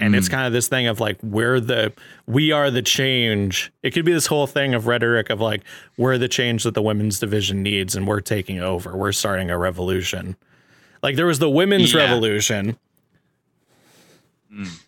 And 0.00 0.16
it's 0.16 0.26
mm. 0.26 0.30
kind 0.30 0.46
of 0.46 0.54
this 0.54 0.68
thing 0.68 0.86
of 0.86 1.00
like 1.00 1.18
we're 1.22 1.60
the 1.60 1.92
we 2.26 2.50
are 2.50 2.70
the 2.70 2.80
change. 2.80 3.70
It 3.82 3.90
could 3.90 4.06
be 4.06 4.12
this 4.14 4.24
whole 4.24 4.46
thing 4.46 4.72
of 4.72 4.86
rhetoric 4.86 5.28
of 5.28 5.42
like 5.42 5.62
we're 5.98 6.16
the 6.16 6.28
change 6.28 6.62
that 6.64 6.72
the 6.72 6.80
women's 6.80 7.18
division 7.18 7.62
needs 7.62 7.94
and 7.94 8.06
we're 8.06 8.22
taking 8.22 8.58
over. 8.58 8.96
We're 8.96 9.12
starting 9.12 9.50
a 9.50 9.58
revolution. 9.58 10.34
Like 11.02 11.16
there 11.16 11.26
was 11.26 11.40
the 11.40 11.50
women's 11.50 11.92
Yeah. 11.92 12.04
revolution. 12.04 12.78
Mm. 14.50 14.80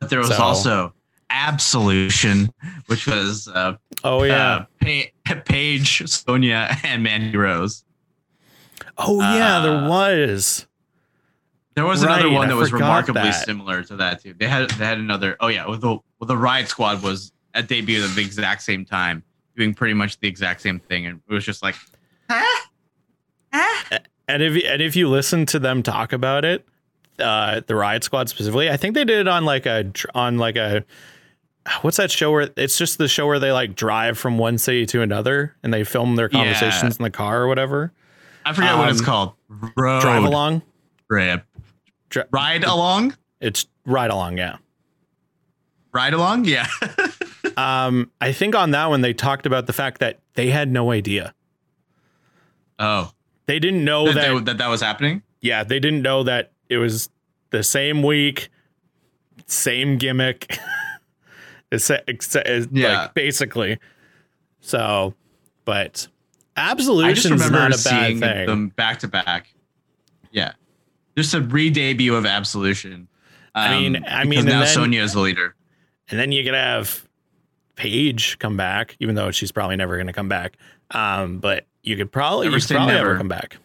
But 0.00 0.10
there 0.10 0.18
was 0.18 0.30
So- 0.30 0.42
also 0.42 0.92
Absolution, 1.30 2.52
which 2.86 3.06
was 3.06 3.48
uh, 3.48 3.76
oh 4.04 4.22
yeah 4.22 4.64
uh, 4.82 5.04
pa- 5.24 5.40
Paige, 5.44 6.06
Sonya, 6.08 6.68
and 6.84 7.02
Mandy 7.02 7.36
Rose. 7.36 7.84
oh 8.96 9.20
yeah 9.20 9.58
uh, 9.58 9.62
there 9.62 9.88
was 9.88 10.66
There 11.74 11.84
was 11.84 12.02
another 12.02 12.26
Right, 12.26 12.32
one 12.34 12.46
I 12.46 12.50
that 12.50 12.56
was 12.56 12.72
remarkably 12.72 13.22
that. 13.22 13.44
similar 13.44 13.82
to 13.84 13.96
that 13.96 14.22
too. 14.22 14.34
They 14.38 14.46
had 14.48 14.70
they 14.70 14.84
had 14.84 14.98
another. 14.98 15.36
Oh 15.40 15.48
yeah, 15.48 15.66
with 15.68 15.80
the 15.82 15.98
with 16.18 16.28
the 16.28 16.36
Riot 16.36 16.68
Squad 16.68 17.02
was 17.02 17.32
a 17.54 17.62
debut 17.62 18.02
at 18.04 18.14
the 18.14 18.20
exact 18.22 18.62
same 18.62 18.84
time, 18.84 19.22
doing 19.56 19.74
pretty 19.74 19.94
much 19.94 20.18
the 20.20 20.28
exact 20.28 20.60
same 20.60 20.78
thing, 20.80 21.06
and 21.06 21.20
it 21.28 21.32
was 21.32 21.44
just 21.44 21.62
like, 21.62 21.74
huh? 22.30 22.66
Huh? 23.52 23.98
and 24.28 24.42
if 24.42 24.62
and 24.64 24.82
if 24.82 24.96
you 24.96 25.08
listen 25.08 25.46
to 25.46 25.58
them 25.58 25.82
talk 25.82 26.12
about 26.12 26.44
it, 26.44 26.66
uh, 27.18 27.60
the 27.66 27.74
Riot 27.74 28.02
Squad 28.04 28.28
specifically, 28.28 28.70
I 28.70 28.76
think 28.76 28.94
they 28.94 29.04
did 29.04 29.20
it 29.20 29.28
on 29.28 29.44
like 29.44 29.66
a 29.66 29.90
on 30.14 30.38
like 30.38 30.56
a 30.56 30.84
what's 31.82 31.96
that 31.98 32.10
show 32.10 32.30
where 32.30 32.50
it's 32.56 32.78
just 32.78 32.98
the 32.98 33.08
show 33.08 33.26
where 33.26 33.38
they 33.38 33.52
like 33.52 33.74
drive 33.74 34.18
from 34.18 34.38
one 34.38 34.58
city 34.58 34.86
to 34.86 35.02
another 35.02 35.54
and 35.62 35.72
they 35.72 35.84
film 35.84 36.16
their 36.16 36.28
Yeah. 36.32 36.38
conversations 36.44 36.96
in 36.98 37.02
the 37.02 37.10
car 37.10 37.42
or 37.42 37.48
whatever. 37.48 37.92
I 38.46 38.52
forget 38.52 38.76
what 38.78 38.88
it's 38.88 39.00
Um, 39.00 39.04
called. 39.04 39.32
Road 39.76 40.00
Drive 40.00 40.24
along. 40.24 40.62
Dri- 41.08 42.24
Ride 42.30 42.64
along. 42.64 43.16
It's 43.40 43.66
ride 43.86 44.10
along, 44.10 44.38
yeah. 44.38 44.56
Ride 45.92 46.14
along. 46.14 46.44
Yeah. 46.44 46.66
Um, 47.56 48.12
I 48.20 48.30
think 48.30 48.54
on 48.54 48.70
that 48.70 48.86
one 48.88 49.00
they 49.00 49.12
talked 49.12 49.44
about 49.44 49.66
the 49.66 49.72
fact 49.72 49.98
that 49.98 50.20
they 50.34 50.48
had 50.50 50.70
no 50.70 50.92
idea. 50.92 51.34
oh, 52.78 53.10
They 53.46 53.58
didn't 53.58 53.84
know 53.84 54.06
that, 54.06 54.14
that, 54.14 54.34
that 54.34 54.44
that 54.44 54.58
that 54.58 54.68
was 54.68 54.80
happening. 54.80 55.22
yeah, 55.40 55.64
they 55.64 55.80
didn't 55.80 56.02
know 56.02 56.22
that 56.22 56.52
it 56.68 56.76
was 56.76 57.08
the 57.50 57.64
same 57.64 58.04
week, 58.04 58.48
same 59.46 59.98
gimmick. 59.98 60.56
it's, 61.70 61.90
it's, 61.90 62.34
it's 62.36 62.68
Yeah. 62.72 63.02
like 63.02 63.14
basically. 63.14 63.78
So, 64.60 65.14
but 65.64 66.08
I 66.56 66.74
just 66.74 66.88
Absolution's 66.88 67.30
remember 67.44 67.68
not 67.68 67.80
a 67.80 67.84
bad 67.84 68.18
thing. 68.20 68.46
them 68.46 68.68
back 68.70 68.98
to 69.00 69.08
back. 69.08 69.54
Yeah, 70.30 70.52
just 71.16 71.34
a 71.34 71.40
re-debut 71.40 72.14
of 72.14 72.26
Absolution. 72.26 73.08
I 73.54 73.78
mean- 73.78 73.96
Um, 73.96 74.04
I 74.08 74.24
mean, 74.24 74.44
now 74.44 74.60
then- 74.60 74.68
Sonya 74.68 75.02
is 75.02 75.12
the 75.14 75.20
leader. 75.20 75.54
and 76.10 76.18
then 76.18 76.32
you 76.32 76.42
could 76.44 76.54
have 76.54 77.06
Paige 77.76 78.38
come 78.40 78.56
back, 78.56 78.96
even 79.00 79.14
though 79.14 79.30
she's 79.30 79.52
probably 79.52 79.76
never 79.76 79.96
going 79.96 80.06
to 80.08 80.12
come 80.12 80.28
back. 80.28 80.56
Um, 80.90 81.38
but 81.38 81.66
you 81.82 81.96
could 81.96 82.10
probably 82.10 82.46
Never 82.46 82.56
you 82.56 82.62
could 82.62 82.74
probably 82.76 82.94
never. 82.94 83.16
come 83.16 83.28
back. 83.28 83.56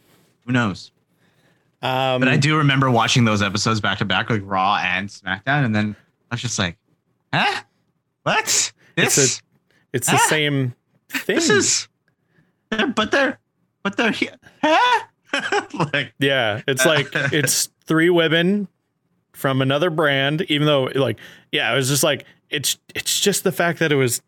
Who 0.46 0.52
knows? 0.54 0.92
Um, 1.82 2.20
But 2.22 2.30
I 2.30 2.38
do 2.38 2.58
remember 2.58 2.90
watching 2.92 3.26
those 3.26 3.42
episodes 3.42 3.82
back 3.82 3.98
to 3.98 4.06
back, 4.06 4.30
like 4.30 4.42
Raw 4.46 4.76
and 4.82 5.10
SmackDown, 5.10 5.66
and 5.66 5.76
then 5.76 5.96
I 6.32 6.36
was 6.36 6.42
just 6.42 6.58
like, 6.60 6.78
"Huh? 7.34 7.62
What? 8.24 8.72
It's 8.98 9.16
This? 9.16 9.42
it's 9.92 10.08
the 10.08 10.14
Ah, 10.16 10.26
same 10.30 10.76
thing. 11.10 11.36
this 11.36 11.50
is? 11.50 11.88
But 12.70 13.12
they're, 13.12 13.40
but 13.84 13.98
they're 13.98 14.12
here. 14.12 14.36
Huh? 14.62 15.66
like, 15.94 16.14
Yeah, 16.20 16.62
it's 16.68 16.86
like 16.86 17.08
it's 17.14 17.70
three 17.86 18.10
women 18.10 18.68
from 19.34 19.62
another 19.62 19.90
brand. 19.90 20.42
Even 20.50 20.66
though, 20.68 20.84
like, 20.96 21.20
yeah, 21.52 21.72
it 21.72 21.76
was 21.76 21.90
just 21.90 22.04
like 22.04 22.26
it's 22.50 22.78
it's 22.96 23.20
just 23.20 23.44
the 23.44 23.52
fact 23.52 23.80
that 23.80 23.92
it 23.92 23.96
was 23.96 24.22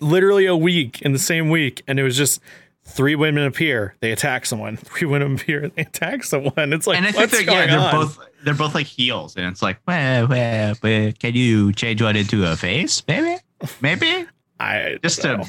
literally 0.00 0.46
a 0.46 0.56
week 0.56 1.00
in 1.02 1.12
the 1.12 1.18
same 1.18 1.50
week, 1.50 1.82
and 1.86 1.98
it 1.98 2.02
was 2.02 2.16
just 2.16 2.40
three 2.84 3.14
women 3.14 3.44
appear, 3.44 3.94
they 4.00 4.12
attack 4.12 4.46
someone. 4.46 4.76
Three 4.84 5.06
women 5.06 5.34
appear, 5.34 5.68
they 5.68 5.82
attack 5.82 6.24
someone. 6.24 6.72
It's 6.72 6.86
like 6.86 6.98
and 6.98 7.06
I 7.06 7.12
think 7.12 7.30
they're, 7.30 7.42
yeah, 7.42 7.66
they're 7.66 7.78
on? 7.78 7.92
both 7.92 8.18
they're 8.44 8.54
both 8.54 8.74
like 8.74 8.86
heels, 8.86 9.36
and 9.36 9.46
it's 9.46 9.62
like, 9.62 9.78
well, 9.86 10.28
well, 10.28 10.74
well, 10.82 11.12
can 11.18 11.34
you 11.34 11.72
change 11.72 12.02
one 12.02 12.16
into 12.16 12.44
a 12.46 12.56
face, 12.56 13.02
maybe, 13.08 13.40
maybe, 13.80 14.26
I 14.60 14.98
just 15.02 15.22
to 15.22 15.38
know. 15.38 15.44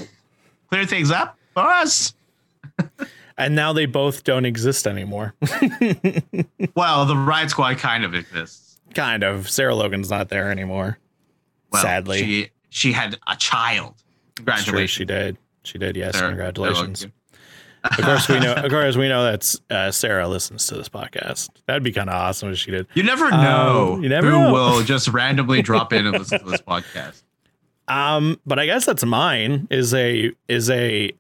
clear 0.70 0.86
things 0.86 1.12
up 1.12 1.38
for 1.54 1.64
us. 1.64 2.16
and 3.38 3.56
now 3.56 3.74
they 3.74 3.86
both 3.86 4.24
don't 4.24 4.46
exist 4.46 4.88
anymore. 4.88 5.34
Well, 6.76 7.06
the 7.06 7.16
Riot 7.16 7.50
Squad 7.52 7.78
kind 7.78 8.04
of 8.04 8.14
exists. 8.16 8.80
kind 8.94 9.24
of. 9.24 9.50
Sarah 9.50 9.76
Logan's 9.76 10.10
not 10.10 10.30
there 10.30 10.52
anymore. 10.52 10.98
Well, 11.72 11.82
Sadly. 11.82 12.20
she 12.20 12.50
she 12.70 12.92
had 12.92 13.18
a 13.28 13.36
child. 13.36 13.96
Congratulations, 14.36 14.92
she 14.92 15.06
did. 15.06 15.38
She 15.64 15.78
did. 15.78 15.96
Yes, 15.96 16.16
Sarah- 16.16 16.30
congratulations. 16.30 17.00
Sarah. 17.00 17.12
Of 17.98 18.04
course, 18.04 18.28
we 18.28 18.40
know. 18.40 18.54
Of 18.54 18.72
course, 18.72 18.96
we 18.98 19.08
know 19.08 19.24
that 19.24 19.56
uh, 19.70 19.92
Sarah 19.92 20.28
listens 20.28 20.66
to 20.68 20.76
this 20.76 20.90
podcast. 20.90 21.50
That'd 21.68 21.84
be 21.84 21.92
kind 21.92 22.10
of 22.10 22.16
awesome 22.16 22.52
if 22.52 22.58
she 22.58 22.72
did. 22.72 22.88
You 22.96 23.04
never 23.04 23.30
know 23.30 23.94
Um, 23.96 24.04
you 24.04 24.10
never 24.10 24.30
who 24.32 24.40
know. 24.40 24.54
will 24.54 24.84
just 24.86 25.08
randomly 25.10 25.62
drop 25.62 25.94
in 25.94 26.08
and 26.08 26.18
listen 26.18 26.40
to 26.40 26.46
this 26.50 26.62
podcast. 26.62 27.22
Um, 27.88 28.40
but 28.46 28.58
I 28.60 28.66
guess 28.66 28.86
that's 28.86 29.06
mine. 29.06 29.68
Is 29.70 29.94
a 29.94 30.32
is 30.48 30.70
a 30.70 31.12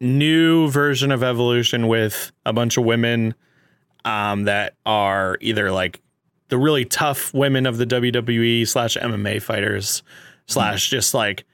new 0.00 0.68
version 0.70 1.10
of 1.12 1.22
Evolution 1.22 1.88
with 1.88 2.32
a 2.46 2.52
bunch 2.52 2.76
of 2.76 2.84
women, 2.84 3.34
um, 4.04 4.44
that 4.44 4.74
are 4.86 5.38
either 5.40 5.70
like 5.70 6.00
the 6.48 6.58
really 6.58 6.84
tough 6.84 7.32
women 7.34 7.66
of 7.66 7.78
the 7.78 7.86
WWE 7.86 8.66
slash 8.66 8.96
MMA 8.96 9.40
fighters 9.42 10.02
slash 10.46 10.90
just 10.90 11.14
like 11.14 11.44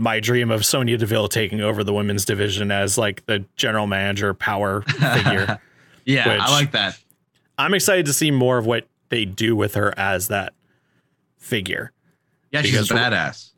my 0.00 0.18
dream 0.18 0.50
of 0.50 0.64
Sonya 0.64 0.96
Deville 0.98 1.28
taking 1.28 1.60
over 1.60 1.84
the 1.84 1.92
women's 1.92 2.24
division 2.24 2.70
as 2.72 2.96
like 2.98 3.24
the 3.26 3.44
general 3.56 3.86
manager 3.86 4.34
power 4.34 4.82
figure. 4.82 5.60
Yeah, 6.06 6.38
I 6.40 6.50
like 6.50 6.72
that. 6.72 6.98
I'm 7.58 7.74
excited 7.74 8.06
to 8.06 8.12
see 8.14 8.30
more 8.30 8.56
of 8.58 8.64
what 8.66 8.88
they 9.10 9.26
do 9.26 9.54
with 9.54 9.74
her 9.74 9.96
as 9.98 10.28
that 10.28 10.54
figure. 11.38 11.92
Yeah, 12.50 12.62
she's 12.62 12.72
Because- 12.72 12.90
badass. 12.90 13.50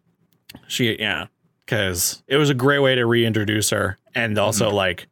She, 0.67 0.99
yeah, 0.99 1.29
because 1.65 2.23
it 2.27 2.37
was 2.37 2.51
a 2.51 2.55
great 2.55 2.81
way 2.81 2.95
to 2.97 3.07
reintroduce 3.07 3.71
her, 3.71 3.97
and 4.15 4.37
also 4.39 4.67
Mm-hmm. 4.67 4.77
like 4.77 5.07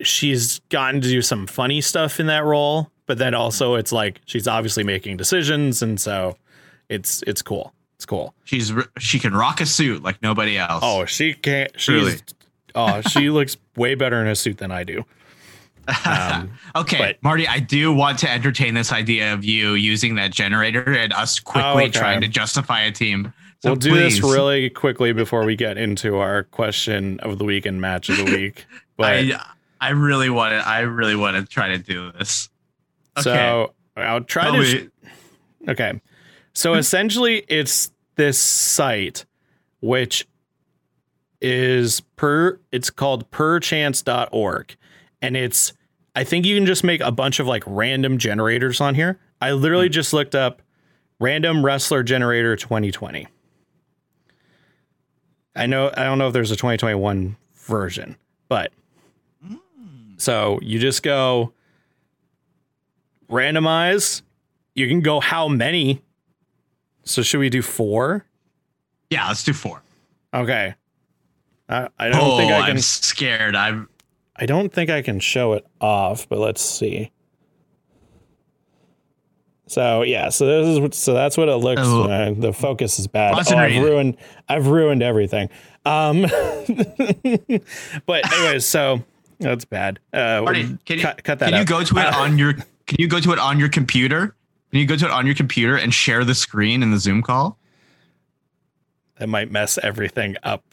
she's 0.00 0.58
gotten 0.70 1.00
to 1.00 1.08
do 1.08 1.22
some 1.22 1.46
funny 1.46 1.80
stuff 1.80 2.18
in 2.20 2.26
that 2.26 2.42
role, 2.44 2.90
but 3.06 3.18
then 3.18 3.34
also 3.34 3.74
it's 3.74 3.92
like 3.92 4.20
she's 4.24 4.48
obviously 4.48 4.82
making 4.82 5.16
decisions, 5.18 5.82
and 5.82 6.00
so 6.00 6.36
it's 6.88 7.22
it's 7.26 7.42
cool. 7.42 7.72
It's 7.96 8.06
cool. 8.06 8.34
She's 8.44 8.72
she 8.98 9.18
can 9.18 9.34
rock 9.34 9.60
a 9.60 9.66
suit 9.66 10.02
like 10.02 10.20
nobody 10.22 10.58
else. 10.58 10.80
Oh, 10.82 11.04
she 11.04 11.34
can't. 11.34 11.70
She's 11.76 11.84
Truly. 12.02 12.16
oh, 12.74 13.00
she 13.02 13.30
looks 13.30 13.56
way 13.76 13.94
better 13.94 14.20
in 14.20 14.26
a 14.26 14.34
suit 14.36 14.58
than 14.58 14.70
I 14.70 14.84
do. 14.84 15.04
Um, 16.06 16.50
okay, 16.74 16.96
but- 16.98 17.22
Marty, 17.22 17.46
I 17.46 17.58
do 17.58 17.92
want 17.92 18.18
to 18.20 18.30
entertain 18.30 18.72
this 18.72 18.90
idea 18.90 19.34
of 19.34 19.44
you 19.44 19.74
using 19.74 20.14
that 20.14 20.30
generator 20.32 20.94
and 20.96 21.12
us 21.12 21.38
quickly 21.38 21.62
Oh, 21.70 21.76
okay. 21.76 21.90
trying 21.90 22.20
to 22.22 22.28
justify 22.28 22.80
a 22.82 22.90
team. 22.90 23.34
So 23.62 23.70
we'll 23.70 23.76
do 23.76 23.94
this 23.94 24.18
really 24.22 24.70
quickly 24.70 25.12
before 25.12 25.44
we 25.44 25.56
get 25.56 25.76
into 25.76 26.16
our 26.16 26.44
question 26.44 27.20
of 27.20 27.36
the 27.38 27.44
week 27.44 27.66
and 27.66 27.82
match 27.82 28.08
of 28.08 28.16
the 28.16 28.24
week. 28.34 28.64
But 28.96 29.12
I 29.14 29.40
I 29.78 29.90
really 29.90 30.30
want 30.30 30.52
to. 30.52 30.66
I 30.66 30.80
really 30.80 31.16
want 31.16 31.36
to 31.36 31.44
try 31.44 31.68
to 31.68 31.78
do 31.78 32.10
this. 32.12 32.48
Okay. 33.18 33.22
so 33.24 33.74
I'll 33.94 34.22
try 34.24 34.44
Tell 34.44 34.54
to. 34.54 34.60
me- 34.60 34.88
Okay. 35.68 36.00
So 36.54 36.72
hmm. 36.72 36.78
essentially, 36.78 37.44
it's 37.48 37.90
this 38.16 38.38
site, 38.38 39.26
which 39.80 40.26
is 41.40 42.00
per, 42.16 42.60
it's 42.72 42.90
called 42.90 43.30
perchance.org. 43.30 44.76
And 45.20 45.36
it's, 45.36 45.72
I 46.14 46.24
think 46.24 46.46
you 46.46 46.56
can 46.56 46.66
just 46.66 46.84
make 46.84 47.00
a 47.00 47.12
bunch 47.12 47.40
of 47.40 47.46
like 47.46 47.64
random 47.66 48.18
generators 48.18 48.80
on 48.80 48.94
here. 48.94 49.18
I 49.40 49.52
literally 49.52 49.88
hmm. 49.88 49.92
just 49.92 50.12
looked 50.12 50.34
up 50.34 50.62
random 51.20 51.64
wrestler 51.64 52.02
generator 52.02 52.56
2020. 52.56 53.26
I 55.56 55.66
know, 55.66 55.92
I 55.96 56.04
don't 56.04 56.18
know 56.18 56.26
if 56.28 56.32
there's 56.32 56.50
a 56.50 56.56
2021 56.56 57.36
version, 57.54 58.16
but 58.48 58.72
hmm. 59.46 59.56
so 60.16 60.58
you 60.62 60.78
just 60.78 61.02
go 61.02 61.52
randomize. 63.28 64.22
You 64.74 64.88
can 64.88 65.00
go 65.00 65.20
how 65.20 65.48
many. 65.48 66.02
So 67.04 67.22
should 67.22 67.40
we 67.40 67.50
do 67.50 67.62
four? 67.62 68.26
yeah, 69.10 69.28
let's 69.28 69.44
do 69.44 69.52
four. 69.52 69.82
Okay. 70.32 70.74
I, 71.68 71.88
I 71.98 72.08
don't 72.08 72.20
oh, 72.32 72.36
think 72.36 72.50
I 72.52 72.60
can. 72.62 72.70
I'm 72.70 72.78
scared. 72.78 73.54
I'm. 73.54 73.88
I 74.36 74.46
don't 74.46 74.72
think 74.72 74.90
I 74.90 75.02
can 75.02 75.20
show 75.20 75.52
it 75.52 75.64
off, 75.80 76.28
but 76.28 76.38
let's 76.40 76.60
see. 76.60 77.10
So 79.66 80.02
yeah, 80.02 80.28
so 80.28 80.46
this 80.46 80.68
is 80.68 80.80
what- 80.80 80.94
so 80.94 81.14
that's 81.14 81.36
what 81.36 81.48
it 81.48 81.56
looks. 81.56 81.82
Oh. 81.84 82.04
Uh, 82.04 82.34
the 82.36 82.52
focus 82.52 82.98
is 82.98 83.06
bad. 83.06 83.34
Oh, 83.34 83.56
I've 83.56 83.82
ruined. 83.82 84.16
I've 84.48 84.66
ruined 84.66 85.02
everything. 85.02 85.48
Um, 85.86 86.22
but 88.06 88.32
anyways, 88.32 88.66
so 88.66 89.02
that's 89.38 89.64
bad. 89.64 90.00
Uh, 90.12 90.42
Marty, 90.44 90.78
can 90.84 90.98
you 90.98 91.02
cut, 91.02 91.22
cut 91.24 91.38
that 91.38 91.46
Can 91.46 91.54
you 91.54 91.60
out. 91.60 91.66
go 91.66 91.82
to 91.84 91.98
it 91.98 92.06
Uh, 92.06 92.18
on 92.18 92.38
your? 92.38 92.54
Can 92.86 92.96
you 92.98 93.08
go 93.08 93.20
to 93.20 93.32
it 93.32 93.38
on 93.38 93.58
your 93.58 93.68
computer? 93.68 94.34
Can 94.74 94.80
you 94.80 94.86
go 94.88 94.96
to 94.96 95.04
it 95.04 95.10
on 95.12 95.24
your 95.24 95.36
computer 95.36 95.76
and 95.76 95.94
share 95.94 96.24
the 96.24 96.34
screen 96.34 96.82
in 96.82 96.90
the 96.90 96.98
Zoom 96.98 97.22
call? 97.22 97.60
that 99.20 99.28
might 99.28 99.48
mess 99.48 99.78
everything 99.80 100.36
up. 100.42 100.64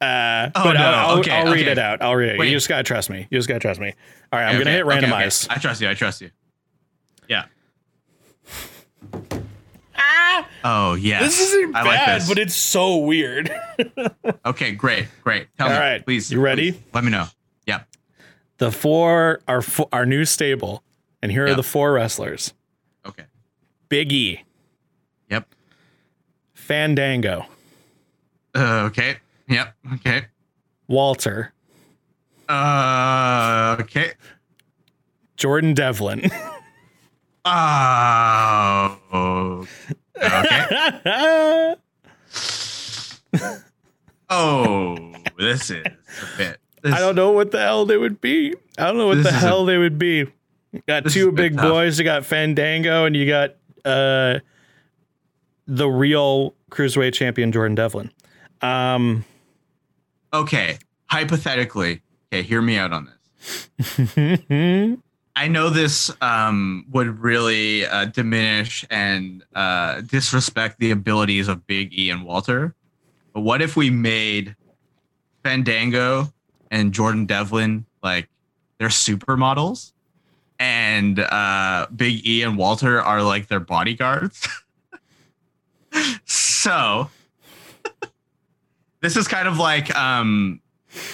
Uh, 0.00 0.50
Oh, 0.56 0.64
but 0.64 0.72
no. 0.72 0.80
I'll, 0.80 1.10
I'll, 1.10 1.18
Okay, 1.20 1.30
I'll 1.30 1.52
read 1.52 1.62
okay. 1.62 1.70
it 1.70 1.78
out. 1.78 2.02
I'll 2.02 2.16
read 2.16 2.30
it. 2.30 2.38
Wait. 2.40 2.48
You 2.48 2.56
just 2.56 2.68
gotta 2.68 2.82
trust 2.82 3.10
me. 3.10 3.28
You 3.30 3.38
just 3.38 3.46
gotta 3.48 3.60
trust 3.60 3.78
me. 3.78 3.94
All 4.32 4.40
right, 4.40 4.46
I'm 4.48 4.56
Okay, 4.56 4.64
gonna 4.64 4.70
hit 4.76 4.84
okay, 4.86 4.96
okay. 4.98 5.06
randomize. 5.06 5.46
I 5.48 5.58
trust 5.58 5.80
you. 5.80 5.88
I 5.88 5.94
trust 5.94 6.20
you. 6.20 6.30
Yeah. 7.28 7.44
Oh 10.64 10.94
yeah. 10.94 11.20
This 11.22 11.38
isn't 11.40 11.76
I 11.76 11.82
like 11.84 11.94
bad, 12.06 12.20
this. 12.22 12.28
but 12.28 12.38
it's 12.40 12.56
so 12.56 12.96
weird. 12.96 13.52
okay, 14.44 14.72
great, 14.72 15.06
great. 15.22 15.46
Tell 15.58 15.68
All 15.68 15.74
me, 15.74 15.78
right, 15.78 16.04
please. 16.04 16.32
you 16.32 16.40
ready? 16.40 16.72
please, 16.72 16.82
let 16.92 17.04
me 17.04 17.12
know. 17.12 17.26
Yeah. 17.66 17.82
the 18.56 18.72
four 18.72 19.42
our 19.46 19.62
our 19.92 20.04
new 20.04 20.24
stable, 20.24 20.82
and 21.22 21.32
here 21.32 21.46
Yeah. 21.46 21.52
are 21.52 21.56
the 21.56 21.62
four 21.62 21.92
wrestlers: 21.92 22.54
Okay. 23.06 23.24
Big 23.88 24.12
E, 24.12 24.42
Yep. 25.30 25.54
Fandango, 26.54 27.46
Uh, 28.54 28.84
okay. 28.90 29.16
Yep. 29.48 29.74
Okay. 29.94 30.26
Walter, 30.88 31.52
Uh, 32.48 33.76
okay. 33.80 34.12
Jordan 35.36 35.74
Devlin. 35.74 36.30
Oh. 37.50 38.98
Okay. 40.20 41.74
Oh, 44.30 45.14
this 45.38 45.70
is 45.70 45.84
a 45.86 45.92
bit. 46.36 46.58
This, 46.82 46.92
I 46.94 46.98
don't 46.98 47.14
know 47.16 47.30
what 47.30 47.50
the 47.50 47.60
hell 47.60 47.86
they 47.86 47.96
would 47.96 48.20
be. 48.20 48.54
I 48.76 48.84
don't 48.86 48.98
know 48.98 49.06
what 49.06 49.14
the 49.22 49.28
is 49.30 49.34
a- 49.34 49.38
hell 49.38 49.64
they 49.64 49.78
would 49.78 49.98
be. 49.98 50.26
You 50.72 50.82
got 50.86 51.04
This 51.04 51.14
two 51.14 51.32
big 51.32 51.56
tough. 51.56 51.64
boys. 51.70 51.98
You 51.98 52.04
got 52.04 52.24
Fandango, 52.26 53.04
and 53.06 53.16
you 53.16 53.26
got 53.26 53.56
uh, 53.84 54.40
the 55.66 55.88
real 55.88 56.54
cruiserweight 56.70 57.14
champion 57.14 57.52
Jordan 57.52 57.74
Devlin. 57.74 58.10
Um, 58.60 59.24
Okay. 60.32 60.78
Hypothetically, 61.10 62.02
okay, 62.30 62.42
hear 62.42 62.60
me 62.60 62.76
out 62.76 62.92
on 62.92 63.06
this. 63.40 64.18
I 65.36 65.48
know 65.48 65.70
this 65.70 66.10
um, 66.20 66.84
would 66.90 67.20
really 67.20 67.86
uh, 67.86 68.06
diminish 68.06 68.84
and 68.90 69.42
uh, 69.54 70.02
disrespect 70.02 70.80
the 70.80 70.90
abilities 70.90 71.48
of 71.48 71.66
Big 71.66 71.96
E 71.98 72.10
and 72.10 72.24
Walter. 72.24 72.74
But 73.32 73.40
what 73.40 73.62
if 73.62 73.74
we 73.76 73.88
made 73.88 74.54
Fandango 75.44 76.32
and 76.70 76.92
Jordan 76.92 77.24
Devlin 77.24 77.86
like 78.02 78.28
they're 78.78 78.88
supermodels, 78.88 79.92
and 80.58 81.18
uh, 81.20 81.86
Big 81.94 82.26
E 82.26 82.42
and 82.42 82.56
Walter 82.56 83.00
are 83.00 83.22
like 83.22 83.48
their 83.48 83.60
bodyguards? 83.60 84.46
so 86.24 87.08
this 89.00 89.16
is 89.16 89.28
kind 89.28 89.48
of 89.48 89.58
like 89.58 89.94
um, 89.96 90.60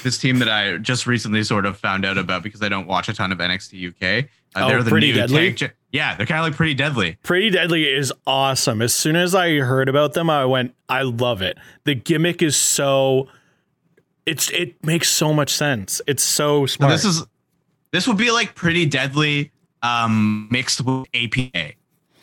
this 0.02 0.18
team 0.18 0.38
that 0.40 0.48
I 0.48 0.78
just 0.78 1.06
recently 1.06 1.42
sort 1.44 1.66
of 1.66 1.76
found 1.76 2.04
out 2.04 2.18
about 2.18 2.42
because 2.42 2.62
I 2.62 2.68
don't 2.68 2.86
watch 2.86 3.08
a 3.08 3.12
ton 3.14 3.32
of 3.32 3.38
NXT 3.38 3.88
UK. 3.90 4.24
Uh, 4.24 4.28
Oh, 4.56 4.68
they're 4.68 4.82
the 4.84 4.90
Pretty 4.90 5.08
new 5.08 5.14
Deadly? 5.14 5.52
tag 5.54 5.72
yeah, 5.90 6.14
they're 6.16 6.26
kind 6.26 6.40
of 6.40 6.46
like 6.46 6.54
pretty 6.56 6.74
deadly. 6.74 7.18
Pretty 7.22 7.50
Deadly 7.50 7.84
is 7.84 8.12
awesome. 8.26 8.82
As 8.82 8.92
soon 8.92 9.14
as 9.14 9.32
I 9.34 9.58
heard 9.58 9.88
about 9.88 10.14
them, 10.14 10.28
I 10.28 10.44
went, 10.44 10.74
I 10.88 11.02
love 11.02 11.40
it. 11.42 11.56
The 11.84 11.94
gimmick 11.94 12.42
is 12.42 12.56
so 12.56 13.28
it's 14.26 14.48
it 14.50 14.82
makes 14.84 15.08
so 15.08 15.32
much 15.32 15.52
sense. 15.52 16.00
It's 16.06 16.22
so 16.22 16.66
So 16.66 16.76
smart. 16.76 16.92
this 16.92 17.04
is 17.04 17.24
this 17.94 18.08
would 18.08 18.16
be 18.16 18.32
like 18.32 18.56
pretty 18.56 18.86
deadly 18.86 19.52
um, 19.80 20.48
mixed 20.50 20.80
with 20.80 21.06
APA 21.14 21.74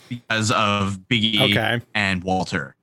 because 0.09 0.51
of 0.51 1.07
Big 1.07 1.23
E 1.23 1.39
Okay. 1.41 1.79
and 1.95 2.21
Walter. 2.25 2.75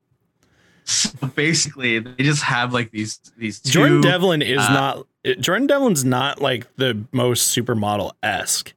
So 0.84 1.10
basically, 1.34 1.98
they 1.98 2.24
just 2.24 2.42
have 2.44 2.72
like 2.72 2.90
these 2.90 3.20
these 3.36 3.60
two. 3.60 3.72
Jordan 3.72 4.00
Devlin 4.00 4.40
is 4.40 4.58
uh, 4.58 4.72
not 4.72 5.06
Jordan 5.38 5.66
Devlin's 5.66 6.02
not 6.02 6.40
like 6.40 6.66
the 6.76 7.04
most 7.12 7.54
supermodel 7.54 8.12
esque. 8.22 8.72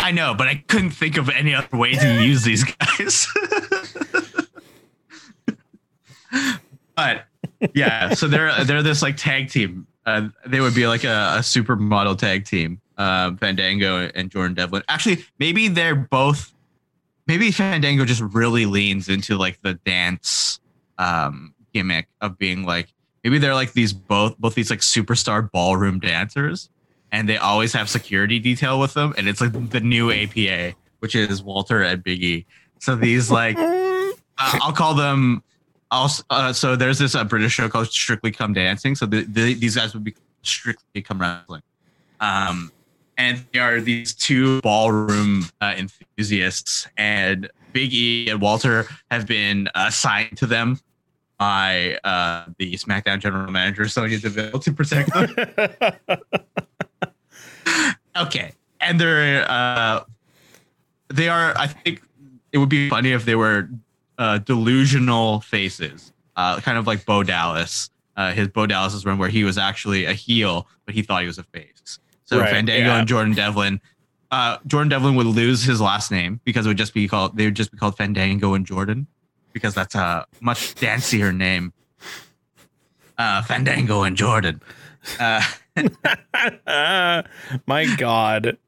I 0.00 0.10
know, 0.10 0.34
but 0.34 0.48
I 0.48 0.64
couldn't 0.66 0.90
think 0.90 1.16
of 1.18 1.28
any 1.28 1.54
other 1.54 1.76
way 1.76 1.92
to 1.92 2.22
use 2.24 2.42
these 2.42 2.64
guys. 2.64 3.28
but 6.96 7.26
yeah, 7.74 8.14
so 8.14 8.26
they're 8.26 8.64
they're 8.64 8.82
this 8.82 9.02
like 9.02 9.16
tag 9.16 9.50
team. 9.50 9.86
Uh, 10.04 10.30
they 10.46 10.58
would 10.60 10.74
be 10.74 10.88
like 10.88 11.04
a, 11.04 11.36
a 11.36 11.40
supermodel 11.42 12.18
tag 12.18 12.44
team. 12.44 12.80
Uh, 12.98 13.34
Fandango 13.36 14.10
and 14.14 14.28
Jordan 14.30 14.54
Devlin. 14.54 14.82
Actually, 14.88 15.24
maybe 15.38 15.68
they're 15.68 15.94
both. 15.94 16.52
Maybe 17.26 17.52
Fandango 17.52 18.04
just 18.04 18.20
really 18.20 18.66
leans 18.66 19.08
into 19.08 19.36
like 19.36 19.62
the 19.62 19.74
dance 19.74 20.58
um, 20.98 21.54
gimmick 21.72 22.08
of 22.20 22.38
being 22.38 22.64
like 22.64 22.88
maybe 23.22 23.38
they're 23.38 23.54
like 23.54 23.72
these 23.72 23.92
both 23.92 24.36
both 24.38 24.54
these 24.54 24.70
like 24.70 24.80
superstar 24.80 25.48
ballroom 25.50 26.00
dancers 26.00 26.70
and 27.12 27.28
they 27.28 27.36
always 27.36 27.72
have 27.72 27.88
security 27.88 28.38
detail 28.38 28.78
with 28.78 28.94
them, 28.94 29.14
and 29.16 29.28
it's 29.28 29.40
like 29.40 29.70
the 29.70 29.80
new 29.80 30.12
APA, 30.12 30.74
which 30.98 31.14
is 31.14 31.42
Walter 31.42 31.82
and 31.82 32.02
Biggie. 32.02 32.44
So 32.80 32.96
these 32.96 33.30
like 33.30 33.56
uh, 33.58 34.12
I'll 34.38 34.72
call 34.72 34.94
them. 34.94 35.42
Also, 35.90 36.22
uh, 36.28 36.52
so 36.52 36.76
there's 36.76 36.98
this 36.98 37.14
uh, 37.14 37.24
British 37.24 37.54
show 37.54 37.68
called 37.68 37.86
Strictly 37.90 38.30
Come 38.30 38.52
Dancing. 38.52 38.94
So 38.94 39.06
the, 39.06 39.22
the, 39.22 39.54
these 39.54 39.74
guys 39.74 39.94
would 39.94 40.04
be 40.04 40.14
Strictly 40.42 41.00
Come 41.00 41.18
Wrestling, 41.18 41.62
um, 42.20 42.70
and 43.18 43.44
they 43.52 43.58
are 43.58 43.80
these 43.80 44.14
two 44.14 44.62
ballroom 44.62 45.44
uh, 45.60 45.74
enthusiasts. 45.76 46.88
And 46.96 47.50
Big 47.72 47.92
E 47.92 48.30
and 48.30 48.40
Walter 48.40 48.86
have 49.10 49.26
been 49.26 49.68
assigned 49.74 50.38
to 50.38 50.46
them 50.46 50.80
by 51.38 51.98
uh, 52.02 52.46
the 52.58 52.72
SmackDown 52.74 53.18
general 53.20 53.50
manager 53.52 53.86
Sonya 53.88 54.18
Deville 54.18 54.58
to 54.58 54.72
protect 54.72 55.12
them. 55.12 55.34
okay 58.16 58.52
and 58.80 59.00
they're 59.00 59.48
uh 59.50 60.02
they 61.08 61.28
are 61.28 61.56
i 61.56 61.66
think 61.66 62.02
it 62.52 62.58
would 62.58 62.68
be 62.68 62.88
funny 62.88 63.12
if 63.12 63.24
they 63.24 63.34
were 63.34 63.68
uh 64.18 64.38
delusional 64.38 65.40
faces 65.40 66.12
uh 66.36 66.60
kind 66.60 66.78
of 66.78 66.86
like 66.86 67.04
bo 67.06 67.22
dallas 67.22 67.90
uh 68.16 68.32
his 68.32 68.48
bo 68.48 68.66
dallas's 68.66 69.04
run 69.04 69.18
where 69.18 69.28
he 69.28 69.44
was 69.44 69.58
actually 69.58 70.04
a 70.04 70.12
heel 70.12 70.66
but 70.84 70.94
he 70.94 71.02
thought 71.02 71.20
he 71.20 71.26
was 71.26 71.38
a 71.38 71.44
face 71.44 71.98
so 72.28 72.38
Right, 72.40 72.50
fandango 72.50 72.86
yeah. 72.88 72.98
and 72.98 73.08
jordan 73.08 73.34
devlin 73.34 73.80
uh 74.30 74.58
jordan 74.66 74.88
devlin 74.90 75.14
would 75.16 75.26
lose 75.26 75.62
his 75.62 75.80
last 75.80 76.10
name 76.10 76.40
because 76.44 76.66
it 76.66 76.68
would 76.68 76.76
just 76.78 76.92
be 76.94 77.08
called 77.08 77.36
they 77.36 77.44
would 77.46 77.54
just 77.56 77.72
be 77.72 77.78
called 77.78 77.96
fandango 77.96 78.54
and 78.54 78.66
jordan 78.66 79.06
because 79.52 79.74
that's 79.74 79.94
a 79.94 80.26
much 80.40 80.74
dancier 80.74 81.34
name 81.34 81.72
uh 83.16 83.40
fandango 83.42 84.02
and 84.02 84.16
jordan 84.16 84.60
uh 85.18 85.42
My 87.66 87.86
God. 87.96 88.58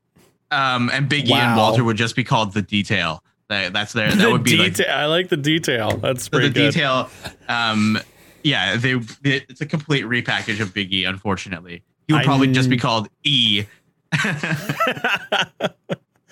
Um, 0.51 0.91
and 0.93 1.09
Biggie 1.09 1.29
E 1.31 1.33
and 1.35 1.57
Walter 1.57 1.85
would 1.85 1.97
just 1.97 2.17
be 2.17 2.25
called 2.25 2.55
the 2.55 2.63
detail. 2.63 3.23
That, 3.49 3.73
that's 3.73 3.93
their. 3.93 4.11
That 4.11 4.19
The 4.25 4.31
would 4.31 4.43
be 4.45 4.57
like. 4.57 4.81
I 4.81 5.07
like 5.07 5.29
the 5.29 5.37
detail. 5.37 5.97
That's 5.97 6.29
pretty 6.29 6.49
the 6.49 6.55
good. 6.55 6.73
detail. 6.73 7.09
Um, 7.49 7.99
yeah, 8.43 8.77
they. 8.77 9.01
It's 9.25 9.61
a 9.61 9.67
complete 9.67 10.05
repackage 10.05 10.61
of 10.61 10.73
Big 10.73 10.93
E. 10.93 11.05
Unfortunately, 11.05 11.83
he 12.11 12.15
would 12.15 12.25
probably 12.25 12.49
just 12.53 12.69
be 12.71 12.77
called 12.77 13.09
E. 13.25 13.65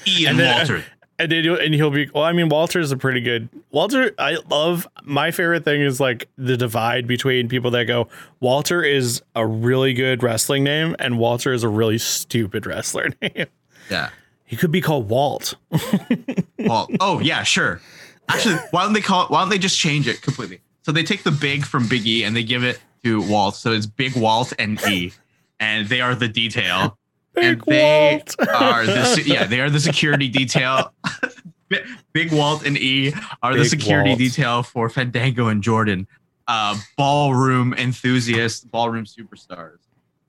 e 0.07 0.27
and, 0.27 0.29
And 0.29 0.39
then- 0.39 0.55
uh, 0.55 0.59
Walter. 0.59 0.85
And 1.21 1.33
and 1.33 1.75
he'll 1.75 1.91
be 1.91 2.09
well. 2.15 2.23
I 2.23 2.33
mean, 2.33 2.49
Walter's 2.49 2.93
a 2.93 2.97
pretty 2.97 3.21
good 3.21 3.49
Walter. 3.73 4.15
I 4.21 4.37
love 4.49 4.87
my 5.03 5.33
favorite 5.33 5.65
thing 5.65 5.81
is 5.81 5.99
like 5.99 6.29
the 6.39 6.57
divide 6.57 7.09
between 7.09 7.49
people 7.49 7.73
that 7.73 7.87
go 7.87 8.07
Walter 8.39 8.85
is 8.85 9.21
a 9.35 9.45
really 9.45 9.95
good 9.95 10.23
wrestling 10.23 10.63
name 10.63 10.95
and 11.01 11.19
Walter 11.19 11.53
is 11.53 11.65
a 11.65 11.69
really 11.69 11.99
stupid 11.99 12.67
wrestler 12.67 13.09
name. 13.23 13.47
Yeah. 13.91 14.11
He 14.45 14.55
could 14.55 14.71
be 14.71 14.81
called 14.81 15.09
Walt. 15.09 15.55
Well, 16.61 16.89
oh 17.01 17.19
yeah, 17.21 17.43
sure. 17.45 17.81
Actually, 18.29 18.57
why 18.73 18.83
don't 18.85 18.93
they 18.93 19.01
call 19.01 19.25
it? 19.25 19.31
Why 19.31 19.41
don't 19.41 19.49
they 19.49 19.59
just 19.59 19.79
change 19.79 20.07
it 20.09 20.23
completely? 20.23 20.61
So 20.83 20.93
they 20.93 21.03
take 21.05 21.23
the 21.25 21.31
big 21.31 21.65
from 21.65 21.89
Big 21.89 22.05
E 22.07 22.23
and 22.25 22.35
they 22.37 22.43
give 22.45 22.63
it 22.65 22.79
to 23.05 23.23
Walt. 23.23 23.55
So 23.57 23.73
it's 23.73 23.87
Big 23.87 24.15
Walt 24.17 24.53
and 24.59 24.81
E, 24.87 25.13
and 25.61 25.89
they 25.89 26.01
are 26.01 26.15
the 26.15 26.29
detail. 26.29 26.99
and 27.37 27.59
Big 27.59 27.65
they 27.67 28.13
Walt. 28.15 28.35
are 28.49 28.85
the 28.87 29.23
yeah 29.27 29.45
they 29.45 29.61
are 29.61 29.71
the 29.71 29.81
security 29.91 30.29
detail. 30.29 30.93
Big 32.13 32.33
Walt 32.33 32.65
and 32.67 32.77
E 32.79 33.13
are 33.43 33.55
the 33.57 33.65
security 33.65 34.11
Walt. 34.11 34.19
detail 34.19 34.63
for 34.63 34.89
Fandango 34.89 35.49
and 35.49 35.63
Jordan, 35.63 36.07
uh, 36.47 36.77
ballroom 36.97 37.75
enthusiasts, 37.75 38.65
ballroom 38.65 39.05
superstars, 39.05 39.77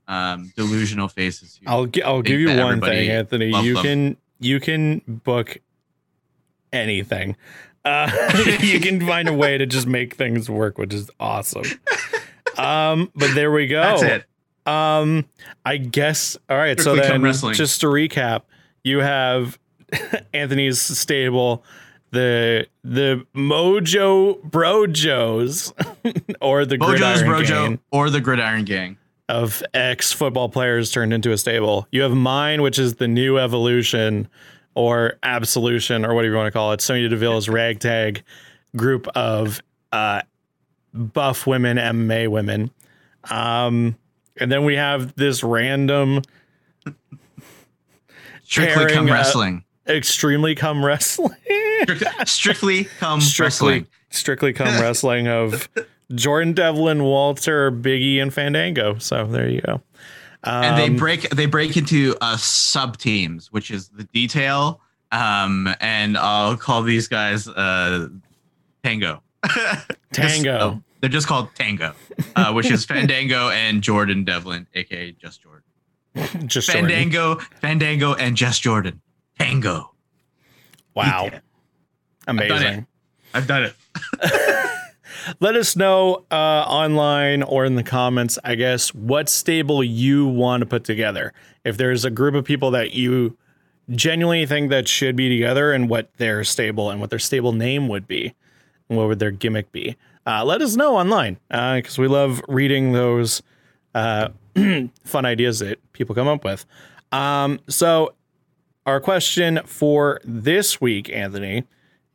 um, 0.07 0.51
delusional 0.57 1.07
faces. 1.07 1.59
I'll 1.65 1.85
gi- 1.85 2.03
I'll 2.03 2.21
give 2.21 2.39
you 2.41 2.55
one 2.57 2.81
thing, 2.81 3.09
Anthony. 3.09 3.51
You 3.63 3.75
them. 3.75 3.83
can 3.83 4.17
you 4.39 4.59
can 4.59 5.01
book 5.07 5.57
anything. 6.73 7.37
Uh, 7.85 8.11
you 8.61 8.79
can 8.81 8.99
find 9.07 9.29
a 9.29 9.33
way 9.33 9.57
to 9.57 9.65
just 9.65 9.87
make 9.87 10.15
things 10.15 10.49
work, 10.49 10.77
which 10.77 10.93
is 10.93 11.09
awesome. 11.19 11.63
Um, 12.57 13.09
but 13.15 13.33
there 13.33 13.51
we 13.51 13.67
go. 13.67 13.81
That's 13.81 14.01
it. 14.03 14.25
Um, 14.69 15.25
I 15.65 15.77
guess. 15.77 16.37
All 16.49 16.57
right. 16.57 16.79
Strictly 16.79 17.03
so 17.03 17.09
then, 17.09 17.21
Wrestling. 17.21 17.55
just 17.55 17.81
to 17.81 17.87
recap, 17.87 18.43
you 18.83 18.99
have 18.99 19.57
Anthony's 20.33 20.79
stable, 20.81 21.63
the 22.11 22.67
the 22.83 23.25
Mojo 23.35 24.39
Brojos, 24.41 25.73
or 26.41 26.65
the 26.65 26.77
Mojo's 26.77 26.99
Gridiron 26.99 27.25
Brojo 27.25 27.47
Gang 27.47 27.79
or 27.91 28.09
the 28.09 28.21
Gridiron 28.21 28.65
Gang. 28.65 28.97
of 29.27 29.63
ex 29.73 30.11
football 30.11 30.49
players 30.49 30.91
turned 30.91 31.13
into 31.13 31.31
a 31.31 31.37
stable. 31.37 31.87
You 31.91 32.03
have 32.03 32.13
mine, 32.13 32.61
which 32.61 32.77
is 32.77 32.95
the 32.95 33.07
new 33.07 33.37
evolution 33.39 34.27
or 34.75 35.13
absolution 35.23 36.05
or 36.05 36.13
whatever 36.13 36.31
you 36.33 36.37
want 36.37 36.47
to 36.47 36.51
call 36.51 36.71
it. 36.73 36.81
Sonya 36.81 37.09
Deville's 37.09 37.49
ragtag 37.49 38.23
group 38.75 39.07
of 39.09 39.61
uh, 39.91 40.21
buff 40.93 41.47
women, 41.47 41.77
MMA 41.77 42.27
women. 42.27 42.69
Um, 43.29 43.97
and 44.39 44.51
then 44.51 44.63
we 44.65 44.75
have 44.75 45.15
this 45.15 45.43
random, 45.43 46.21
Strictly 48.43 48.87
Come 48.93 49.09
uh, 49.09 49.13
Wrestling. 49.13 49.63
extremely 49.87 50.55
come 50.55 50.83
wrestling. 50.83 51.35
Strictly, 52.25 52.85
Come 52.99 53.21
strictly, 53.21 53.45
Wrestling. 53.45 53.87
strictly 54.09 54.53
come 54.53 54.67
wrestling 54.81 55.27
of 55.27 55.69
Jordan 56.13 56.53
Devlin, 56.53 57.03
Walter, 57.03 57.71
Biggie, 57.71 58.21
and 58.21 58.33
Fandango. 58.33 58.97
So 58.97 59.25
there 59.25 59.47
you 59.47 59.61
go. 59.61 59.81
Um, 60.43 60.63
and 60.63 60.77
they 60.77 60.87
Um, 60.87 60.95
break 60.95 61.29
they 61.29 61.45
break 61.45 61.77
into 61.77 62.15
uh, 62.21 62.37
sub 62.37 62.97
teams, 62.97 63.51
which 63.51 63.71
is 63.71 63.89
the 63.89 64.03
detail. 64.05 64.81
Um, 65.11 65.73
and 65.79 66.17
I'll 66.17 66.55
call 66.57 66.81
these 66.83 67.07
guys 67.07 67.47
uh, 67.47 68.07
Tango. 68.83 69.21
Tango. 70.13 70.81
They're 70.99 71.09
just 71.09 71.27
called 71.27 71.49
Tango, 71.55 71.93
uh, 72.35 72.51
which 72.51 72.69
is 72.69 72.85
Fandango 72.85 73.49
and 73.49 73.81
Jordan 73.81 74.23
Devlin, 74.23 74.67
aka 74.73 75.11
Just 75.13 75.41
Jordan. 75.41 75.63
Just 76.47 76.67
Jordan. 76.69 76.89
Fandango, 76.89 77.35
Fandango, 77.35 78.13
and 78.15 78.35
Just 78.35 78.61
Jordan. 78.61 79.01
Tango. 79.37 79.93
Wow. 80.95 81.25
Did 81.25 81.33
it. 81.33 81.43
done 82.25 82.39
it. 82.39 82.49
Amazing. 82.49 82.87
I've 83.33 83.47
done 83.47 83.63
it. 83.63 83.75
Let 85.39 85.55
us 85.55 85.75
know 85.75 86.25
uh, 86.31 86.35
online 86.35 87.43
or 87.43 87.65
in 87.65 87.75
the 87.75 87.83
comments, 87.83 88.39
I 88.43 88.55
guess, 88.55 88.93
what 88.93 89.29
stable 89.29 89.83
you 89.83 90.27
want 90.27 90.61
to 90.61 90.65
put 90.65 90.83
together. 90.83 91.33
If 91.63 91.77
there's 91.77 92.05
a 92.05 92.09
group 92.09 92.35
of 92.35 92.45
people 92.45 92.71
that 92.71 92.93
you 92.93 93.37
genuinely 93.91 94.45
think 94.45 94.69
that 94.69 94.87
should 94.87 95.15
be 95.15 95.29
together 95.29 95.71
and 95.71 95.89
what 95.89 96.13
their 96.15 96.43
stable 96.43 96.89
and 96.89 96.99
what 96.99 97.09
their 97.09 97.19
stable 97.19 97.53
name 97.53 97.87
would 97.87 98.07
be 98.07 98.33
and 98.87 98.97
what 98.97 99.07
would 99.07 99.19
their 99.19 99.31
gimmick 99.31 99.71
be. 99.71 99.95
Uh, 100.29 100.45
let 100.45 100.61
us 100.61 100.75
know 100.75 100.95
online 100.95 101.39
because 101.49 101.97
we 101.97 102.07
love 102.07 102.39
reading 102.47 102.91
those 102.91 103.41
uh, 103.95 104.29
fun 105.03 105.25
ideas 105.25 105.57
that 105.57 105.79
people 105.91 106.13
come 106.13 106.27
up 106.27 106.43
with. 106.43 106.67
Um, 107.11 107.59
so, 107.67 108.13
our 108.85 108.99
question 108.99 109.59
for 109.65 110.21
this 110.23 110.79
week, 110.79 111.09
Anthony, 111.09 111.63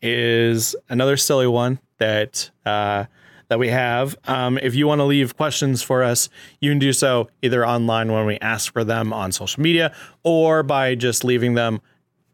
is 0.00 0.76
another 0.88 1.16
silly 1.16 1.48
one 1.48 1.80
that 1.98 2.50
uh, 2.64 3.06
that 3.48 3.58
we 3.58 3.70
have. 3.70 4.16
Um, 4.28 4.58
if 4.62 4.76
you 4.76 4.86
want 4.86 5.00
to 5.00 5.04
leave 5.04 5.36
questions 5.36 5.82
for 5.82 6.04
us, 6.04 6.28
you 6.60 6.70
can 6.70 6.78
do 6.78 6.92
so 6.92 7.28
either 7.42 7.66
online 7.66 8.12
when 8.12 8.26
we 8.26 8.38
ask 8.38 8.72
for 8.72 8.84
them 8.84 9.12
on 9.12 9.32
social 9.32 9.60
media 9.60 9.92
or 10.22 10.62
by 10.62 10.94
just 10.94 11.24
leaving 11.24 11.54
them 11.54 11.80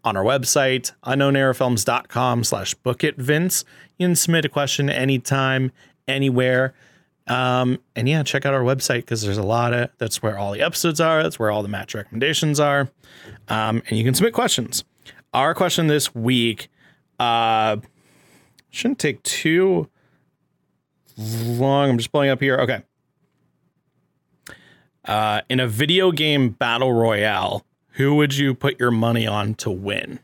on 0.05 0.17
our 0.17 0.25
website, 0.25 0.93
unknownerafilms.com 1.05 2.45
slash 2.45 2.75
book 2.75 3.05
it 3.05 3.17
Vince. 3.17 3.65
You 4.01 4.07
can 4.07 4.17
submit 4.17 4.47
a 4.47 4.49
question 4.49 4.89
anytime, 4.89 5.73
anywhere. 6.09 6.73
Um, 7.27 7.79
and 7.95 8.09
yeah, 8.09 8.23
check 8.23 8.47
out 8.47 8.55
our 8.55 8.63
website 8.63 9.01
because 9.01 9.21
there's 9.21 9.37
a 9.37 9.43
lot 9.43 9.75
of 9.75 9.91
that's 9.99 10.23
where 10.23 10.39
all 10.39 10.53
the 10.53 10.63
episodes 10.63 11.03
are, 11.03 11.23
that's 11.23 11.39
where 11.39 11.51
all 11.51 11.63
the 11.63 11.69
match 11.69 11.95
recommendations 11.95 12.59
are. 12.59 12.89
Um, 13.49 13.83
and 13.91 13.99
you 13.99 14.05
can 14.05 14.15
submit 14.15 14.33
questions. 14.33 14.85
Our 15.35 15.55
question 15.55 15.87
this 15.87 16.15
week 16.15 16.71
uh 17.19 17.77
shouldn't 18.71 19.01
take 19.01 19.23
too 19.23 19.91
long. 21.19 21.91
I'm 21.91 21.99
just 21.99 22.11
pulling 22.11 22.31
up 22.31 22.41
here. 22.41 22.57
Okay. 22.57 22.83
Uh, 25.05 25.43
in 25.51 25.61
a 25.61 25.67
video 25.67 26.11
game 26.11 26.49
battle 26.49 26.95
royale, 26.95 27.67
who 27.91 28.15
would 28.15 28.35
you 28.35 28.55
put 28.55 28.81
your 28.81 28.91
money 28.91 29.27
on 29.27 29.53
to 29.57 29.71
win? 29.71 30.21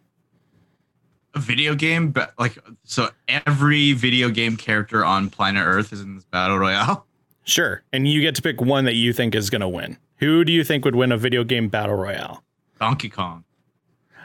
A 1.37 1.39
video 1.39 1.75
game, 1.75 2.13
but 2.13 2.33
like 2.39 2.57
so 2.85 3.11
every 3.29 3.93
video 3.93 4.31
game 4.31 4.57
character 4.57 5.05
on 5.05 5.29
planet 5.29 5.65
Earth 5.67 5.93
is 5.93 6.01
in 6.01 6.15
this 6.15 6.25
battle 6.25 6.59
royale. 6.59 7.07
Sure. 7.45 7.83
And 7.93 8.09
you 8.09 8.23
get 8.23 8.35
to 8.37 8.43
pick 8.43 8.61
one 8.61 8.87
that 8.87 8.95
you 8.95 9.13
think 9.13 9.35
is 9.35 9.51
going 9.51 9.61
to 9.61 9.69
win. 9.69 9.99
Who 10.17 10.45
do 10.45 10.53
you 10.53 10.65
think 10.65 10.85
would 10.87 10.95
win 10.95 11.13
a 11.13 11.19
video 11.19 11.45
game 11.45 11.69
battle 11.69 11.95
royale? 11.95 12.43
Donkey 12.81 13.11
Kong. 13.11 13.45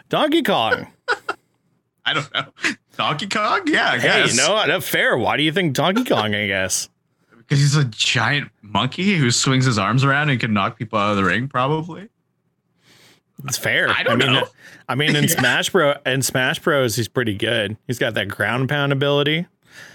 Donkey 0.07 0.41
Kong. 0.41 0.88
I 2.05 2.14
don't 2.14 2.34
know. 2.34 2.45
Donkey 2.97 3.28
Kong? 3.28 3.62
Yeah, 3.66 3.91
I 3.91 3.99
hey, 3.99 4.24
guess. 4.24 4.38
no, 4.38 4.66
that's 4.66 4.88
fair. 4.88 5.18
Why 5.18 5.36
do 5.38 5.43
you 5.43 5.51
think 5.51 5.74
Donkey 5.74 6.05
Kong, 6.05 6.34
I 6.34 6.47
guess? 6.47 6.89
Because 7.38 7.59
he's 7.59 7.76
a 7.76 7.84
giant 7.84 8.49
monkey 8.62 9.18
who 9.18 9.30
swings 9.30 9.66
his 9.66 9.78
arms 9.78 10.05
around 10.05 10.30
and 10.30 10.39
can 10.39 10.53
knock 10.53 10.80
people 10.80 10.97
out 10.97 11.12
of 11.12 11.18
the 11.18 11.26
ring, 11.26 11.49
probably. 11.49 12.07
It's 13.45 13.57
fair. 13.57 13.89
I 13.89 14.03
don't 14.03 14.17
mean, 14.19 14.33
know. 14.33 14.47
I 14.87 14.95
mean, 14.95 15.15
in 15.15 15.27
Smash 15.29 15.69
Bro, 15.69 15.95
in 16.05 16.21
Smash 16.21 16.59
Bros, 16.59 16.95
he's 16.95 17.07
pretty 17.07 17.35
good. 17.35 17.77
He's 17.87 17.99
got 17.99 18.13
that 18.15 18.27
ground 18.27 18.69
pound 18.69 18.91
ability. 18.91 19.47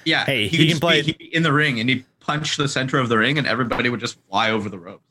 Yeah. 0.04 0.24
Hey, 0.24 0.48
he 0.48 0.56
could 0.58 0.68
can 0.68 0.80
play- 0.80 1.02
be, 1.02 1.34
in 1.34 1.42
the 1.42 1.52
ring 1.52 1.80
and 1.80 1.88
he'd 1.88 2.04
punch 2.20 2.56
the 2.56 2.68
center 2.68 2.98
of 2.98 3.08
the 3.08 3.18
ring 3.18 3.38
and 3.38 3.46
everybody 3.46 3.88
would 3.88 4.00
just 4.00 4.18
fly 4.28 4.50
over 4.50 4.68
the 4.68 4.78
ropes. 4.78 5.02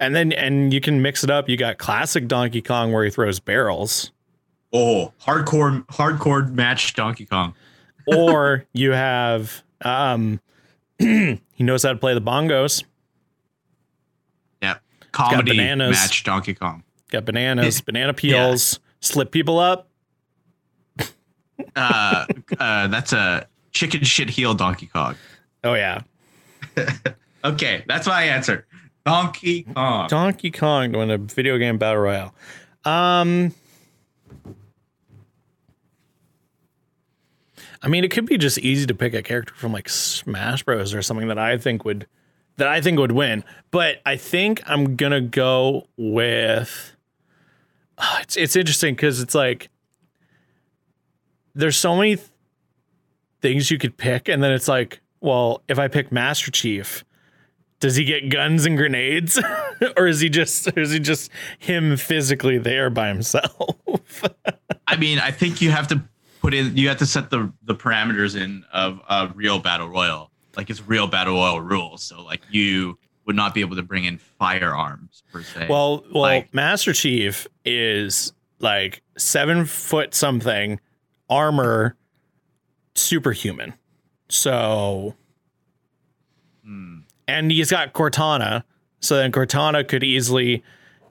And 0.00 0.14
then, 0.14 0.32
and 0.32 0.72
you 0.72 0.80
can 0.80 1.02
mix 1.02 1.24
it 1.24 1.30
up. 1.30 1.48
You 1.48 1.56
got 1.56 1.78
classic 1.78 2.28
Donkey 2.28 2.60
Kong 2.62 2.92
where 2.92 3.04
he 3.04 3.10
throws 3.10 3.40
barrels, 3.40 4.10
Oh, 4.72 5.12
hardcore 5.22 5.84
hardcore 5.86 6.52
match 6.52 6.94
Donkey 6.94 7.26
Kong. 7.26 7.54
or 8.06 8.64
you 8.72 8.90
have, 8.90 9.62
um, 9.82 10.40
he 10.98 11.38
knows 11.58 11.82
how 11.82 11.92
to 11.92 11.98
play 11.98 12.14
the 12.14 12.20
bongos. 12.20 12.84
Yeah. 14.62 14.78
Comedy 15.12 15.56
match 15.56 16.24
Donkey 16.24 16.54
Kong. 16.54 16.83
Got 17.10 17.24
bananas, 17.24 17.80
banana 17.86 18.14
peels, 18.14 18.80
slip 19.00 19.30
people 19.30 19.58
up. 19.58 19.88
Uh, 21.76 22.26
uh, 22.58 22.86
that's 22.88 23.12
a 23.12 23.46
chicken 23.70 24.02
shit 24.04 24.30
heel 24.30 24.54
Donkey 24.54 24.86
Kong. 24.86 25.16
Oh 25.62 25.74
yeah, 25.74 26.02
Okay, 27.44 27.84
that's 27.86 28.06
my 28.06 28.22
answer. 28.22 28.66
Donkey 29.04 29.64
Kong. 29.64 30.08
Donkey 30.08 30.50
Kong 30.50 30.92
to 30.92 30.98
win 30.98 31.10
a 31.10 31.18
video 31.18 31.58
game 31.58 31.76
battle 31.76 32.00
royale. 32.02 32.34
Um, 32.86 33.54
I 37.82 37.88
mean, 37.88 38.02
it 38.02 38.10
could 38.10 38.24
be 38.24 38.38
just 38.38 38.58
easy 38.58 38.86
to 38.86 38.94
pick 38.94 39.12
a 39.12 39.22
character 39.22 39.54
from 39.54 39.72
like 39.72 39.90
Smash 39.90 40.62
Bros. 40.62 40.94
or 40.94 41.02
something 41.02 41.28
that 41.28 41.38
I 41.38 41.58
think 41.58 41.84
would 41.84 42.06
that 42.56 42.66
I 42.66 42.80
think 42.80 42.98
would 42.98 43.12
win. 43.12 43.44
But 43.70 44.00
I 44.06 44.16
think 44.16 44.62
I'm 44.66 44.96
gonna 44.96 45.20
go 45.20 45.86
with. 45.98 46.93
It's 48.20 48.36
it's 48.36 48.56
interesting 48.56 48.94
because 48.94 49.20
it's 49.20 49.34
like 49.34 49.68
there's 51.54 51.76
so 51.76 51.94
many 51.94 52.16
th- 52.16 52.28
things 53.40 53.70
you 53.70 53.78
could 53.78 53.96
pick, 53.96 54.28
and 54.28 54.42
then 54.42 54.50
it's 54.52 54.66
like, 54.68 55.00
well, 55.20 55.62
if 55.68 55.78
I 55.78 55.88
pick 55.88 56.10
Master 56.10 56.50
Chief, 56.50 57.04
does 57.80 57.96
he 57.96 58.04
get 58.04 58.30
guns 58.30 58.64
and 58.64 58.76
grenades, 58.76 59.38
or 59.96 60.06
is 60.06 60.20
he 60.20 60.28
just 60.28 60.68
is 60.76 60.90
he 60.90 60.98
just 60.98 61.30
him 61.58 61.96
physically 61.96 62.58
there 62.58 62.90
by 62.90 63.08
himself? 63.08 63.76
I 64.86 64.96
mean, 64.96 65.18
I 65.18 65.30
think 65.30 65.60
you 65.60 65.70
have 65.70 65.88
to 65.88 66.02
put 66.40 66.54
in 66.54 66.76
you 66.76 66.88
have 66.88 66.98
to 66.98 67.06
set 67.06 67.30
the 67.30 67.52
the 67.62 67.74
parameters 67.74 68.40
in 68.40 68.64
of 68.72 69.00
a 69.08 69.30
real 69.34 69.58
battle 69.58 69.88
royal. 69.88 70.30
Like 70.56 70.70
it's 70.70 70.86
real 70.86 71.06
battle 71.06 71.34
royal 71.34 71.60
rules. 71.60 72.02
So 72.02 72.22
like 72.22 72.42
you 72.50 72.98
would 73.26 73.36
not 73.36 73.54
be 73.54 73.60
able 73.60 73.76
to 73.76 73.82
bring 73.82 74.04
in 74.04 74.18
firearms 74.18 75.22
per 75.32 75.42
se. 75.42 75.66
well, 75.68 76.04
well, 76.12 76.22
Like- 76.22 76.54
Master 76.54 76.92
Chief 76.92 77.46
is 77.64 78.32
like 78.60 79.02
seven 79.16 79.64
foot 79.64 80.14
something, 80.14 80.78
armor, 81.30 81.96
superhuman. 82.94 83.74
So, 84.28 85.14
Hmm. 86.64 87.00
and 87.28 87.50
he's 87.50 87.70
got 87.70 87.92
Cortana, 87.92 88.64
so 89.00 89.16
then 89.16 89.32
Cortana 89.32 89.86
could 89.86 90.02
easily 90.02 90.62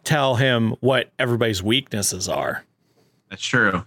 tell 0.04 0.36
him 0.36 0.72
what 0.80 1.12
everybody's 1.20 1.62
weaknesses 1.64 2.28
are. 2.28 2.64
that's 3.30 3.44
true. 3.44 3.84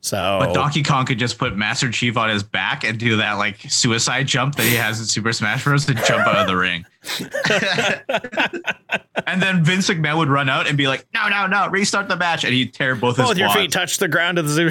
So, 0.00 0.38
But 0.40 0.54
Donkey 0.54 0.82
Kong 0.82 1.06
could 1.06 1.18
just 1.18 1.38
put 1.38 1.56
Master 1.56 1.90
Chief 1.90 2.16
on 2.16 2.30
his 2.30 2.42
back 2.42 2.84
and 2.84 2.98
do 2.98 3.16
that 3.16 3.32
like 3.32 3.58
suicide 3.68 4.28
jump 4.28 4.54
that 4.54 4.62
he 4.62 4.76
has 4.76 5.00
in 5.00 5.06
Super 5.06 5.32
Smash 5.32 5.64
Bros. 5.64 5.88
and 5.88 5.98
jump 6.04 6.26
out 6.26 6.36
of 6.36 6.46
the 6.46 6.56
ring. 6.56 6.86
and 9.26 9.42
then 9.42 9.64
Vince 9.64 9.88
McMahon 9.88 10.18
would 10.18 10.28
run 10.28 10.48
out 10.48 10.68
and 10.68 10.78
be 10.78 10.86
like, 10.86 11.06
"No, 11.12 11.28
no, 11.28 11.46
no! 11.46 11.68
Restart 11.68 12.08
the 12.08 12.16
match!" 12.16 12.44
And 12.44 12.54
he'd 12.54 12.72
tear 12.74 12.94
both 12.94 13.16
his 13.16 13.24
quads. 13.24 13.30
both 13.30 13.38
your 13.38 13.48
quads. 13.48 13.60
feet 13.60 13.72
touch 13.72 13.98
the 13.98 14.08
ground 14.08 14.38
at 14.38 14.44
the 14.44 14.50
zoo. 14.50 14.70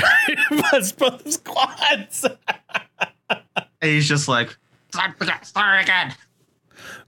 both 0.97 1.23
his 1.23 1.38
quads. 1.38 2.25
and 3.30 3.41
he's 3.82 4.07
just 4.07 4.28
like, 4.28 4.57
"Start 4.93 5.15
again! 5.19 5.43
Start 5.43 5.84
again!" 5.84 6.15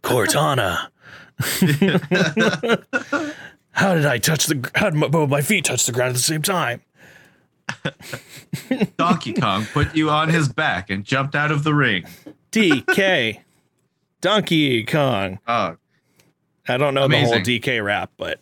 Cortana. 0.04 0.90
How 3.72 3.96
did 3.96 4.06
I 4.06 4.18
touch 4.18 4.48
the? 4.48 4.70
How 4.76 4.90
did 4.90 5.00
my, 5.00 5.08
both 5.08 5.30
my 5.30 5.42
feet 5.42 5.66
touch 5.66 5.86
the 5.86 5.92
ground 5.92 6.10
at 6.10 6.16
the 6.16 6.22
same 6.22 6.42
time? 6.42 6.82
Donkey 8.98 9.34
Kong 9.34 9.66
put 9.74 9.96
you 9.96 10.10
on 10.10 10.30
his 10.30 10.50
back 10.50 10.90
and 10.90 11.04
jumped 11.04 11.36
out 11.36 11.52
of 11.52 11.64
the 11.64 11.74
ring. 11.74 12.06
DK, 12.52 13.40
Donkey 14.22 14.84
Kong. 14.86 15.40
Oh, 15.48 15.78
I 16.68 16.78
don't 16.78 16.94
know 16.94 17.08
the 17.08 17.20
whole 17.20 17.34
DK 17.36 17.84
rap, 17.84 18.12
but 18.18 18.40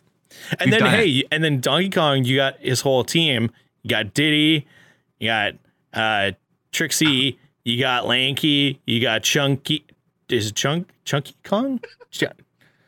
and 0.59 0.71
You've 0.71 0.79
then 0.79 0.89
hey, 0.89 1.23
and 1.31 1.43
then 1.43 1.59
Donkey 1.59 1.89
Kong, 1.89 2.23
you 2.23 2.37
got 2.37 2.59
his 2.59 2.81
whole 2.81 3.03
team. 3.03 3.51
You 3.83 3.89
got 3.89 4.13
Diddy, 4.13 4.65
you 5.19 5.27
got 5.27 5.53
uh 5.93 6.31
Trixie, 6.71 7.39
you 7.63 7.79
got 7.79 8.05
Lanky, 8.05 8.79
you 8.85 9.01
got 9.01 9.23
Chunky. 9.23 9.85
Is 10.29 10.47
it 10.47 10.55
Chunk 10.55 10.89
Chunky 11.05 11.35
Kong? 11.43 11.79
Ch- 12.11 12.23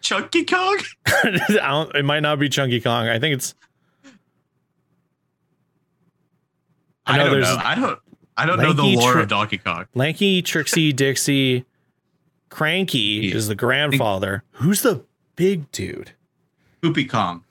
Chunky 0.02 0.46
Kong? 0.46 0.78
I 1.08 1.40
don't, 1.50 1.96
it 1.96 2.04
might 2.04 2.22
not 2.22 2.40
be 2.40 2.50
Chunky 2.50 2.82
Kong. 2.82 3.08
I 3.08 3.20
think 3.20 3.36
it's. 3.36 3.56
I 7.10 7.14
I, 7.16 7.18
know 7.18 7.30
don't 7.32 7.42
know. 7.42 7.58
I 7.64 7.76
don't. 7.76 8.00
I 8.38 8.46
don't 8.46 8.60
know 8.60 8.72
the 8.74 8.84
lore 8.84 9.14
Tri- 9.14 9.22
of 9.24 9.28
Donkey 9.28 9.58
Kong. 9.58 9.86
Lanky, 9.96 10.42
Trixie, 10.42 10.94
Dixie, 10.94 11.66
Cranky 12.50 13.00
Yeah. 13.28 13.36
is 13.36 13.48
the 13.48 13.56
grandfather. 13.56 14.44
Who's 14.54 14.82
the 14.82 15.04
big 15.36 15.70
dude? 15.72 16.12
Poopy 16.82 17.06
Kong. 17.06 17.44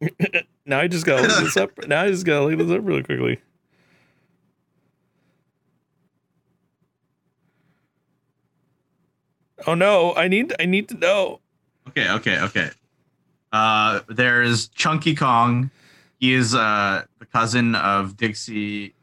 Now 0.66 0.78
I 0.78 0.86
just 0.86 1.04
gotta 1.04 1.26
look 1.26 1.42
this 1.42 1.56
up. 1.56 1.72
Now 1.88 2.02
I 2.02 2.08
just 2.10 2.24
gotta 2.24 2.44
look 2.44 2.56
this 2.56 2.70
up 2.70 2.86
really 2.86 3.02
quickly. 3.02 3.40
Oh 9.66 9.74
no, 9.74 10.14
I 10.14 10.28
need 10.28 10.54
I 10.58 10.64
need 10.66 10.88
to 10.88 10.94
know. 10.94 11.40
Okay, 11.88 12.08
okay, 12.10 12.40
okay. 12.40 12.70
Uh, 13.52 14.00
there's 14.08 14.68
Chunky 14.68 15.14
Kong. 15.14 15.70
He 16.20 16.34
is 16.34 16.54
uh 16.54 17.02
the 17.18 17.26
cousin 17.26 17.74
of 17.74 18.16
Dixie. 18.16 18.94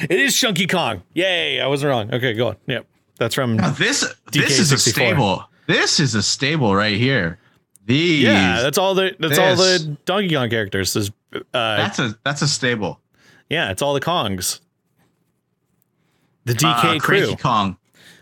It 0.00 0.10
is 0.18 0.36
Chunky 0.36 0.66
Kong. 0.66 1.02
Yay, 1.12 1.60
I 1.60 1.66
wasn't 1.66 1.90
wrong. 1.90 2.12
Okay, 2.14 2.32
go 2.32 2.48
on. 2.48 2.56
Yep. 2.66 2.86
That's 3.18 3.34
from 3.34 3.56
Now 3.56 3.70
this 3.70 4.04
this 4.32 4.58
is 4.58 4.72
a 4.72 4.78
stable. 4.78 5.44
This 5.66 6.00
is 6.00 6.14
a 6.14 6.22
stable 6.22 6.74
right 6.74 6.96
here. 6.96 7.38
These. 7.86 8.22
Yeah, 8.24 8.62
that's 8.62 8.78
all 8.78 8.94
the 8.94 9.14
that's 9.20 9.38
all 9.38 9.56
the 9.56 9.96
Donkey 10.04 10.34
Kong 10.34 10.48
characters. 10.48 10.96
Is 10.96 11.10
uh 11.32 11.42
that's 11.52 11.98
a 11.98 12.16
that's 12.24 12.40
a 12.42 12.48
stable. 12.48 13.00
yeah, 13.50 13.70
it's 13.70 13.82
all 13.82 13.92
the 13.94 14.00
Kongs. 14.00 14.60
The 16.44 16.52
Uh, 16.52 16.56
DK 16.82 17.00
crew. 17.00 17.18
Cranky 17.26 17.36
Kong, 17.42 17.76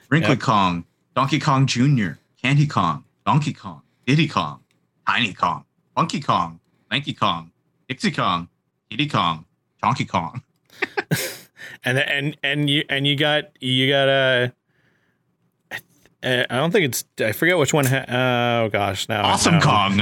Wrinkly 0.08 0.30
Yep. 0.30 0.40
Kong, 0.40 0.84
Donkey 1.14 1.38
Kong 1.38 1.66
Jr., 1.66 2.12
Candy 2.42 2.66
Kong, 2.66 3.04
Donkey 3.26 3.52
Kong, 3.52 3.82
Diddy 4.06 4.28
Kong, 4.28 4.60
Tiny 5.06 5.32
Kong, 5.32 5.64
Funky 5.94 6.20
Kong, 6.20 6.60
Lanky 6.90 7.14
Kong, 7.14 7.50
Dixie 7.92 8.10
Kong, 8.10 8.48
Diddy 8.88 9.06
Kong, 9.06 9.44
Donkey 9.82 10.06
Kong. 10.06 10.42
and 11.84 11.98
and 11.98 12.34
and 12.42 12.70
you 12.70 12.84
and 12.88 13.06
you 13.06 13.16
got 13.16 13.44
you 13.60 13.86
got 13.90 14.08
uh, 14.08 14.48
uh, 16.22 16.44
I 16.48 16.56
don't 16.56 16.70
think 16.70 16.86
it's 16.86 17.04
I 17.20 17.32
forget 17.32 17.58
which 17.58 17.74
one. 17.74 17.84
Ha- 17.84 18.06
oh 18.64 18.68
gosh, 18.70 19.10
now 19.10 19.24
Awesome 19.26 19.56
now- 19.58 19.60
Kong. 19.60 20.00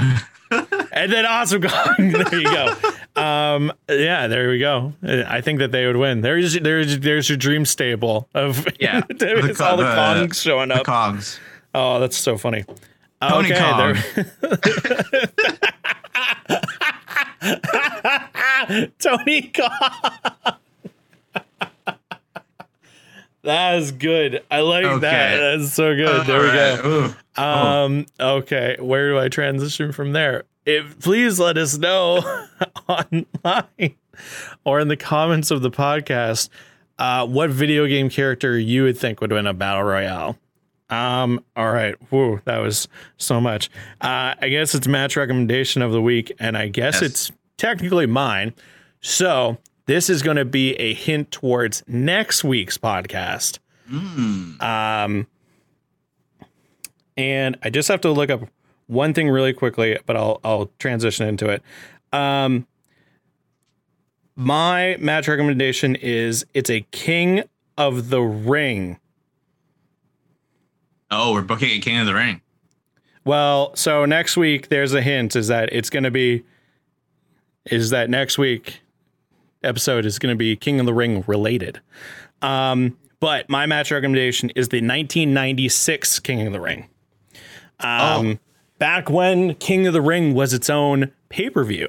and 0.93 1.13
then 1.13 1.27
Awesome 1.27 1.63
Kong. 1.63 1.95
there 1.99 2.39
you 2.39 2.45
go. 2.45 2.77
Um, 3.21 3.73
yeah, 3.89 4.29
there 4.29 4.51
we 4.51 4.61
go. 4.61 4.93
I 5.03 5.41
think 5.41 5.59
that 5.59 5.73
they 5.73 5.85
would 5.85 5.97
win. 5.97 6.21
There's 6.21 6.61
there's 6.61 7.01
there's 7.01 7.29
your 7.29 7.39
dream 7.39 7.65
stable 7.65 8.29
of 8.35 8.69
Yeah, 8.79 9.03
it's 9.11 9.19
the 9.19 9.65
all 9.65 9.77
the 9.77 9.83
Kong- 9.83 10.29
Kongs 10.29 10.41
showing 10.41 10.69
the 10.69 10.77
up. 10.77 10.87
Kongs. 10.87 11.41
Oh, 11.75 11.99
that's 11.99 12.17
so 12.17 12.39
funny. 12.39 12.65
Tony 13.21 13.51
Kong. 13.53 13.97
there- 14.15 15.27
Tony 18.99 19.53
Kong. 19.55 20.55
that 23.43 23.77
is 23.79 23.93
good. 23.93 24.43
I 24.51 24.61
like 24.61 25.01
that. 25.01 25.37
That's 25.59 25.73
so 25.73 25.95
good. 25.95 26.27
there 26.27 26.41
we 26.41 26.49
Alright, 26.49 26.83
go. 26.83 27.15
ooh. 27.39 27.43
Um, 27.43 28.07
okay, 28.19 28.77
where 28.81 29.11
do 29.11 29.19
I 29.19 29.29
transition 29.29 29.93
from 29.93 30.13
there? 30.13 30.45
If 30.67 30.99
please 31.01 31.41
let 31.41 31.57
us 31.57 31.79
know 31.79 32.19
online 32.89 33.95
or 34.65 34.79
in 34.81 34.89
the 34.89 34.97
comments 34.97 35.51
of 35.51 35.63
the 35.63 35.71
podcast 35.71 36.51
uh, 36.99 37.27
what 37.27 37.49
video 37.49 37.87
game 37.87 38.11
character 38.11 38.59
you 38.59 38.83
would 38.83 38.99
think 38.99 39.23
would 39.23 39.33
win 39.33 39.47
a 39.47 39.55
battle 39.55 39.85
royale. 39.85 40.37
Um, 40.91 41.43
all 41.57 41.73
right. 41.73 41.95
Whoa, 42.11 42.41
that 42.45 42.59
was 42.59 42.89
so 43.17 43.41
much. 43.41 43.71
Uh, 44.03 44.35
I 44.39 44.49
guess 44.51 44.75
it's 44.75 44.87
match 44.87 45.17
recommendation 45.17 45.81
of 45.83 45.93
the 45.93 46.03
week, 46.03 46.33
and 46.41 46.59
I 46.59 46.67
guess 46.69 46.97
Yes. 47.01 47.03
it's 47.11 47.33
technically 47.61 48.07
mine. 48.07 48.55
So 49.03 49.59
this 49.85 50.09
is 50.09 50.23
going 50.23 50.39
to 50.39 50.47
be 50.47 50.75
a 50.77 50.95
hint 50.95 51.31
towards 51.31 51.85
next 51.87 52.43
week's 52.43 52.79
podcast. 52.79 53.59
Mm. 53.91 54.61
Um, 54.63 55.27
and 57.17 57.59
I 57.63 57.69
just 57.69 57.89
have 57.89 58.01
to 58.01 58.11
look 58.11 58.31
up 58.31 58.49
one 58.87 59.13
thing 59.13 59.29
really 59.29 59.53
quickly, 59.53 59.99
but 60.07 60.17
I'll 60.17 60.41
I'll 60.43 60.71
transition 60.79 61.29
into 61.29 61.49
it. 61.51 61.63
Um, 62.13 62.67
my 64.37 64.97
match 64.99 65.29
recommendation 65.29 65.97
is 65.97 66.47
it's 66.55 66.71
a 66.71 66.81
King 66.93 67.43
of 67.77 68.09
the 68.09 68.23
Ring. 68.23 68.99
Oh, 71.11 71.35
we're 71.35 71.43
booking 71.43 71.71
a 71.71 71.79
King 71.79 71.99
of 71.99 72.07
the 72.07 72.15
Ring. 72.15 72.41
Well, 73.25 73.77
so 73.77 74.07
next 74.07 74.39
week 74.39 74.69
there's 74.69 74.95
a 74.95 75.03
hint 75.03 75.37
is 75.37 75.49
that 75.49 75.69
it's 75.73 75.91
going 75.91 76.05
to 76.05 76.11
be 76.11 76.43
is 77.67 77.91
that 77.91 78.11
next 78.11 78.39
week 78.39 78.81
episode 79.63 80.07
is 80.07 80.19
going 80.19 80.33
to 80.33 80.39
be 80.39 80.57
King 80.57 80.81
of 80.81 80.87
the 80.87 80.95
Ring 80.95 81.25
related. 81.27 81.81
Um, 82.43 82.97
but 83.21 83.49
my 83.51 83.67
match 83.67 83.91
recommendation 83.91 84.51
is 84.51 84.69
the 84.69 84.79
1996 84.79 86.21
King 86.21 86.47
of 86.47 86.53
the 86.53 86.61
Ring. 86.61 86.89
Um, 87.81 88.41
back 88.79 89.11
when 89.11 89.55
King 89.57 89.87
of 89.87 89.93
the 89.93 90.03
Ring 90.03 90.35
was 90.35 90.55
its 90.55 90.71
own 90.71 91.13
pay-per-view, 91.29 91.89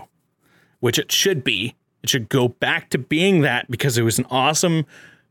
which 0.79 0.99
it 0.99 1.11
should 1.11 1.43
be. 1.43 1.75
It 2.03 2.09
should 2.09 2.29
go 2.29 2.49
back 2.49 2.89
to 2.89 2.97
being 2.97 3.41
that 3.41 3.69
because 3.69 3.97
it 3.97 4.03
was 4.03 4.19
an 4.19 4.25
awesome 4.29 4.85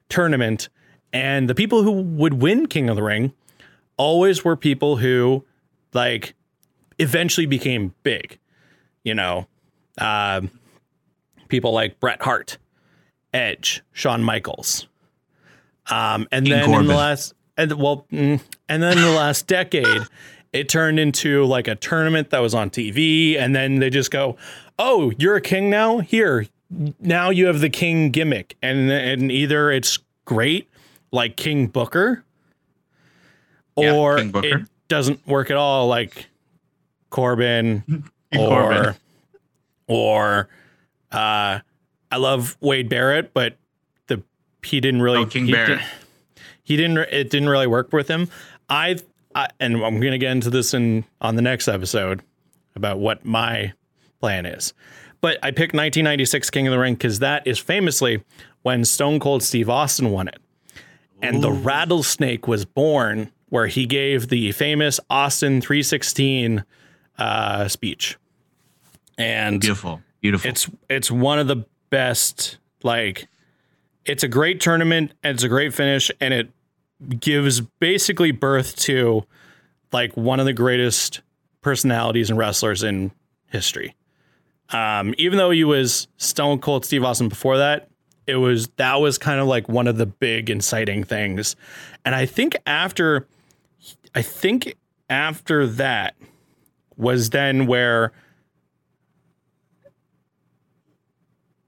tournament 0.08 0.68
and 1.12 1.48
the 1.48 1.54
people 1.54 1.82
who 1.82 1.90
would 1.90 2.34
win 2.34 2.66
King 2.66 2.88
of 2.88 2.96
the 2.96 3.02
Ring 3.02 3.32
always 3.96 4.44
were 4.44 4.56
people 4.56 4.96
who 4.96 5.44
like 5.92 6.34
eventually 6.98 7.46
became 7.46 7.94
big 8.02 8.38
you 9.04 9.14
know 9.14 9.46
um 10.00 10.50
people 11.48 11.72
like 11.72 11.98
bret 12.00 12.22
hart 12.22 12.58
edge 13.34 13.82
shawn 13.92 14.22
michaels 14.22 14.86
um 15.90 16.26
and 16.32 16.46
King 16.46 16.54
then 16.54 16.74
in 16.74 16.86
the 16.86 16.94
last 16.94 17.34
and 17.56 17.72
well 17.74 18.06
mm, 18.12 18.40
and 18.68 18.82
then 18.82 18.96
in 18.98 19.04
the 19.04 19.10
last 19.10 19.46
decade 19.46 20.02
it 20.52 20.68
turned 20.68 20.98
into 20.98 21.44
like 21.44 21.68
a 21.68 21.74
tournament 21.76 22.30
that 22.30 22.40
was 22.40 22.54
on 22.54 22.70
tv 22.70 23.36
and 23.38 23.54
then 23.54 23.78
they 23.80 23.90
just 23.90 24.10
go 24.10 24.36
oh 24.78 25.12
you're 25.18 25.36
a 25.36 25.40
king 25.40 25.68
now 25.70 25.98
here 25.98 26.46
now 27.00 27.30
you 27.30 27.46
have 27.46 27.60
the 27.60 27.70
king 27.70 28.10
gimmick 28.10 28.56
and 28.62 28.90
and 28.90 29.30
either 29.32 29.70
it's 29.70 29.98
great 30.24 30.68
like 31.12 31.36
king 31.36 31.66
booker 31.66 32.24
Yeah, 33.76 33.94
or 33.94 34.16
King 34.18 34.30
Booker. 34.30 34.46
it 34.58 34.66
doesn't 34.88 35.26
work 35.26 35.50
at 35.50 35.56
all 35.56 35.86
like 35.88 36.28
Corbin 37.10 37.82
or 38.36 38.48
Corbin. 38.48 38.94
Or 39.90 40.48
uh 41.12 41.58
I 42.12 42.16
love 42.16 42.56
Wade 42.60 42.88
Barrett 42.88 43.34
but 43.34 43.56
the 44.06 44.22
he 44.64 44.80
didn't 44.80 45.02
really 45.02 45.18
Oh, 45.18 45.26
King 45.26 45.46
he 45.46 45.52
Barrett. 45.52 45.78
did- 45.80 45.86
he 46.62 46.76
didn't 46.76 46.98
it 46.98 47.30
didn't 47.30 47.48
really 47.48 47.66
work 47.66 47.92
with 47.92 48.06
him. 48.08 48.28
I, 48.68 48.96
I 49.34 49.48
and 49.58 49.74
I'm 49.74 49.98
going 49.98 50.12
to 50.12 50.18
get 50.18 50.30
into 50.30 50.50
this 50.50 50.72
in 50.72 51.04
on 51.20 51.34
the 51.34 51.42
next 51.42 51.66
episode 51.66 52.22
about 52.76 53.00
what 53.00 53.24
my 53.24 53.72
plan 54.20 54.46
is. 54.46 54.72
But 55.20 55.38
I 55.42 55.48
picked 55.50 55.74
1996 55.74 56.48
King 56.50 56.68
of 56.68 56.70
the 56.70 56.78
Ring 56.78 56.94
cuz 56.96 57.18
that 57.18 57.44
is 57.44 57.58
famously 57.58 58.22
when 58.62 58.84
Stone 58.84 59.18
Cold 59.18 59.42
Steve 59.42 59.68
Austin 59.68 60.10
won 60.12 60.28
it 60.28 60.38
and 61.22 61.42
the 61.42 61.50
rattlesnake 61.50 62.46
was 62.46 62.64
born 62.64 63.32
where 63.48 63.66
he 63.66 63.84
gave 63.84 64.28
the 64.28 64.52
famous 64.52 65.00
austin 65.10 65.60
316 65.60 66.64
uh, 67.18 67.66
speech 67.68 68.16
and 69.20 69.60
Beautiful. 69.60 70.00
Beautiful. 70.20 70.50
it's 70.50 70.68
it's 70.88 71.10
one 71.10 71.38
of 71.38 71.46
the 71.46 71.64
best 71.90 72.58
like 72.82 73.28
it's 74.04 74.22
a 74.22 74.28
great 74.28 74.60
tournament 74.60 75.12
and 75.22 75.34
it's 75.34 75.42
a 75.42 75.48
great 75.48 75.74
finish 75.74 76.10
and 76.20 76.32
it 76.34 76.50
gives 77.18 77.60
basically 77.60 78.30
birth 78.30 78.76
to 78.76 79.24
like 79.92 80.16
one 80.16 80.40
of 80.40 80.46
the 80.46 80.52
greatest 80.52 81.22
personalities 81.62 82.30
and 82.30 82.38
wrestlers 82.38 82.82
in 82.82 83.10
history 83.46 83.94
um, 84.70 85.14
even 85.18 85.38
though 85.38 85.50
he 85.50 85.64
was 85.64 86.06
stone 86.16 86.58
cold 86.58 86.84
steve 86.84 87.04
austin 87.04 87.28
before 87.28 87.58
that 87.58 87.88
it 88.26 88.36
was 88.36 88.68
that 88.76 89.00
was 89.00 89.18
kind 89.18 89.40
of 89.40 89.46
like 89.46 89.68
one 89.68 89.86
of 89.86 89.96
the 89.96 90.06
big 90.06 90.50
inciting 90.50 91.02
things 91.02 91.56
and 92.04 92.14
i 92.14 92.26
think 92.26 92.56
after 92.66 93.26
i 94.14 94.22
think 94.22 94.76
after 95.08 95.66
that 95.66 96.14
was 96.96 97.30
then 97.30 97.66
where 97.66 98.12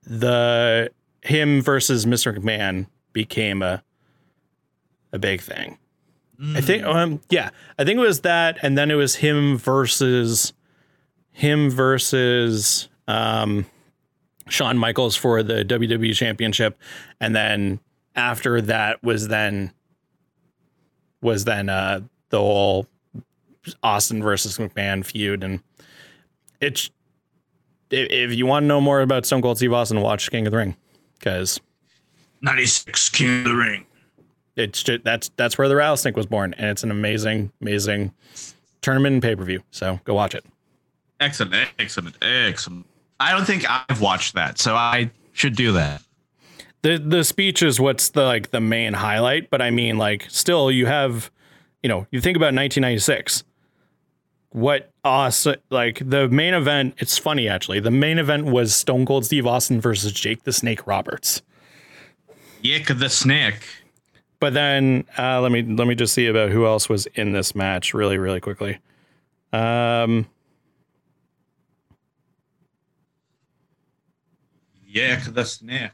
the 0.05 0.91
him 1.23 1.63
versus 1.63 2.07
Mr. 2.07 2.37
McMahon 2.37 2.87
became 3.13 3.63
a 3.63 3.83
a 5.13 5.19
big 5.19 5.41
thing. 5.41 5.79
I 6.57 6.61
think 6.61 6.85
um 6.85 7.21
yeah, 7.31 7.51
I 7.79 7.85
think 7.85 7.99
it 7.99 8.03
was 8.03 8.23
that 8.23 8.59
and 8.63 8.77
then 8.77 8.91
it 8.91 8.95
was 8.95 9.17
him 9.17 9.57
versus 9.59 10.53
him 11.31 11.71
versus 11.71 12.89
um 13.07 13.67
Shawn 14.49 14.77
Michaels 14.77 15.15
for 15.15 15.43
the 15.45 15.65
WWE 15.65 16.15
championship 16.15 16.77
and 17.21 17.37
then 17.37 17.79
after 18.17 18.61
that 18.63 19.03
was 19.05 19.29
then 19.29 19.73
was 21.21 21.45
then 21.45 21.69
uh 21.69 22.01
the 22.31 22.39
whole 22.39 22.89
Austin 23.85 24.21
versus 24.21 24.59
McMahon 24.59 25.05
feud 25.05 25.45
and 25.45 25.61
it's 26.61 26.91
if, 27.93 28.33
you 28.33 28.47
want 28.47 28.65
to 28.65 28.69
know 28.69 28.81
more 28.81 29.01
about 29.01 29.27
Stone 29.27 29.43
Cold 29.43 29.59
Steve 29.59 29.73
Austin, 29.73 30.01
watch 30.01 30.31
King 30.31 30.47
of 30.47 30.53
the 30.53 30.57
Ring 30.59 30.77
because 31.19 31.61
96 32.41 33.09
King 33.11 33.39
of 33.41 33.45
the 33.45 33.57
Ring. 33.57 33.87
it's 34.57 34.83
just, 34.83 35.05
that's 35.05 35.31
that's 35.37 35.59
where 35.59 35.69
the 35.69 35.77
rattlesnake 35.77 36.17
was 36.17 36.27
born, 36.27 36.55
and 36.55 36.67
it's 36.67 36.83
an 36.83 36.91
amazing, 36.91 37.53
amazing 37.61 38.13
tournament 38.81 39.15
and 39.15 39.23
pay 39.23 39.37
per 39.37 39.45
view. 39.45 39.63
So 39.71 40.01
go 40.05 40.15
watch 40.15 40.35
it. 40.35 40.45
Excellent, 41.21 41.55
excellent, 41.79 42.17
excellent. 42.23 42.87
I 43.21 43.33
don't 43.33 43.45
think 43.45 43.65
I've 43.69 44.01
watched 44.01 44.35
that, 44.35 44.59
so 44.59 44.75
I 44.75 45.11
should 45.33 45.55
do 45.55 45.73
that. 45.73 46.03
The 46.83 46.99
the 46.99 47.23
speech 47.23 47.63
is 47.63 47.79
what's 47.79 48.11
the 48.11 48.25
like 48.25 48.51
the 48.51 48.61
main 48.61 48.93
highlight, 48.93 49.51
but 49.51 49.63
I 49.63 49.71
mean 49.71 49.99
like 49.99 50.27
still 50.29 50.71
you 50.71 50.87
have, 50.87 51.31
you 51.83 51.89
know, 51.89 52.07
you 52.11 52.21
think 52.21 52.37
about 52.37 52.47
1996. 52.55 53.45
What 54.53 54.91
awesome 55.03 55.57
like 55.71 56.03
the 56.05 56.29
main 56.29 56.53
event, 56.53 56.95
it's 56.99 57.17
funny 57.17 57.49
actually. 57.49 57.81
The 57.81 57.91
main 57.91 58.19
event 58.19 58.47
was 58.47 58.75
Stone 58.75 59.07
Cold 59.07 59.25
Steve 59.25 59.47
Austin 59.47 59.81
versus 59.81 60.13
Jake 60.13 60.45
the 60.45 60.53
Snake 60.53 60.87
Roberts. 60.87 61.43
Yick 62.61 62.87
the 62.89 63.09
snake. 63.09 63.67
But 64.41 64.55
then 64.55 65.05
uh, 65.19 65.41
let 65.41 65.53
me 65.53 65.63
let 65.63 65.87
me 65.87 65.95
just 65.95 66.13
see 66.13 66.27
about 66.27 66.51
who 66.51 66.67
else 66.67 66.89
was 66.89 67.07
in 67.15 67.33
this 67.33 67.55
match 67.55 67.95
really 67.95 68.19
really 68.19 68.41
quickly. 68.41 68.79
Um, 69.53 70.27
Yick 74.87 75.21
the 75.33 75.45
snake. 75.45 75.93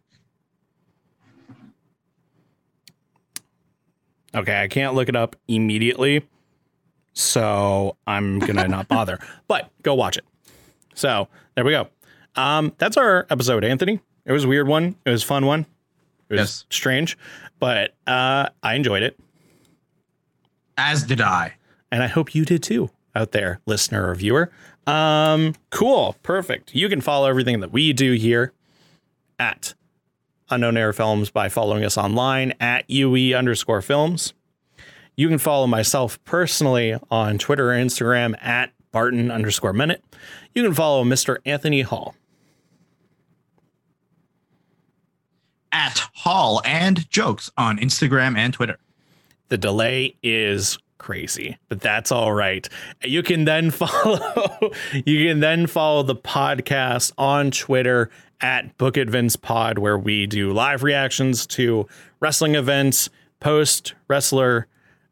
okay, 4.35 4.63
I 4.63 4.69
can't 4.69 4.95
look 4.95 5.09
it 5.09 5.17
up 5.17 5.37
immediately, 5.47 6.27
so 7.19 7.97
I'm 8.07 8.39
gonna 8.39 8.69
not 8.69 8.87
bother. 8.89 9.19
But 9.49 9.71
go 9.83 9.95
watch 9.95 10.17
it. 10.17 10.25
So 10.95 11.29
there 11.55 11.65
we 11.65 11.73
go. 11.73 11.89
Um, 12.37 12.73
that's 12.79 12.97
our 12.97 13.27
episode, 13.31 13.65
Anthony. 13.65 14.01
It 14.25 14.33
was 14.33 14.45
a 14.45 14.49
weird 14.49 14.69
one. 14.69 14.95
It 15.05 15.11
was 15.11 15.23
a 15.25 15.27
fun 15.27 15.45
one. 15.47 15.61
It 16.29 16.35
was 16.35 16.39
Yes. 16.41 16.65
strange, 16.71 17.19
but 17.59 17.95
uh, 18.07 18.49
I 18.63 18.75
enjoyed 18.75 19.03
it. 19.03 19.19
As 20.77 21.03
did 21.03 21.21
I. 21.21 21.55
and 21.91 22.03
I 22.03 22.07
hope 22.07 22.35
you 22.35 22.45
did 22.45 22.63
too 22.63 22.91
out 23.17 23.33
there, 23.33 23.61
listener 23.67 24.09
or 24.09 24.15
viewer. 24.15 24.51
Um, 24.87 25.55
cool, 25.71 26.17
perfect. 26.23 26.75
You 26.75 26.89
can 26.89 27.01
follow 27.01 27.29
everything 27.29 27.61
that 27.61 27.73
we 27.73 27.93
do 27.93 28.13
here 28.13 28.53
at 29.39 29.75
Unknown 30.51 30.77
Air 30.77 30.93
Films 30.93 31.31
by 31.31 31.49
following 31.49 31.85
us 31.85 31.97
online 31.99 32.53
at 32.61 32.89
UE 32.89 33.35
underscore 33.35 33.83
films. 33.83 34.35
You 35.19 35.27
can 35.29 35.39
follow 35.39 35.67
myself 35.67 36.23
personally 36.23 36.95
on 37.11 37.39
Twitter 37.39 37.73
or 37.73 37.75
Instagram 37.75 38.41
at 38.41 38.71
Barton 38.93 39.33
underscore 39.33 39.73
minute. 39.73 40.05
You 40.55 40.63
can 40.63 40.75
follow 40.75 41.03
Mr. 41.03 41.39
Anthony 41.45 41.81
Hall. 41.83 42.15
At 45.73 45.99
Hall 46.15 46.63
and 46.65 47.11
Jokes 47.11 47.51
on 47.59 47.79
Instagram 47.79 48.39
and 48.39 48.55
Twitter. 48.55 48.79
The 49.49 49.59
delay 49.59 50.15
is 50.23 50.79
crazy, 50.99 51.59
but 51.69 51.81
that's 51.81 52.13
all 52.13 52.33
right. 52.33 52.69
You 53.03 53.25
can 53.25 53.45
then 53.45 53.71
follow 53.73 54.71
you 55.05 55.29
can 55.29 55.41
then 55.41 55.67
follow 55.67 56.05
the 56.05 56.15
podcast 56.15 57.11
on 57.19 57.51
Twitter 57.51 58.09
at 58.41 58.79
Book 58.79 58.97
It 58.97 59.11
Vince 59.11 59.35
Pod, 59.35 59.81
where 59.81 59.99
we 59.99 60.29
do 60.29 60.53
live 60.53 60.85
reactions 60.85 61.45
to 61.49 61.89
wrestling 62.21 62.55
events, 62.55 63.11
post 63.41 63.95
wrestler, 64.07 64.69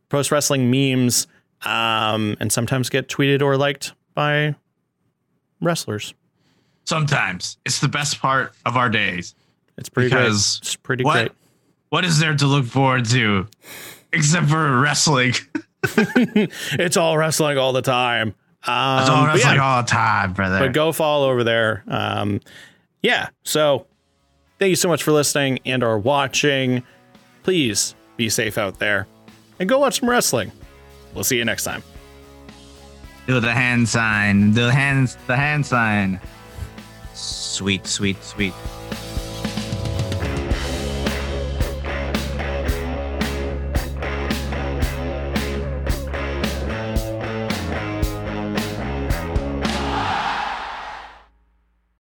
post 0.09 0.31
wrestling 0.31 0.71
memes, 0.71 1.27
um, 1.63 2.37
and 2.41 2.53
sometimes 2.53 2.89
get 2.89 3.09
tweeted 3.09 3.43
or 3.43 3.57
liked 3.57 3.93
by 4.15 4.55
wrestlers. 5.61 6.15
Sometimes 6.85 7.59
it's 7.65 7.81
the 7.81 7.89
best 7.89 8.21
part 8.21 8.53
of 8.65 8.77
our 8.77 8.89
days. 8.89 9.35
It's 9.77 9.89
pretty 9.89 10.09
Because 10.11 10.59
great. 10.59 10.63
It's 10.67 10.77
pretty 10.77 11.05
what- 11.05 11.13
great. 11.15 11.33
What 11.89 12.05
is 12.05 12.19
there 12.19 12.35
to 12.35 12.47
look 12.47 12.67
forward 12.67 13.05
to 13.11 13.47
except 14.13 14.49
for 14.49 14.81
wrestling? 14.81 15.35
It's 15.85 16.97
all 16.97 17.17
wrestling 17.17 17.59
all 17.59 17.73
the 17.73 17.81
time. 17.83 18.35
Um, 18.65 19.01
It's 19.01 19.09
all 19.09 19.25
but 19.27 19.27
yeah. 19.27 19.33
wrestling 19.35 19.61
all 19.61 19.83
the 19.83 19.89
time, 19.89 20.33
brother. 20.33 20.59
but 20.59 20.73
go 20.73 20.91
follow 20.91 21.31
over 21.31 21.45
there. 21.45 21.85
Um, 21.87 22.41
yeah. 23.03 23.29
So 23.45 23.87
thank 24.59 24.71
you 24.71 24.77
so 24.77 24.89
much 24.89 25.05
for 25.05 25.13
listening 25.13 25.61
and 25.65 25.85
or 25.85 25.97
watching. 25.99 26.83
Please 27.45 27.95
be 28.17 28.29
safe 28.29 28.59
out 28.59 28.81
there 28.81 29.07
and 29.59 29.69
go 29.69 29.79
watch 29.79 30.01
some 30.01 30.09
wrestling. 30.09 30.53
We'll 31.15 31.25
see 31.25 31.37
you 31.37 31.45
next 31.45 31.65
time. 31.65 31.83
Do 33.27 33.41
the 33.41 33.53
hand 33.53 33.89
sign. 33.89 34.53
The 34.53 34.71
hands. 34.73 35.17
The 35.27 35.37
hand 35.37 35.67
sign. 35.67 36.21
Sweet, 37.15 37.87
sweet, 37.87 38.23
sweet. 38.23 38.53